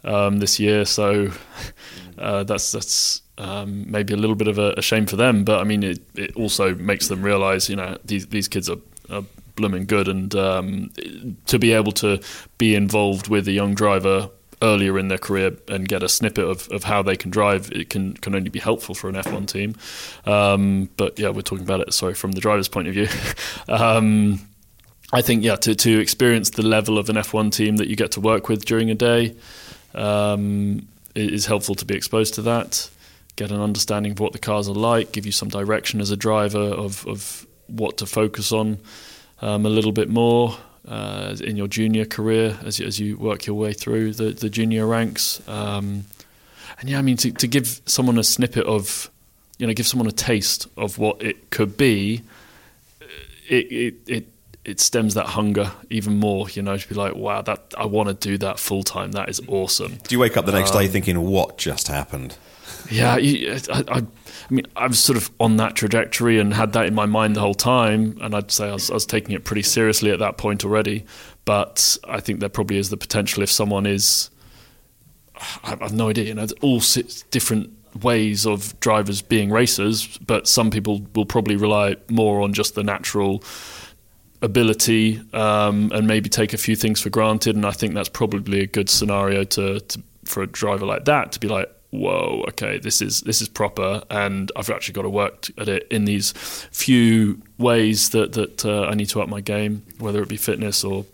um, 0.04 0.40
this 0.40 0.60
year, 0.60 0.86
so 0.86 1.32
uh, 2.18 2.44
that's 2.44 2.72
that's 2.72 3.22
um, 3.38 3.90
maybe 3.90 4.14
a 4.14 4.18
little 4.18 4.36
bit 4.36 4.48
of 4.48 4.58
a, 4.58 4.74
a, 4.78 4.82
shame 4.82 5.06
for 5.06 5.16
them. 5.16 5.44
But 5.44 5.60
I 5.60 5.64
mean, 5.64 5.84
it, 5.84 6.00
it 6.16 6.36
also 6.36 6.74
makes 6.76 7.08
them 7.08 7.22
realise, 7.22 7.70
you 7.70 7.76
know, 7.76 7.98
these 8.04 8.28
these 8.28 8.48
kids 8.48 8.70
are, 8.70 8.80
are 9.10 9.24
blooming 9.56 9.86
good, 9.86 10.08
and 10.08 10.34
um, 10.36 10.92
to 11.46 11.60
be 11.60 11.74
able 11.74 11.92
to 11.94 12.22
be 12.58 12.76
involved 12.76 13.28
with 13.28 13.48
a 13.48 13.52
young 13.52 13.76
driver 13.76 14.30
earlier 14.62 14.98
in 14.98 15.08
their 15.08 15.18
career 15.18 15.56
and 15.68 15.88
get 15.88 16.04
a 16.04 16.10
snippet 16.10 16.44
of, 16.44 16.68
of 16.70 16.84
how 16.84 17.02
they 17.02 17.16
can 17.16 17.30
drive, 17.30 17.72
it 17.72 17.90
can, 17.90 18.14
can 18.16 18.36
only 18.36 18.50
be 18.50 18.60
helpful 18.60 18.96
for 18.96 19.10
an 19.10 19.16
F1 19.16 19.48
team. 19.48 19.76
Um, 20.26 20.90
but 20.98 21.20
yeah, 21.20 21.30
we're 21.30 21.42
talking 21.42 21.64
about 21.64 21.82
it, 21.82 21.94
sorry, 21.94 22.14
from 22.14 22.32
the 22.32 22.42
driver's 22.42 22.68
point 22.68 22.88
of 22.88 22.94
view. 22.94 23.08
um, 23.68 24.40
I 25.14 25.22
think, 25.22 25.44
yeah, 25.44 25.56
to, 25.58 25.76
to 25.76 26.00
experience 26.00 26.50
the 26.52 26.64
level 26.64 26.98
of 26.98 27.10
an 27.10 27.16
F1 27.16 27.52
team 27.52 27.78
that 27.78 27.88
you 27.88 27.96
get 27.96 28.12
to 28.14 28.22
work 28.22 28.50
with 28.50 28.66
during 28.66 28.90
a 28.90 28.96
day 28.96 29.36
um, 29.96 30.88
is 31.16 31.46
helpful 31.46 31.76
to 31.76 31.86
be 31.86 31.96
exposed 31.96 32.34
to 32.36 32.42
that, 32.44 32.90
get 33.36 33.52
an 33.52 33.62
understanding 33.62 34.14
of 34.14 34.20
what 34.20 34.34
the 34.34 34.40
cars 34.40 34.68
are 34.68 34.74
like, 34.74 35.12
give 35.12 35.26
you 35.26 35.32
some 35.32 35.50
direction 35.50 36.02
as 36.02 36.12
a 36.12 36.18
driver 36.18 36.60
of, 36.60 37.08
of 37.08 37.46
what 37.68 37.98
to 37.98 38.06
focus 38.06 38.52
on 38.52 38.80
um, 39.42 39.66
a 39.66 39.70
little 39.70 39.92
bit 39.92 40.10
more. 40.10 40.58
Uh, 40.88 41.36
in 41.44 41.58
your 41.58 41.68
junior 41.68 42.06
career 42.06 42.58
as, 42.64 42.80
as 42.80 43.00
you 43.00 43.18
work 43.18 43.46
your 43.46 43.56
way 43.56 43.74
through 43.74 44.14
the, 44.14 44.32
the 44.32 44.50
junior 44.50 44.88
ranks. 44.88 45.42
Um, 45.48 46.06
and 46.80 46.90
yeah, 46.90 47.00
I 47.00 47.02
mean, 47.02 47.18
to, 47.18 47.32
to 47.32 47.48
give 47.48 47.82
someone 47.86 48.18
a 48.18 48.24
snippet 48.24 48.66
of, 48.66 49.10
you 49.58 49.68
know, 49.68 49.74
give 49.74 49.88
someone 49.88 50.08
a 50.08 50.12
taste 50.12 50.68
of 50.78 50.98
what 50.98 51.22
it 51.22 51.50
could 51.50 51.78
be, 51.78 52.22
it, 53.50 53.72
it, 53.72 53.96
it 54.08 54.28
it 54.64 54.82
stems 54.82 55.14
that 55.14 55.28
hunger 55.28 55.72
even 55.90 56.18
more. 56.18 56.50
You 56.50 56.62
know, 56.62 56.78
to 56.78 56.90
be 56.90 56.94
like, 56.94 57.16
wow, 57.16 57.42
that 57.42 57.74
I 57.78 57.86
want 57.86 58.10
to 58.10 58.14
do 58.14 58.38
that 58.40 58.60
full 58.60 58.84
time. 58.84 59.14
That 59.14 59.30
is 59.30 59.42
awesome. 59.48 59.96
Do 59.96 60.14
you 60.14 60.20
wake 60.20 60.36
up 60.36 60.46
the 60.46 60.52
next 60.52 60.76
um, 60.76 60.82
day 60.82 60.88
thinking, 60.90 61.22
what 61.22 61.58
just 61.58 61.88
happened? 61.88 62.38
Yeah, 62.92 63.16
I, 63.16 63.84
I, 63.88 64.04
I, 64.50 64.54
mean, 64.54 64.66
I 64.76 64.88
was 64.88 65.00
sort 65.00 65.18
of 65.18 65.30
on 65.40 65.58
that 65.58 65.76
trajectory 65.76 66.40
and 66.40 66.54
had 66.54 66.74
that 66.74 66.86
in 66.86 66.96
my 66.96 67.06
mind 67.06 67.36
the 67.36 67.42
whole 67.42 67.54
time, 67.54 68.18
and 68.22 68.34
I'd 68.34 68.52
say 68.52 68.70
I 68.70 68.74
was, 68.74 68.90
I 68.90 68.94
was 68.94 69.06
taking 69.06 69.36
it 69.36 69.44
pretty 69.44 69.64
seriously 69.64 70.12
at 70.12 70.20
that 70.20 70.38
point 70.38 70.64
already. 70.64 71.06
But 71.44 71.98
I 72.06 72.20
think 72.20 72.40
there 72.40 72.50
probably 72.50 72.78
is 72.78 72.90
the 72.90 72.98
potential 72.98 73.44
if 73.44 73.52
someone 73.52 73.86
is, 73.86 74.30
I 75.64 75.70
have 75.82 75.94
no 75.94 76.10
idea. 76.10 76.26
You 76.26 76.34
know, 76.36 76.48
all 76.62 76.82
different 77.32 77.72
ways 78.04 78.46
of 78.46 78.80
drivers 78.80 79.22
being 79.22 79.50
racers, 79.50 80.18
but 80.20 80.48
some 80.48 80.72
people 80.72 81.06
will 81.16 81.26
probably 81.26 81.56
rely 81.56 81.96
more 82.10 82.42
on 82.42 82.54
just 82.54 82.76
the 82.76 82.84
natural 82.84 83.44
ability 84.42 85.22
um, 85.34 85.92
and 85.94 86.08
maybe 86.08 86.30
take 86.30 86.54
a 86.54 86.58
few 86.58 86.76
things 86.76 87.02
for 87.02 87.10
granted. 87.10 87.56
And 87.56 87.66
I 87.66 87.72
think 87.72 87.94
that's 87.94 88.10
probably 88.10 88.62
a 88.62 88.68
good 88.68 88.90
scenario 88.90 89.44
to, 89.44 89.80
to, 89.80 90.04
for 90.26 90.44
a 90.44 90.48
driver 90.48 90.86
like 90.86 91.06
that 91.06 91.32
to 91.34 91.40
be 91.40 91.48
like, 91.48 91.72
whoa, 91.92 92.46
okay, 92.50 92.80
this 92.80 93.02
is 93.02 93.22
this 93.22 93.42
is 93.42 93.48
proper, 93.48 94.04
and 94.10 94.52
I've 94.56 94.70
actually 94.70 94.94
got 94.94 95.04
to 95.04 95.10
work 95.10 95.48
at 95.58 95.68
it 95.68 95.88
in 95.90 96.06
these 96.06 96.32
few 96.72 97.42
ways 97.58 98.10
that 98.10 98.34
that 98.34 98.66
uh, 98.66 98.86
I 98.86 98.94
need 98.94 99.10
to 99.10 99.22
up 99.22 99.30
my 99.30 99.42
game, 99.42 99.84
whether 100.00 100.22
it 100.22 100.30
be 100.30 100.38
fitness 100.38 100.84
or 100.84 101.06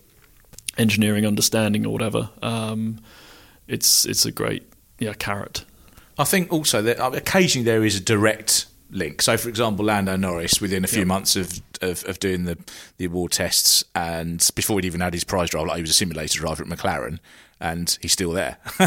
engineering 0.76 1.26
understanding 1.26 1.86
or 1.86 1.92
whatever. 1.92 2.30
Um, 2.42 2.98
it's 3.68 4.04
it's 4.06 4.24
a 4.24 4.32
great 4.32 4.70
yeah 4.98 5.14
carrot. 5.14 5.64
I 6.18 6.24
think 6.24 6.52
also 6.52 6.82
that 6.82 7.00
uh, 7.00 7.10
occasionally 7.12 7.64
there 7.64 7.84
is 7.84 7.96
a 7.96 8.00
direct 8.00 8.66
link. 8.90 9.22
So, 9.22 9.36
for 9.36 9.48
example, 9.48 9.84
Lando 9.84 10.16
Norris, 10.16 10.60
within 10.60 10.84
a 10.84 10.86
few 10.86 11.00
yep. 11.00 11.08
months 11.08 11.36
of, 11.36 11.60
of, 11.82 12.04
of, 12.06 12.20
doing 12.20 12.44
the, 12.44 12.56
the 12.96 13.06
award 13.06 13.32
tests, 13.32 13.82
and 13.94 14.48
before 14.54 14.78
he'd 14.78 14.84
even 14.84 15.00
had 15.00 15.12
his 15.12 15.24
prize 15.24 15.50
drive, 15.50 15.66
like 15.66 15.76
he 15.76 15.82
was 15.82 15.90
a 15.90 15.94
simulator 15.94 16.38
driver 16.38 16.62
at 16.62 16.68
McLaren, 16.68 17.18
and 17.64 17.98
he's 18.02 18.12
still 18.12 18.32
there. 18.32 18.58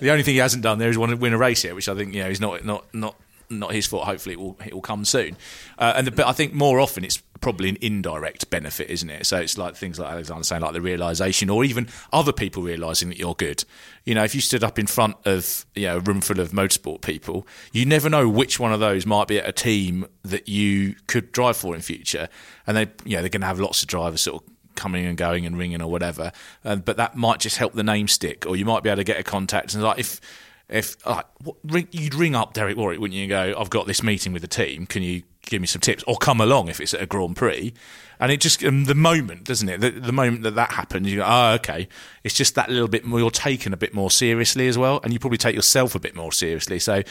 the 0.00 0.10
only 0.10 0.22
thing 0.22 0.32
he 0.32 0.40
hasn't 0.40 0.62
done 0.62 0.78
there 0.78 0.88
is 0.88 0.96
want 0.96 1.10
to 1.10 1.16
win 1.16 1.34
a 1.34 1.38
race 1.38 1.62
yet, 1.62 1.74
which 1.74 1.90
I 1.90 1.94
think 1.94 2.14
you 2.14 2.22
know 2.22 2.30
is 2.30 2.40
not 2.40 2.64
not 2.64 2.86
not 2.94 3.16
not 3.50 3.72
his 3.72 3.86
fault. 3.86 4.04
Hopefully, 4.04 4.32
it 4.32 4.40
will 4.40 4.56
it 4.64 4.72
will 4.72 4.80
come 4.80 5.04
soon. 5.04 5.36
Uh, 5.78 5.92
and 5.96 6.06
the, 6.06 6.10
but 6.10 6.26
I 6.26 6.32
think 6.32 6.54
more 6.54 6.80
often 6.80 7.04
it's 7.04 7.22
probably 7.42 7.68
an 7.68 7.76
indirect 7.82 8.48
benefit, 8.48 8.88
isn't 8.88 9.10
it? 9.10 9.26
So 9.26 9.36
it's 9.36 9.58
like 9.58 9.76
things 9.76 9.98
like 9.98 10.10
Alexander 10.10 10.42
saying, 10.42 10.62
like 10.62 10.72
the 10.72 10.80
realization, 10.80 11.50
or 11.50 11.64
even 11.64 11.86
other 12.14 12.32
people 12.32 12.62
realizing 12.62 13.10
that 13.10 13.18
you're 13.18 13.34
good. 13.34 13.62
You 14.06 14.14
know, 14.14 14.24
if 14.24 14.34
you 14.34 14.40
stood 14.40 14.64
up 14.64 14.78
in 14.78 14.86
front 14.86 15.16
of 15.26 15.66
you 15.74 15.86
know 15.86 15.98
a 15.98 16.00
room 16.00 16.22
full 16.22 16.40
of 16.40 16.52
motorsport 16.52 17.02
people, 17.02 17.46
you 17.72 17.84
never 17.84 18.08
know 18.08 18.26
which 18.26 18.58
one 18.58 18.72
of 18.72 18.80
those 18.80 19.04
might 19.04 19.28
be 19.28 19.38
at 19.38 19.46
a 19.46 19.52
team 19.52 20.06
that 20.22 20.48
you 20.48 20.94
could 21.08 21.30
drive 21.30 21.58
for 21.58 21.74
in 21.74 21.82
future, 21.82 22.30
and 22.66 22.74
they 22.74 22.86
you 23.04 23.16
know 23.16 23.20
they're 23.20 23.28
going 23.28 23.42
to 23.42 23.46
have 23.46 23.60
lots 23.60 23.82
of 23.82 23.88
drivers 23.88 24.22
sort 24.22 24.42
of 24.42 24.53
coming 24.74 25.06
and 25.06 25.16
going 25.16 25.46
and 25.46 25.56
ringing 25.56 25.82
or 25.82 25.90
whatever. 25.90 26.32
Uh, 26.64 26.76
but 26.76 26.96
that 26.96 27.16
might 27.16 27.40
just 27.40 27.56
help 27.56 27.74
the 27.74 27.82
name 27.82 28.08
stick, 28.08 28.46
or 28.46 28.56
you 28.56 28.64
might 28.64 28.82
be 28.82 28.90
able 28.90 28.98
to 28.98 29.04
get 29.04 29.18
a 29.18 29.22
contact 29.22 29.74
and 29.74 29.82
like 29.82 29.98
if 29.98 30.20
if 30.68 31.04
like 31.06 31.26
what, 31.42 31.56
ring, 31.64 31.88
you'd 31.90 32.14
ring 32.14 32.34
up 32.34 32.54
Derek 32.54 32.76
Warwick, 32.76 32.98
wouldn't 32.98 33.16
you? 33.16 33.24
And 33.24 33.30
go, 33.30 33.60
I've 33.60 33.70
got 33.70 33.86
this 33.86 34.02
meeting 34.02 34.32
with 34.32 34.42
the 34.42 34.48
team. 34.48 34.86
Can 34.86 35.02
you 35.02 35.22
give 35.42 35.60
me 35.60 35.66
some 35.66 35.80
tips, 35.80 36.02
or 36.06 36.16
come 36.16 36.40
along 36.40 36.68
if 36.68 36.80
it's 36.80 36.94
at 36.94 37.02
a 37.02 37.06
Grand 37.06 37.36
Prix? 37.36 37.74
And 38.18 38.32
it 38.32 38.40
just 38.40 38.64
um, 38.64 38.84
the 38.84 38.94
moment, 38.94 39.44
doesn't 39.44 39.68
it? 39.68 39.80
The, 39.80 39.90
the, 39.90 40.12
moment 40.12 40.42
that 40.44 40.54
that 40.54 40.72
happens, 40.72 41.10
you 41.10 41.18
go, 41.18 41.26
oh, 41.26 41.52
okay. 41.54 41.88
It's 42.22 42.34
just 42.34 42.54
that 42.54 42.70
little 42.70 42.88
bit 42.88 43.04
more. 43.04 43.18
You're 43.18 43.30
taken 43.30 43.72
a 43.72 43.76
bit 43.76 43.92
more 43.92 44.10
seriously 44.10 44.68
as 44.68 44.78
well, 44.78 45.00
and 45.04 45.12
you 45.12 45.18
probably 45.18 45.38
take 45.38 45.54
yourself 45.54 45.94
a 45.94 46.00
bit 46.00 46.14
more 46.14 46.32
seriously. 46.32 46.78
So, 46.78 47.02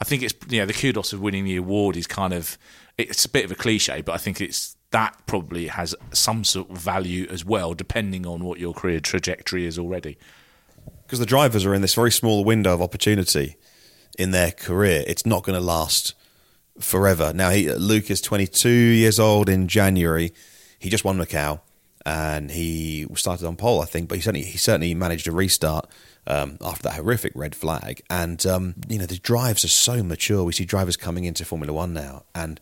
I 0.00 0.04
think 0.04 0.22
it's 0.22 0.34
you 0.48 0.60
know 0.60 0.66
the 0.66 0.74
kudos 0.74 1.12
of 1.12 1.20
winning 1.20 1.44
the 1.44 1.56
award 1.56 1.96
is 1.96 2.06
kind 2.06 2.34
of 2.34 2.58
it's 2.98 3.24
a 3.24 3.28
bit 3.28 3.44
of 3.44 3.50
a 3.50 3.54
cliche, 3.54 4.02
but 4.02 4.12
I 4.12 4.18
think 4.18 4.40
it's 4.40 4.76
that 4.90 5.16
probably 5.26 5.66
has 5.66 5.94
some 6.12 6.44
sort 6.44 6.70
of 6.70 6.78
value 6.78 7.26
as 7.30 7.44
well, 7.44 7.74
depending 7.74 8.26
on 8.26 8.44
what 8.44 8.58
your 8.58 8.72
career 8.72 9.00
trajectory 9.00 9.66
is 9.66 9.78
already 9.78 10.16
because 11.08 11.18
the 11.18 11.26
drivers 11.26 11.64
are 11.64 11.72
in 11.72 11.80
this 11.80 11.94
very 11.94 12.12
small 12.12 12.44
window 12.44 12.74
of 12.74 12.82
opportunity 12.82 13.56
in 14.18 14.30
their 14.30 14.50
career. 14.50 15.04
It's 15.06 15.24
not 15.24 15.42
going 15.42 15.58
to 15.58 15.64
last 15.64 16.12
forever. 16.78 17.32
Now, 17.32 17.48
he, 17.48 17.72
Luke 17.72 18.10
is 18.10 18.20
22 18.20 18.68
years 18.68 19.18
old 19.18 19.48
in 19.48 19.68
January. 19.68 20.34
He 20.78 20.90
just 20.90 21.06
won 21.06 21.18
Macau 21.18 21.60
and 22.04 22.50
he 22.50 23.06
started 23.14 23.46
on 23.46 23.56
pole, 23.56 23.80
I 23.80 23.86
think, 23.86 24.10
but 24.10 24.16
he 24.16 24.20
certainly 24.20 24.46
he 24.46 24.58
certainly 24.58 24.94
managed 24.94 25.24
to 25.24 25.32
restart 25.32 25.90
um, 26.26 26.58
after 26.60 26.82
that 26.82 26.96
horrific 26.96 27.32
red 27.34 27.54
flag. 27.54 28.02
And 28.10 28.44
um, 28.44 28.74
you 28.86 28.98
know 28.98 29.06
the 29.06 29.16
drives 29.16 29.64
are 29.64 29.68
so 29.68 30.02
mature. 30.02 30.44
We 30.44 30.52
see 30.52 30.66
drivers 30.66 30.98
coming 30.98 31.24
into 31.24 31.46
Formula 31.46 31.72
One 31.72 31.94
now, 31.94 32.24
and 32.34 32.60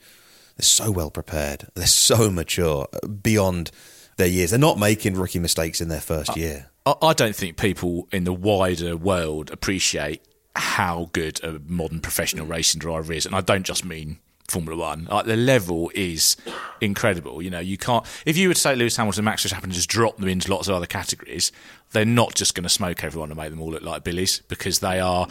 they're 0.56 0.64
so 0.64 0.90
well 0.90 1.10
prepared. 1.10 1.68
They're 1.74 1.86
so 1.86 2.30
mature 2.30 2.86
uh, 2.92 3.06
beyond 3.06 3.70
their 4.16 4.26
years. 4.26 4.50
They're 4.50 4.58
not 4.58 4.78
making 4.78 5.14
rookie 5.14 5.38
mistakes 5.38 5.80
in 5.80 5.88
their 5.88 6.00
first 6.00 6.36
year. 6.36 6.70
I 7.02 7.14
don't 7.14 7.34
think 7.34 7.56
people 7.56 8.08
in 8.12 8.24
the 8.24 8.32
wider 8.32 8.96
world 8.96 9.50
appreciate 9.50 10.22
how 10.54 11.10
good 11.12 11.42
a 11.42 11.60
modern 11.66 12.00
professional 12.00 12.46
racing 12.46 12.78
driver 12.78 13.12
is, 13.12 13.26
and 13.26 13.34
I 13.34 13.40
don't 13.40 13.64
just 13.64 13.84
mean 13.84 14.18
Formula 14.50 14.76
One. 14.80 15.06
Like 15.10 15.26
the 15.26 15.36
level 15.36 15.90
is 15.94 16.36
incredible. 16.80 17.42
You 17.42 17.50
know, 17.50 17.60
you 17.60 17.76
can't. 17.78 18.04
If 18.24 18.36
you 18.36 18.48
would 18.48 18.56
say 18.56 18.74
Lewis 18.74 18.96
Hamilton, 18.96 19.20
and 19.20 19.24
Max 19.26 19.46
Verstappen, 19.46 19.70
just 19.70 19.88
drop 19.88 20.16
them 20.16 20.28
into 20.28 20.50
lots 20.50 20.68
of 20.68 20.74
other 20.74 20.86
categories, 20.86 21.52
they're 21.92 22.04
not 22.04 22.34
just 22.34 22.54
going 22.54 22.64
to 22.64 22.68
smoke 22.68 23.04
everyone 23.04 23.30
and 23.30 23.38
make 23.38 23.50
them 23.50 23.60
all 23.60 23.70
look 23.70 23.82
like 23.82 24.04
billies 24.04 24.40
because 24.48 24.80
they 24.80 25.00
are 25.00 25.28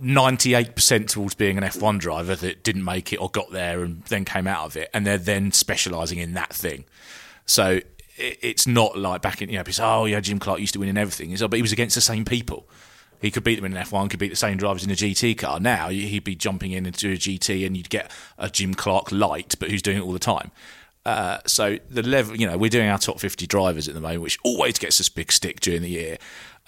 ninety 0.00 0.54
eight 0.54 0.74
percent 0.74 1.08
towards 1.08 1.34
being 1.34 1.58
an 1.58 1.64
F 1.64 1.80
one 1.80 1.98
driver 1.98 2.34
that 2.36 2.62
didn't 2.62 2.84
make 2.84 3.12
it 3.12 3.16
or 3.16 3.30
got 3.30 3.50
there 3.50 3.82
and 3.82 4.02
then 4.04 4.24
came 4.24 4.46
out 4.46 4.66
of 4.66 4.76
it, 4.76 4.90
and 4.92 5.06
they're 5.06 5.18
then 5.18 5.52
specialising 5.52 6.18
in 6.18 6.34
that 6.34 6.52
thing. 6.52 6.84
So 7.46 7.80
it's 8.18 8.66
not 8.66 8.98
like 8.98 9.22
back 9.22 9.40
in 9.40 9.48
you 9.48 9.58
know, 9.58 9.64
say, 9.70 9.84
oh 9.84 10.04
yeah, 10.04 10.20
Jim 10.20 10.38
Clark 10.38 10.60
used 10.60 10.72
to 10.74 10.80
win 10.80 10.88
in 10.88 10.98
everything. 10.98 11.30
It's, 11.30 11.40
but 11.40 11.54
he 11.54 11.62
was 11.62 11.72
against 11.72 11.94
the 11.94 12.00
same 12.00 12.24
people. 12.24 12.68
He 13.20 13.30
could 13.30 13.44
beat 13.44 13.56
them 13.56 13.64
in 13.64 13.76
an 13.76 13.84
F1, 13.84 14.10
could 14.10 14.20
beat 14.20 14.28
the 14.30 14.36
same 14.36 14.56
drivers 14.56 14.84
in 14.84 14.90
a 14.90 14.94
GT 14.94 15.36
car. 15.38 15.60
Now 15.60 15.88
he'd 15.88 16.24
be 16.24 16.36
jumping 16.36 16.72
in 16.72 16.86
into 16.86 17.10
a 17.12 17.16
GT 17.16 17.66
and 17.66 17.76
you'd 17.76 17.90
get 17.90 18.10
a 18.38 18.48
Jim 18.48 18.74
Clark 18.74 19.10
light, 19.10 19.54
but 19.58 19.70
who's 19.70 19.82
doing 19.82 19.98
it 19.98 20.02
all 20.02 20.12
the 20.12 20.18
time. 20.18 20.50
Uh, 21.04 21.38
so 21.46 21.78
the 21.88 22.02
level, 22.02 22.36
you 22.36 22.46
know, 22.46 22.58
we're 22.58 22.68
doing 22.68 22.88
our 22.88 22.98
top 22.98 23.18
50 23.18 23.46
drivers 23.46 23.88
at 23.88 23.94
the 23.94 24.00
moment, 24.00 24.20
which 24.20 24.38
always 24.44 24.78
gets 24.78 25.00
us 25.00 25.08
big 25.08 25.32
stick 25.32 25.60
during 25.60 25.82
the 25.82 25.88
year. 25.88 26.18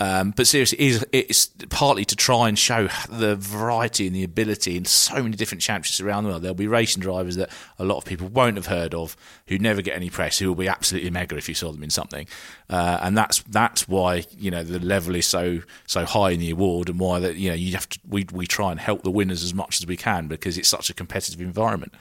Um, 0.00 0.32
but 0.34 0.46
seriously, 0.46 0.78
it's, 0.78 1.04
it's 1.12 1.50
partly 1.68 2.06
to 2.06 2.16
try 2.16 2.48
and 2.48 2.58
show 2.58 2.88
the 3.10 3.36
variety 3.36 4.06
and 4.06 4.16
the 4.16 4.24
ability 4.24 4.78
in 4.78 4.86
so 4.86 5.22
many 5.22 5.36
different 5.36 5.60
championships 5.60 6.00
around 6.00 6.24
the 6.24 6.30
world. 6.30 6.42
There'll 6.42 6.54
be 6.54 6.66
racing 6.66 7.02
drivers 7.02 7.36
that 7.36 7.50
a 7.78 7.84
lot 7.84 7.98
of 7.98 8.06
people 8.06 8.28
won't 8.28 8.56
have 8.56 8.66
heard 8.66 8.94
of, 8.94 9.14
who 9.48 9.58
never 9.58 9.82
get 9.82 9.94
any 9.94 10.08
press, 10.08 10.38
who 10.38 10.48
will 10.48 10.54
be 10.54 10.68
absolutely 10.68 11.10
mega 11.10 11.36
if 11.36 11.50
you 11.50 11.54
saw 11.54 11.70
them 11.70 11.82
in 11.82 11.90
something. 11.90 12.26
Uh, 12.70 12.98
and 13.02 13.16
that's 13.16 13.42
that's 13.42 13.86
why 13.86 14.24
you 14.38 14.50
know 14.50 14.64
the 14.64 14.78
level 14.78 15.14
is 15.14 15.26
so 15.26 15.60
so 15.86 16.06
high 16.06 16.30
in 16.30 16.40
the 16.40 16.50
award, 16.50 16.88
and 16.88 16.98
why 16.98 17.20
that 17.20 17.36
you 17.36 17.50
know 17.50 17.54
you 17.54 17.74
have 17.74 17.88
to 17.90 17.98
we 18.08 18.26
we 18.32 18.46
try 18.46 18.70
and 18.70 18.80
help 18.80 19.02
the 19.02 19.10
winners 19.10 19.44
as 19.44 19.52
much 19.52 19.80
as 19.80 19.86
we 19.86 19.98
can 19.98 20.28
because 20.28 20.56
it's 20.56 20.68
such 20.68 20.88
a 20.88 20.94
competitive 20.94 21.42
environment. 21.42 21.92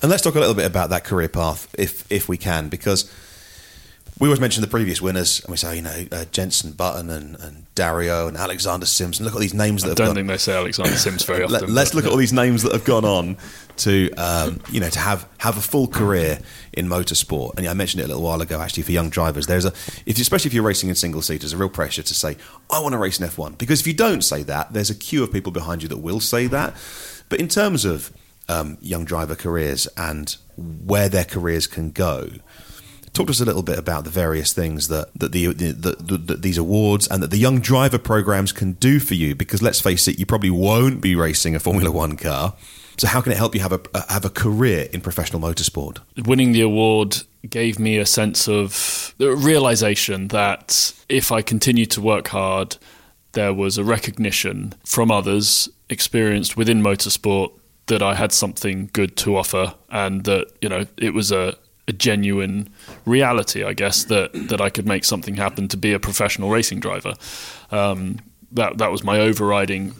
And 0.00 0.10
let's 0.10 0.22
talk 0.22 0.36
a 0.36 0.40
little 0.40 0.54
bit 0.54 0.66
about 0.66 0.90
that 0.90 1.02
career 1.02 1.28
path, 1.28 1.74
if 1.76 2.10
if 2.10 2.28
we 2.28 2.36
can, 2.36 2.68
because 2.68 3.10
we 4.22 4.28
always 4.28 4.38
mention 4.38 4.60
the 4.60 4.68
previous 4.68 5.02
winners, 5.02 5.40
and 5.40 5.50
we 5.50 5.56
say, 5.56 5.74
you 5.74 5.82
know, 5.82 6.04
uh, 6.12 6.24
Jenson 6.26 6.70
Button 6.70 7.10
and, 7.10 7.34
and, 7.40 7.66
Dario 7.74 8.28
and 8.28 8.36
Alexander 8.36 8.86
Sims. 8.86 9.18
And 9.18 9.24
look 9.24 9.32
at 9.32 9.36
all 9.38 9.40
these 9.40 9.52
names 9.52 9.82
that 9.82 9.88
I 9.88 9.90
have 9.90 9.96
don't 9.96 10.06
gone. 10.06 10.14
think 10.14 10.28
they 10.28 10.36
say 10.36 10.56
Alexander 10.56 10.94
Sims 10.94 11.24
very 11.24 11.42
often. 11.42 11.74
Let, 11.74 11.88
us 11.88 11.94
look 11.94 12.04
at 12.04 12.12
all 12.12 12.18
these 12.18 12.32
names 12.32 12.62
that 12.62 12.70
have 12.70 12.84
gone 12.84 13.04
on 13.04 13.36
to, 13.78 14.12
um, 14.12 14.60
you 14.70 14.78
know, 14.78 14.90
to 14.90 14.98
have, 15.00 15.28
have 15.38 15.56
a 15.56 15.60
full 15.60 15.88
career 15.88 16.38
in 16.72 16.86
motorsport. 16.86 17.56
And 17.56 17.64
yeah, 17.64 17.72
I 17.72 17.74
mentioned 17.74 18.00
it 18.00 18.04
a 18.04 18.06
little 18.06 18.22
while 18.22 18.40
ago. 18.40 18.60
Actually, 18.60 18.84
for 18.84 18.92
young 18.92 19.10
drivers, 19.10 19.48
there's 19.48 19.64
a, 19.64 19.72
if 20.06 20.20
especially 20.20 20.50
if 20.50 20.54
you're 20.54 20.62
racing 20.62 20.88
in 20.88 20.94
single 20.94 21.22
seat, 21.22 21.40
there's 21.40 21.54
a 21.54 21.56
real 21.56 21.68
pressure 21.68 22.04
to 22.04 22.14
say, 22.14 22.36
I 22.70 22.78
want 22.78 22.92
to 22.92 22.98
race 22.98 23.18
in 23.18 23.26
F1. 23.26 23.58
Because 23.58 23.80
if 23.80 23.88
you 23.88 23.94
don't 23.94 24.22
say 24.22 24.44
that, 24.44 24.72
there's 24.72 24.90
a 24.90 24.94
queue 24.94 25.24
of 25.24 25.32
people 25.32 25.50
behind 25.50 25.82
you 25.82 25.88
that 25.88 25.98
will 25.98 26.20
say 26.20 26.46
that. 26.46 26.76
But 27.28 27.40
in 27.40 27.48
terms 27.48 27.84
of 27.84 28.12
um, 28.48 28.78
young 28.80 29.04
driver 29.04 29.34
careers 29.34 29.88
and 29.96 30.36
where 30.56 31.08
their 31.08 31.24
careers 31.24 31.66
can 31.66 31.90
go 31.90 32.28
Talk 33.12 33.26
to 33.26 33.30
us 33.30 33.40
a 33.40 33.44
little 33.44 33.62
bit 33.62 33.78
about 33.78 34.04
the 34.04 34.10
various 34.10 34.52
things 34.52 34.88
that, 34.88 35.10
that 35.14 35.32
the, 35.32 35.48
the, 35.52 35.72
the, 35.72 36.16
the, 36.16 36.36
these 36.36 36.56
awards 36.56 37.06
and 37.08 37.22
that 37.22 37.30
the 37.30 37.36
young 37.36 37.60
driver 37.60 37.98
programs 37.98 38.52
can 38.52 38.72
do 38.72 38.98
for 38.98 39.14
you. 39.14 39.34
Because 39.34 39.60
let's 39.60 39.80
face 39.80 40.08
it, 40.08 40.18
you 40.18 40.24
probably 40.24 40.50
won't 40.50 41.02
be 41.02 41.14
racing 41.14 41.54
a 41.54 41.60
Formula 41.60 41.90
One 41.90 42.16
car. 42.16 42.54
So 42.96 43.08
how 43.08 43.20
can 43.20 43.32
it 43.32 43.38
help 43.38 43.54
you 43.54 43.60
have 43.60 43.72
a 43.72 43.80
have 44.08 44.24
a 44.24 44.30
career 44.30 44.88
in 44.92 45.00
professional 45.00 45.40
motorsport? 45.40 45.98
Winning 46.26 46.52
the 46.52 46.60
award 46.60 47.22
gave 47.48 47.78
me 47.78 47.98
a 47.98 48.06
sense 48.06 48.48
of 48.48 49.14
realization 49.18 50.28
that 50.28 50.92
if 51.08 51.32
I 51.32 51.42
continued 51.42 51.90
to 51.92 52.00
work 52.00 52.28
hard, 52.28 52.76
there 53.32 53.54
was 53.54 53.78
a 53.78 53.84
recognition 53.84 54.74
from 54.84 55.10
others 55.10 55.68
experienced 55.88 56.56
within 56.56 56.82
motorsport 56.82 57.52
that 57.86 58.02
I 58.02 58.14
had 58.14 58.30
something 58.30 58.90
good 58.92 59.16
to 59.18 59.36
offer, 59.36 59.74
and 59.90 60.24
that 60.24 60.52
you 60.60 60.68
know 60.68 60.86
it 60.96 61.14
was 61.14 61.32
a 61.32 61.56
a 61.88 61.92
genuine 61.92 62.68
reality, 63.04 63.64
I 63.64 63.72
guess 63.72 64.04
that 64.04 64.30
that 64.48 64.60
I 64.60 64.70
could 64.70 64.86
make 64.86 65.04
something 65.04 65.36
happen 65.36 65.68
to 65.68 65.76
be 65.76 65.92
a 65.92 65.98
professional 65.98 66.50
racing 66.50 66.80
driver. 66.80 67.14
Um, 67.70 68.18
that 68.52 68.78
that 68.78 68.92
was 68.92 69.02
my 69.02 69.18
overriding, 69.18 69.94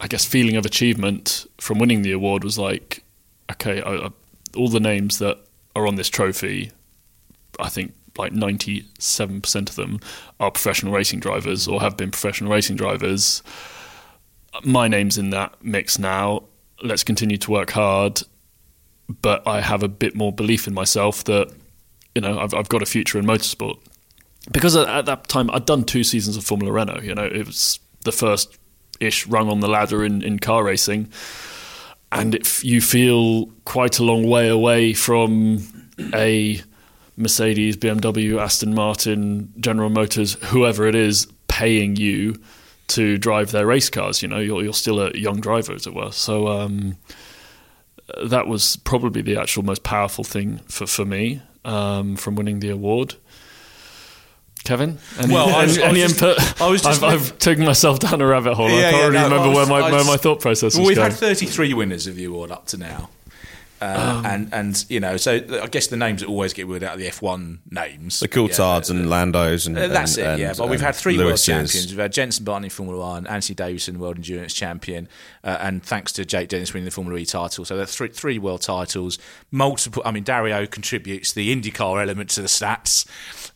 I 0.00 0.06
guess, 0.06 0.24
feeling 0.24 0.56
of 0.56 0.64
achievement 0.64 1.46
from 1.58 1.78
winning 1.78 2.02
the 2.02 2.12
award 2.12 2.44
was 2.44 2.58
like, 2.58 3.04
okay, 3.50 3.82
I, 3.82 4.06
I, 4.06 4.08
all 4.56 4.68
the 4.68 4.80
names 4.80 5.18
that 5.18 5.38
are 5.74 5.86
on 5.86 5.96
this 5.96 6.08
trophy, 6.08 6.72
I 7.58 7.68
think 7.68 7.94
like 8.18 8.32
97% 8.32 9.68
of 9.70 9.76
them 9.76 9.98
are 10.38 10.50
professional 10.50 10.92
racing 10.92 11.20
drivers 11.20 11.66
or 11.66 11.80
have 11.80 11.96
been 11.96 12.10
professional 12.10 12.50
racing 12.52 12.76
drivers. 12.76 13.42
My 14.64 14.86
name's 14.86 15.16
in 15.16 15.30
that 15.30 15.54
mix 15.62 15.98
now. 15.98 16.44
Let's 16.82 17.04
continue 17.04 17.38
to 17.38 17.50
work 17.50 17.70
hard. 17.70 18.22
But 19.08 19.46
I 19.46 19.60
have 19.60 19.82
a 19.82 19.88
bit 19.88 20.14
more 20.14 20.32
belief 20.32 20.66
in 20.66 20.74
myself 20.74 21.24
that, 21.24 21.52
you 22.14 22.22
know, 22.22 22.38
I've, 22.38 22.54
I've 22.54 22.68
got 22.68 22.82
a 22.82 22.86
future 22.86 23.18
in 23.18 23.26
motorsport. 23.26 23.78
Because 24.50 24.74
at 24.74 25.06
that 25.06 25.28
time, 25.28 25.50
I'd 25.50 25.66
done 25.66 25.84
two 25.84 26.02
seasons 26.02 26.36
of 26.36 26.44
Formula 26.44 26.72
Renault. 26.72 27.02
You 27.02 27.14
know, 27.14 27.24
it 27.24 27.46
was 27.46 27.78
the 28.04 28.12
first 28.12 28.58
ish 29.00 29.26
rung 29.26 29.48
on 29.48 29.60
the 29.60 29.68
ladder 29.68 30.04
in, 30.04 30.22
in 30.22 30.38
car 30.38 30.64
racing. 30.64 31.10
And 32.10 32.34
if 32.34 32.64
you 32.64 32.80
feel 32.80 33.46
quite 33.64 33.98
a 33.98 34.04
long 34.04 34.28
way 34.28 34.48
away 34.48 34.92
from 34.92 35.90
a 36.14 36.60
Mercedes, 37.16 37.76
BMW, 37.76 38.40
Aston 38.40 38.74
Martin, 38.74 39.52
General 39.60 39.90
Motors, 39.90 40.34
whoever 40.44 40.86
it 40.86 40.94
is, 40.94 41.26
paying 41.48 41.96
you 41.96 42.40
to 42.88 43.16
drive 43.16 43.52
their 43.52 43.66
race 43.66 43.88
cars. 43.88 44.22
You 44.22 44.28
know, 44.28 44.38
you're, 44.38 44.62
you're 44.62 44.74
still 44.74 45.00
a 45.00 45.16
young 45.16 45.40
driver, 45.40 45.72
as 45.72 45.86
it 45.86 45.94
were. 45.94 46.12
So 46.12 46.48
um, 46.48 46.96
that 48.24 48.46
was 48.46 48.76
probably 48.76 49.22
the 49.22 49.36
actual 49.40 49.62
most 49.62 49.82
powerful 49.82 50.24
thing 50.24 50.58
for, 50.68 50.86
for 50.86 51.04
me 51.04 51.40
um, 51.64 52.16
from 52.16 52.34
winning 52.36 52.60
the 52.60 52.70
award. 52.70 53.14
Kevin, 54.64 54.98
any, 55.18 55.34
Well, 55.34 55.48
I 55.48 55.64
was- 55.64 55.76
any, 55.76 55.84
I 55.84 55.88
any 55.88 56.00
just- 56.02 56.22
input? 56.22 56.60
I 56.62 56.68
was 56.70 56.82
just- 56.82 57.02
I've, 57.02 57.12
I've 57.14 57.38
taken 57.38 57.64
myself 57.64 57.98
down 57.98 58.20
a 58.20 58.26
rabbit 58.26 58.54
hole. 58.54 58.66
I 58.66 58.70
can't 58.70 58.80
yeah, 58.80 59.00
really 59.00 59.12
no, 59.14 59.24
remember 59.24 59.48
was- 59.48 59.56
where 59.68 59.80
my, 59.80 59.88
I 59.88 59.90
where 59.90 60.04
my 60.04 60.16
thought 60.16 60.40
process 60.40 60.74
Well, 60.74 60.82
was 60.82 60.88
we've 60.88 60.96
going. 60.96 61.10
had 61.10 61.18
33 61.18 61.74
winners 61.74 62.06
of 62.06 62.14
the 62.14 62.24
award 62.26 62.52
up 62.52 62.66
to 62.68 62.76
now. 62.76 63.10
Uh, 63.82 64.22
and 64.24 64.48
and 64.54 64.84
you 64.88 65.00
know, 65.00 65.16
so 65.16 65.40
I 65.60 65.66
guess 65.66 65.88
the 65.88 65.96
names 65.96 66.20
that 66.20 66.28
always 66.28 66.52
get 66.52 66.68
word 66.68 66.84
out 66.84 66.94
of 66.94 67.00
the 67.00 67.08
F1 67.08 67.58
names, 67.68 68.20
The 68.20 68.28
Coulthards 68.28 68.88
yeah, 68.90 68.96
and 68.96 69.06
Landos 69.06 69.66
and 69.66 69.76
Uh, 69.76 69.88
that's 69.88 70.16
and- 70.16 70.40
it, 70.40 70.42
yeah. 70.42 70.54
But 70.56 70.68
we've 70.68 70.80
had 70.80 70.94
three 70.94 71.18
world 71.18 71.36
champions. 71.38 71.88
We've 71.90 71.98
had 71.98 72.12
Jenson 72.12 72.44
Button 72.44 72.62
in 72.64 72.70
Formula 72.70 73.00
One, 73.00 73.26
Anthony 73.26 73.56
Davidson, 73.56 73.98
World 73.98 74.16
Endurance 74.18 74.54
Champion, 74.54 75.08
uh, 75.42 75.58
and 75.60 75.82
thanks 75.82 76.12
to 76.12 76.24
Jake 76.24 76.48
Dennis 76.48 76.72
winning 76.72 76.84
the 76.84 76.92
Formula 76.92 77.18
E 77.18 77.26
title. 77.26 77.64
So 77.64 77.76
that's 77.76 77.96
three, 77.96 78.08
three 78.10 78.38
world 78.38 78.62
titles. 78.62 79.18
Multiple. 79.50 80.00
I 80.04 80.12
mean, 80.12 80.22
Dario 80.22 80.64
contributes 80.66 81.32
the 81.32 81.54
IndyCar 81.54 82.00
element 82.00 82.30
to 82.30 82.42
the 82.42 82.48
stats. 82.48 83.04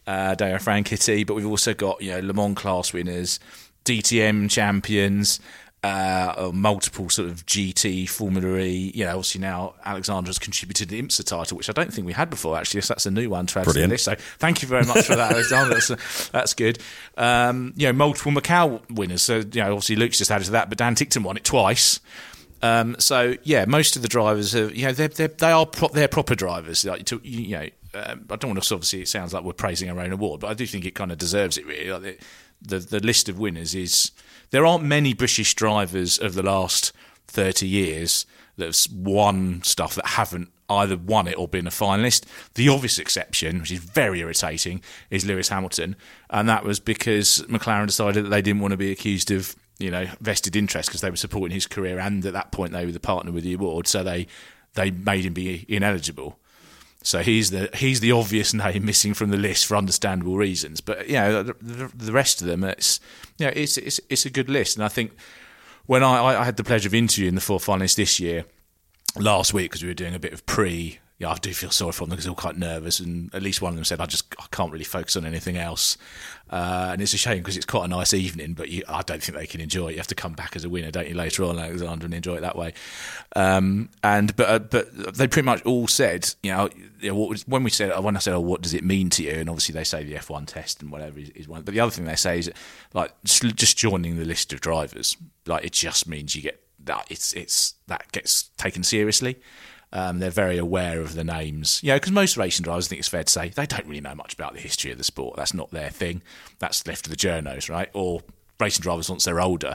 Uh, 0.09 0.35
Dario 0.35 0.57
Franchitti, 0.57 1.25
but 1.25 1.35
we've 1.35 1.47
also 1.47 1.73
got 1.73 2.03
you 2.03 2.11
know 2.11 2.21
Le 2.21 2.33
Mans 2.33 2.57
class 2.57 2.93
winners, 2.93 3.39
DTM 3.85 4.51
champions. 4.51 5.39
Uh, 5.83 6.51
multiple 6.53 7.09
sort 7.09 7.29
of 7.29 7.47
GT 7.47 8.09
Formula 8.09 8.59
E. 8.59 8.91
You 8.93 9.05
know, 9.05 9.11
obviously 9.11 9.41
now 9.41 9.75
Alexander 9.85 10.29
has 10.29 10.39
contributed 10.39 10.89
the 10.89 11.01
IMSA 11.01 11.25
title, 11.25 11.57
which 11.57 11.69
I 11.69 11.73
don't 11.73 11.93
think 11.93 12.07
we 12.09 12.13
had 12.13 12.29
before. 12.29 12.57
Actually, 12.57 12.81
so 12.81 12.95
that's 12.95 13.07
a 13.07 13.11
new 13.13 13.31
one 13.31 13.47
to 13.47 13.61
add 13.61 13.65
to 13.65 13.69
the 13.69 13.73
Brilliant. 13.75 13.93
list. 13.93 14.05
So 14.07 14.17
thank 14.39 14.63
you 14.63 14.69
very 14.69 14.85
much 14.85 15.05
for 15.07 15.15
that, 15.15 15.33
Alexander. 15.33 15.75
That's, 15.75 16.29
that's 16.31 16.55
good. 16.55 16.81
Um, 17.17 17.73
you 17.77 17.87
know, 17.87 17.93
multiple 17.93 18.33
Macau 18.33 18.81
winners. 18.91 19.23
So 19.23 19.37
you 19.37 19.61
know, 19.63 19.73
obviously 19.73 19.95
Luke's 19.95 20.19
just 20.19 20.31
added 20.33 20.47
to 20.47 20.51
that, 20.53 20.69
but 20.71 20.79
Dan 20.79 20.97
Ticktum 20.97 21.23
won 21.23 21.37
it 21.37 21.45
twice. 21.45 22.01
Um, 22.63 22.97
so 22.99 23.37
yeah, 23.45 23.65
most 23.67 23.95
of 23.95 24.03
the 24.03 24.09
drivers 24.09 24.57
are 24.57 24.69
you 24.71 24.87
know 24.87 24.93
they're, 24.93 25.09
they're 25.09 25.29
they 25.29 25.53
are 25.53 25.67
pro- 25.67 25.89
they're 25.89 26.09
proper 26.09 26.35
drivers. 26.35 26.85
Like 26.85 27.05
to, 27.07 27.21
you 27.23 27.57
know, 27.59 27.69
um, 27.95 28.27
I 28.31 28.37
don't 28.37 28.51
want 28.51 28.63
to 28.63 28.75
obviously 28.75 29.03
it 29.03 29.09
sounds 29.09 29.33
like 29.33 29.45
we're 29.45 29.53
praising 29.53 29.89
our 29.91 30.01
own 30.01 30.11
award, 30.11 30.41
but 30.41 30.49
I 30.49 30.55
do 30.55 30.67
think 30.67 30.85
it 30.85 30.97
kind 30.97 31.13
of 31.13 31.19
deserves 31.19 31.59
it 31.59 31.67
really. 31.67 31.91
Like 31.93 32.03
the, 32.03 32.19
the 32.63 32.79
the 32.79 33.01
list 33.01 33.29
of 33.29 33.39
winners 33.39 33.75
is 33.75 34.11
there 34.51 34.67
aren't 34.67 34.85
many 34.85 35.15
British 35.15 35.55
drivers 35.55 36.19
of 36.19 36.35
the 36.35 36.43
last 36.43 36.93
thirty 37.27 37.67
years 37.67 38.27
that 38.57 38.67
have 38.67 38.93
won 38.93 39.63
stuff 39.63 39.95
that 39.95 40.07
haven't 40.07 40.51
either 40.69 40.97
won 40.97 41.29
it 41.29 41.39
or 41.39 41.47
been 41.47 41.67
a 41.67 41.71
finalist. 41.71 42.25
The 42.55 42.69
obvious 42.69 42.99
exception, 42.99 43.61
which 43.61 43.73
is 43.73 43.79
very 43.79 44.21
irritating, 44.21 44.83
is 45.11 45.25
Lewis 45.25 45.49
Hamilton, 45.49 45.97
and 46.31 46.49
that 46.49 46.65
was 46.65 46.81
because 46.81 47.43
McLaren 47.49 47.87
decided 47.87 48.25
that 48.25 48.31
they 48.31 48.43
didn't 48.43 48.61
want 48.61 48.73
to 48.73 48.79
be 48.79 48.91
accused 48.91 49.31
of 49.31 49.55
you 49.79 49.91
know 49.91 50.07
vested 50.21 50.57
interest 50.57 50.89
because 50.89 51.01
they 51.01 51.11
were 51.11 51.17
supporting 51.17 51.55
his 51.55 51.67
career, 51.67 51.99
and 51.99 52.25
at 52.25 52.33
that 52.33 52.53
point 52.53 52.73
they 52.73 52.87
were 52.87 52.93
the 52.93 53.01
partner 53.01 53.33
with 53.33 53.45
the 53.45 53.55
award, 53.55 53.87
so 53.87 54.03
they 54.03 54.27
they 54.75 54.91
made 54.91 55.25
him 55.25 55.35
be 55.35 55.65
ineligible. 55.69 56.39
So 57.07 57.21
he's 57.21 57.53
the 57.53 57.71
he's 57.73 58.01
the 58.01 58.11
obvious 58.11 58.53
name 58.53 58.85
missing 58.85 59.15
from 59.15 59.31
the 59.31 59.37
list 59.37 59.67
for 59.67 59.77
understandable 59.77 60.37
reasons. 60.37 60.81
But 60.81 61.07
you 61.07 61.15
know 61.15 61.45
the, 61.45 61.55
the, 61.61 61.91
the 61.95 62.11
rest 62.11 62.41
of 62.41 62.49
them, 62.49 62.65
it's 62.65 62.99
you 63.39 63.47
know 63.47 63.53
it's 63.55 63.79
it's 63.79 64.01
it's 64.11 64.27
a 64.27 64.31
good 64.31 64.51
list, 64.51 64.77
and 64.77 64.85
I 64.85 64.89
think 64.89 65.13
when 65.87 66.03
I, 66.03 66.41
I 66.41 66.45
had 66.45 66.57
the 66.57 66.65
pleasure 66.65 66.89
of 66.89 66.95
interviewing 66.95 67.37
the 67.37 67.41
four 67.41 67.61
finalists 67.61 67.95
this 67.95 68.19
year 68.19 68.45
last 69.15 69.55
week 69.55 69.71
because 69.71 69.85
we 69.85 69.89
were 69.89 69.95
doing 69.95 70.17
a 70.17 70.19
bit 70.19 70.33
of 70.33 70.45
pre. 70.47 70.99
Yeah, 71.19 71.31
I 71.31 71.37
do 71.37 71.55
feel 71.55 71.71
sorry 71.71 71.93
for 71.93 72.05
them 72.05 72.11
because 72.11 72.27
they're 72.27 72.33
all 72.33 72.37
quite 72.37 72.59
nervous, 72.59 73.01
and 73.01 73.35
at 73.35 73.43
least 73.43 73.63
one 73.63 73.71
of 73.71 73.77
them 73.77 73.87
said, 73.87 74.03
"I 74.03 74.07
just 74.07 74.35
I 74.39 74.45
can't 74.51 74.71
really 74.71 74.85
focus 74.85 75.17
on 75.17 75.25
anything 75.25 75.57
else," 75.57 75.97
uh, 76.51 76.91
and 76.93 77.01
it's 77.01 77.15
a 77.15 77.17
shame 77.17 77.39
because 77.39 77.57
it's 77.57 77.65
quite 77.65 77.87
a 77.87 77.89
nice 77.89 78.13
evening, 78.13 78.53
but 78.53 78.69
you, 78.69 78.83
I 78.87 79.01
don't 79.01 79.23
think 79.23 79.39
they 79.39 79.47
can 79.47 79.63
enjoy 79.63 79.89
it. 79.89 79.93
You 79.93 79.97
have 79.97 80.07
to 80.09 80.15
come 80.15 80.35
back 80.35 80.57
as 80.57 80.65
a 80.65 80.69
winner, 80.69 80.91
don't 80.91 81.09
you, 81.09 81.15
later 81.15 81.45
on, 81.45 81.59
Alexander, 81.59 82.05
and 82.05 82.13
enjoy 82.13 82.37
it 82.37 82.41
that 82.43 82.55
way. 82.55 82.75
Um, 83.35 83.89
and 84.05 84.37
but 84.37 84.49
uh, 84.49 84.59
but 84.59 85.17
they 85.17 85.27
pretty 85.27 85.47
much 85.47 85.63
all 85.63 85.89
said, 85.89 86.35
you 86.43 86.53
know, 86.53 86.69
you 87.01 87.09
know, 87.09 87.15
what 87.15 87.41
when 87.49 87.63
we 87.63 87.71
said 87.71 87.99
when 88.05 88.15
I 88.15 88.19
said, 88.19 88.35
"Oh, 88.35 88.41
what 88.41 88.61
does 88.61 88.75
it 88.75 88.85
mean 88.85 89.09
to 89.11 89.23
you?" 89.23 89.33
and 89.33 89.49
obviously 89.49 89.73
they 89.73 89.85
say 89.85 90.05
the 90.05 90.17
F1 90.17 90.47
test 90.47 90.83
and 90.83 90.93
whatever 90.93 91.19
is, 91.19 91.31
is 91.31 91.49
one, 91.49 91.63
but 91.63 91.73
the 91.73 91.81
other 91.81 91.91
thing 91.91 92.05
they 92.05 92.17
say 92.17 92.41
is 92.41 92.53
like 92.93 93.15
just 93.25 93.79
joining 93.79 94.19
the 94.19 94.27
list 94.27 94.53
of 94.53 94.61
drivers, 94.61 95.17
like 95.47 95.65
it 95.65 95.73
just 95.73 96.07
means 96.07 96.37
you 96.37 96.43
get 96.43 96.63
that 96.85 97.07
it's 97.09 97.33
it's 97.33 97.75
that 97.87 98.13
gets 98.13 98.51
taken 98.59 98.83
seriously. 98.83 99.41
Um, 99.97 100.19
they're 100.19 100.29
very 100.29 100.59
aware 100.59 101.01
of 101.01 101.15
the 101.15 101.25
names, 101.25 101.81
you 101.83 101.89
know, 101.89 101.97
because 101.97 102.13
most 102.13 102.37
racing 102.37 102.65
drivers, 102.65 102.87
I 102.87 102.89
think 102.91 102.99
it's 102.99 103.09
fair 103.09 103.25
to 103.25 103.33
say, 103.33 103.49
they 103.49 103.65
don't 103.65 103.87
really 103.87 104.03
know 104.03 104.15
much 104.15 104.35
about 104.35 104.53
the 104.53 104.61
history 104.61 104.93
of 104.93 104.99
the 104.99 105.05
sport. 105.05 105.37
That's 105.37 105.55
not 105.55 105.71
their 105.71 105.89
thing. 105.89 106.21
That's 106.59 106.87
left 106.87 107.05
to 107.05 107.11
the 107.11 107.17
journos, 107.17 107.71
right? 107.71 107.89
Or 107.95 108.21
racing 108.61 108.83
drivers 108.83 109.09
once 109.09 109.25
they're 109.25 109.41
older. 109.41 109.75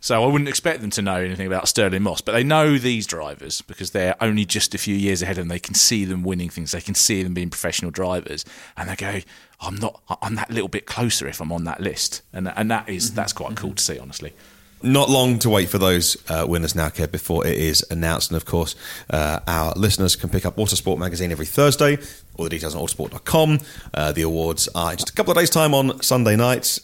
So 0.00 0.24
I 0.24 0.26
wouldn't 0.26 0.48
expect 0.48 0.80
them 0.80 0.88
to 0.90 1.02
know 1.02 1.16
anything 1.16 1.46
about 1.46 1.68
Stirling 1.68 2.02
Moss, 2.02 2.22
but 2.22 2.32
they 2.32 2.42
know 2.42 2.78
these 2.78 3.06
drivers 3.06 3.60
because 3.60 3.90
they're 3.90 4.16
only 4.22 4.46
just 4.46 4.74
a 4.74 4.78
few 4.78 4.96
years 4.96 5.20
ahead 5.20 5.36
and 5.36 5.50
they 5.50 5.60
can 5.60 5.74
see 5.74 6.06
them 6.06 6.22
winning 6.22 6.48
things. 6.48 6.72
They 6.72 6.80
can 6.80 6.94
see 6.94 7.22
them 7.22 7.34
being 7.34 7.50
professional 7.50 7.90
drivers, 7.90 8.46
and 8.76 8.88
they 8.88 8.96
go, 8.96 9.20
"I'm 9.60 9.76
not. 9.76 10.00
I'm 10.22 10.34
that 10.36 10.50
little 10.50 10.66
bit 10.66 10.86
closer 10.86 11.28
if 11.28 11.40
I'm 11.40 11.52
on 11.52 11.64
that 11.64 11.80
list," 11.80 12.22
and 12.32 12.48
and 12.48 12.68
that 12.68 12.88
is 12.88 13.12
that's 13.12 13.32
quite 13.32 13.54
cool 13.54 13.74
to 13.74 13.82
see, 13.82 13.98
honestly. 13.98 14.32
Not 14.82 15.08
long 15.08 15.38
to 15.40 15.50
wait 15.50 15.68
for 15.68 15.78
those 15.78 16.16
uh, 16.28 16.44
winners 16.48 16.74
now, 16.74 16.88
Kev, 16.88 17.12
before 17.12 17.46
it 17.46 17.56
is 17.56 17.84
announced. 17.90 18.30
And 18.30 18.36
of 18.36 18.44
course, 18.44 18.74
uh, 19.10 19.40
our 19.46 19.72
listeners 19.74 20.16
can 20.16 20.28
pick 20.28 20.44
up 20.44 20.56
Autosport 20.56 20.98
magazine 20.98 21.30
every 21.30 21.46
Thursday. 21.46 21.98
All 22.36 22.44
the 22.44 22.50
details 22.50 22.74
on 22.74 22.82
autosport.com. 22.82 23.60
Uh, 23.94 24.12
the 24.12 24.22
awards 24.22 24.68
are 24.74 24.92
in 24.92 24.98
just 24.98 25.10
a 25.10 25.12
couple 25.12 25.30
of 25.30 25.38
days' 25.38 25.50
time 25.50 25.74
on 25.74 26.02
Sunday 26.02 26.34
nights 26.34 26.80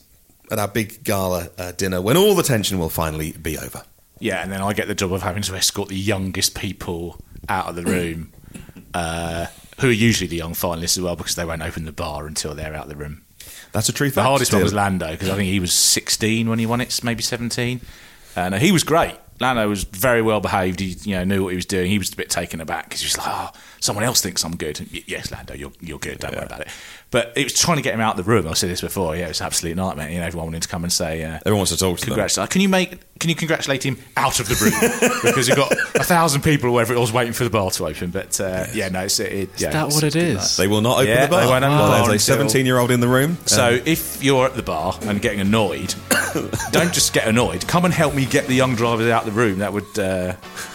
at 0.51 0.59
our 0.59 0.69
big 0.69 1.03
gala 1.05 1.51
uh, 1.59 1.73
dinner 1.73 2.01
when 2.01 2.17
all 2.17 2.35
the 2.35 2.43
tension 2.43 2.79
will 2.79 2.89
finally 2.89 3.33
be 3.33 3.59
over. 3.59 3.83
Yeah, 4.21 4.43
and 4.43 4.51
then 4.51 4.61
I 4.63 4.73
get 4.73 4.89
the 4.89 4.95
job 4.95 5.13
of 5.13 5.23
having 5.23 5.43
to 5.43 5.55
escort 5.55 5.89
the 5.89 5.97
youngest 5.97 6.55
people 6.55 7.19
out 7.49 7.67
of 7.67 7.77
the 7.77 7.83
room, 7.85 8.33
uh, 8.95 9.47
who 9.81 9.89
are 9.89 9.93
usually 9.93 10.29
the 10.29 10.37
young 10.37 10.53
finalists 10.55 10.97
as 10.97 11.01
well, 11.01 11.17
because 11.17 11.35
they 11.35 11.45
won't 11.45 11.63
open 11.63 11.85
the 11.85 11.93
bar 11.93 12.27
until 12.27 12.55
they're 12.55 12.75
out 12.75 12.85
of 12.85 12.89
the 12.89 12.97
room. 12.97 13.23
That's 13.73 13.89
a 13.89 13.93
true 13.93 14.09
fact. 14.09 14.16
The 14.16 14.23
hardest 14.23 14.53
one 14.53 14.62
was 14.62 14.75
Lando 14.75 15.11
because 15.11 15.29
I 15.29 15.37
think 15.37 15.49
he 15.49 15.61
was 15.61 15.73
16 15.73 16.49
when 16.49 16.59
he 16.59 16.66
won 16.66 16.81
it, 16.81 17.03
maybe 17.05 17.23
17, 17.23 17.81
and 18.37 18.55
he 18.57 18.73
was 18.73 18.85
great. 18.85 19.16
Lando 19.41 19.68
was 19.68 19.84
very 19.84 20.22
well 20.22 20.41
behaved. 20.41 20.80
He, 20.80 20.97
you 21.03 21.16
know, 21.16 21.24
knew 21.24 21.45
what 21.45 21.51
he 21.51 21.57
was 21.57 21.66
doing. 21.66 21.91
He 21.91 21.99
was 21.99 22.12
a 22.12 22.16
bit 22.16 22.30
taken 22.30 22.61
aback 22.61 22.84
because 22.84 23.01
he 23.01 23.07
was 23.07 23.18
like, 23.18 23.26
"Oh, 23.28 23.51
someone 23.80 24.05
else 24.05 24.20
thinks 24.20 24.45
I'm 24.45 24.57
good." 24.57 24.80
Y- 24.93 25.03
yes, 25.07 25.30
Lando, 25.30 25.55
you're 25.55 25.72
you're 25.80 25.99
good. 25.99 26.18
Don't 26.18 26.34
worry 26.34 26.45
about 26.47 26.61
it. 26.62 26.68
But 27.11 27.32
it 27.36 27.45
was 27.45 27.55
trying 27.55 27.78
to 27.78 27.82
get 27.82 27.95
him 27.95 28.01
out 28.01 28.18
of 28.18 28.24
the 28.24 28.30
room. 28.30 28.47
I've 28.47 28.59
said 28.59 28.68
this 28.68 28.82
before. 28.82 29.16
Yeah, 29.16 29.24
it 29.24 29.28
was 29.28 29.41
an 29.41 29.47
absolute 29.47 29.76
nightmare. 29.76 30.11
You 30.11 30.18
know, 30.20 30.26
everyone 30.26 30.49
wanted 30.49 30.62
to 30.62 30.68
come 30.68 30.84
and 30.84 30.93
say, 30.93 31.22
uh, 31.24 31.36
Everyone 31.36 31.61
wants 31.61 31.72
to 31.72 31.78
talk 31.78 31.97
to 31.99 32.05
them. 32.05 32.11
Congratulate. 32.14 32.51
Can 32.51 32.61
you 32.61 32.68
make? 32.68 32.99
Can 33.18 33.30
you 33.30 33.36
congratulate 33.36 33.82
him 33.84 33.97
out 34.16 34.39
of 34.39 34.49
the 34.49 34.55
room 34.55 35.20
because 35.24 35.49
you've 35.49 35.57
got 35.57 35.72
a 35.72 36.05
thousand 36.05 36.43
people 36.43 36.68
or 36.68 36.72
whatever 36.72 36.95
it 36.95 36.99
was 37.01 37.12
waiting 37.12 37.32
for 37.32 37.45
the 37.45 37.51
bar 37.51 37.70
to 37.70 37.86
open? 37.86 38.11
But 38.11 38.39
uh, 38.41 38.66
yeah, 38.74 38.89
no, 38.91 39.01
it's, 39.05 39.18
it, 39.18 39.49
yeah, 39.59 39.68
Is 39.68 39.72
that 39.74 39.86
it's 39.86 39.95
what 39.95 40.05
a 40.05 40.07
it 40.09 40.12
good 40.12 40.22
is? 40.22 40.36
night. 40.36 40.55
They 40.62 40.68
will 40.68 40.82
not 40.82 40.99
open 40.99 41.09
Yeah, 41.09 41.26
the 41.26 41.30
bar. 41.30 41.41
they 41.41 41.47
won't 41.47 41.64
open 41.64 41.76
the 41.78 41.82
bar 41.82 42.09
there's 42.09 42.22
a 42.22 42.24
17 42.24 42.64
year 42.66 42.78
old 42.78 42.91
in 42.93 43.01
the 43.01 43.09
room. 43.09 43.36
So 43.47 43.68
Um, 43.74 43.80
if 43.86 44.22
you're 44.22 44.45
at 44.47 44.55
the 44.55 44.62
bar 44.62 44.97
and 45.03 45.20
getting 45.22 45.41
annoyed, 45.41 45.95
don't 46.70 46.93
just 46.93 47.12
get 47.12 47.26
annoyed. 47.26 47.66
Come 47.66 47.85
and 47.85 47.95
help 47.95 48.14
me 48.14 48.26
get 48.26 48.47
the 48.47 48.55
young 48.55 48.74
drivers 48.74 49.11
out 49.11 49.26
of 49.26 49.35
the 49.35 49.41
room. 49.41 49.59
That 49.59 49.72
would, 49.72 49.99
uh, 49.99 50.35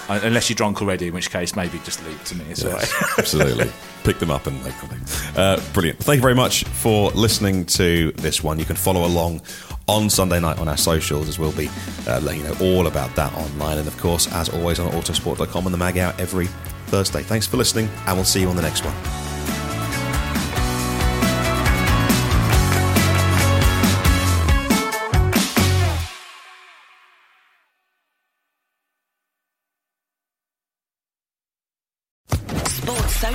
unless 0.09 0.49
you're 0.49 0.55
drunk 0.55 0.81
already, 0.81 1.07
in 1.07 1.13
which 1.13 1.29
case 1.29 1.55
maybe 1.55 1.79
just 1.79 2.03
leave 2.05 2.19
it 2.19 2.25
to 2.27 2.35
me. 2.35 2.45
It's 2.49 2.63
right. 2.63 2.87
Absolutely. 3.17 3.71
Pick 4.03 4.19
them 4.19 4.31
up 4.31 4.47
and 4.47 4.61
make 4.63 4.75
them. 4.81 5.01
Uh, 5.35 5.61
brilliant. 5.73 5.99
Thank 5.99 6.17
you 6.17 6.21
very 6.21 6.35
much 6.35 6.63
for 6.65 7.11
listening 7.11 7.65
to 7.65 8.11
this 8.13 8.43
one. 8.43 8.59
You 8.59 8.65
can 8.65 8.75
follow 8.75 9.05
along 9.05 9.41
on 9.87 10.09
Sunday 10.09 10.39
night 10.39 10.59
on 10.59 10.67
our 10.67 10.77
socials 10.77 11.27
as 11.27 11.39
we'll 11.39 11.51
be 11.53 11.69
uh, 12.07 12.19
letting 12.21 12.41
you 12.41 12.47
know 12.47 12.57
all 12.61 12.87
about 12.87 13.15
that 13.15 13.33
online. 13.33 13.77
And 13.77 13.87
of 13.87 13.97
course, 13.97 14.31
as 14.33 14.49
always, 14.49 14.79
on 14.79 14.91
autosport.com 14.91 15.65
and 15.65 15.73
the 15.73 15.77
mag 15.77 15.97
out 15.97 16.19
every 16.19 16.47
Thursday. 16.87 17.23
Thanks 17.23 17.47
for 17.47 17.57
listening, 17.57 17.89
and 18.05 18.15
we'll 18.15 18.25
see 18.25 18.41
you 18.41 18.49
on 18.49 18.55
the 18.55 18.61
next 18.61 18.85
one. 18.85 19.32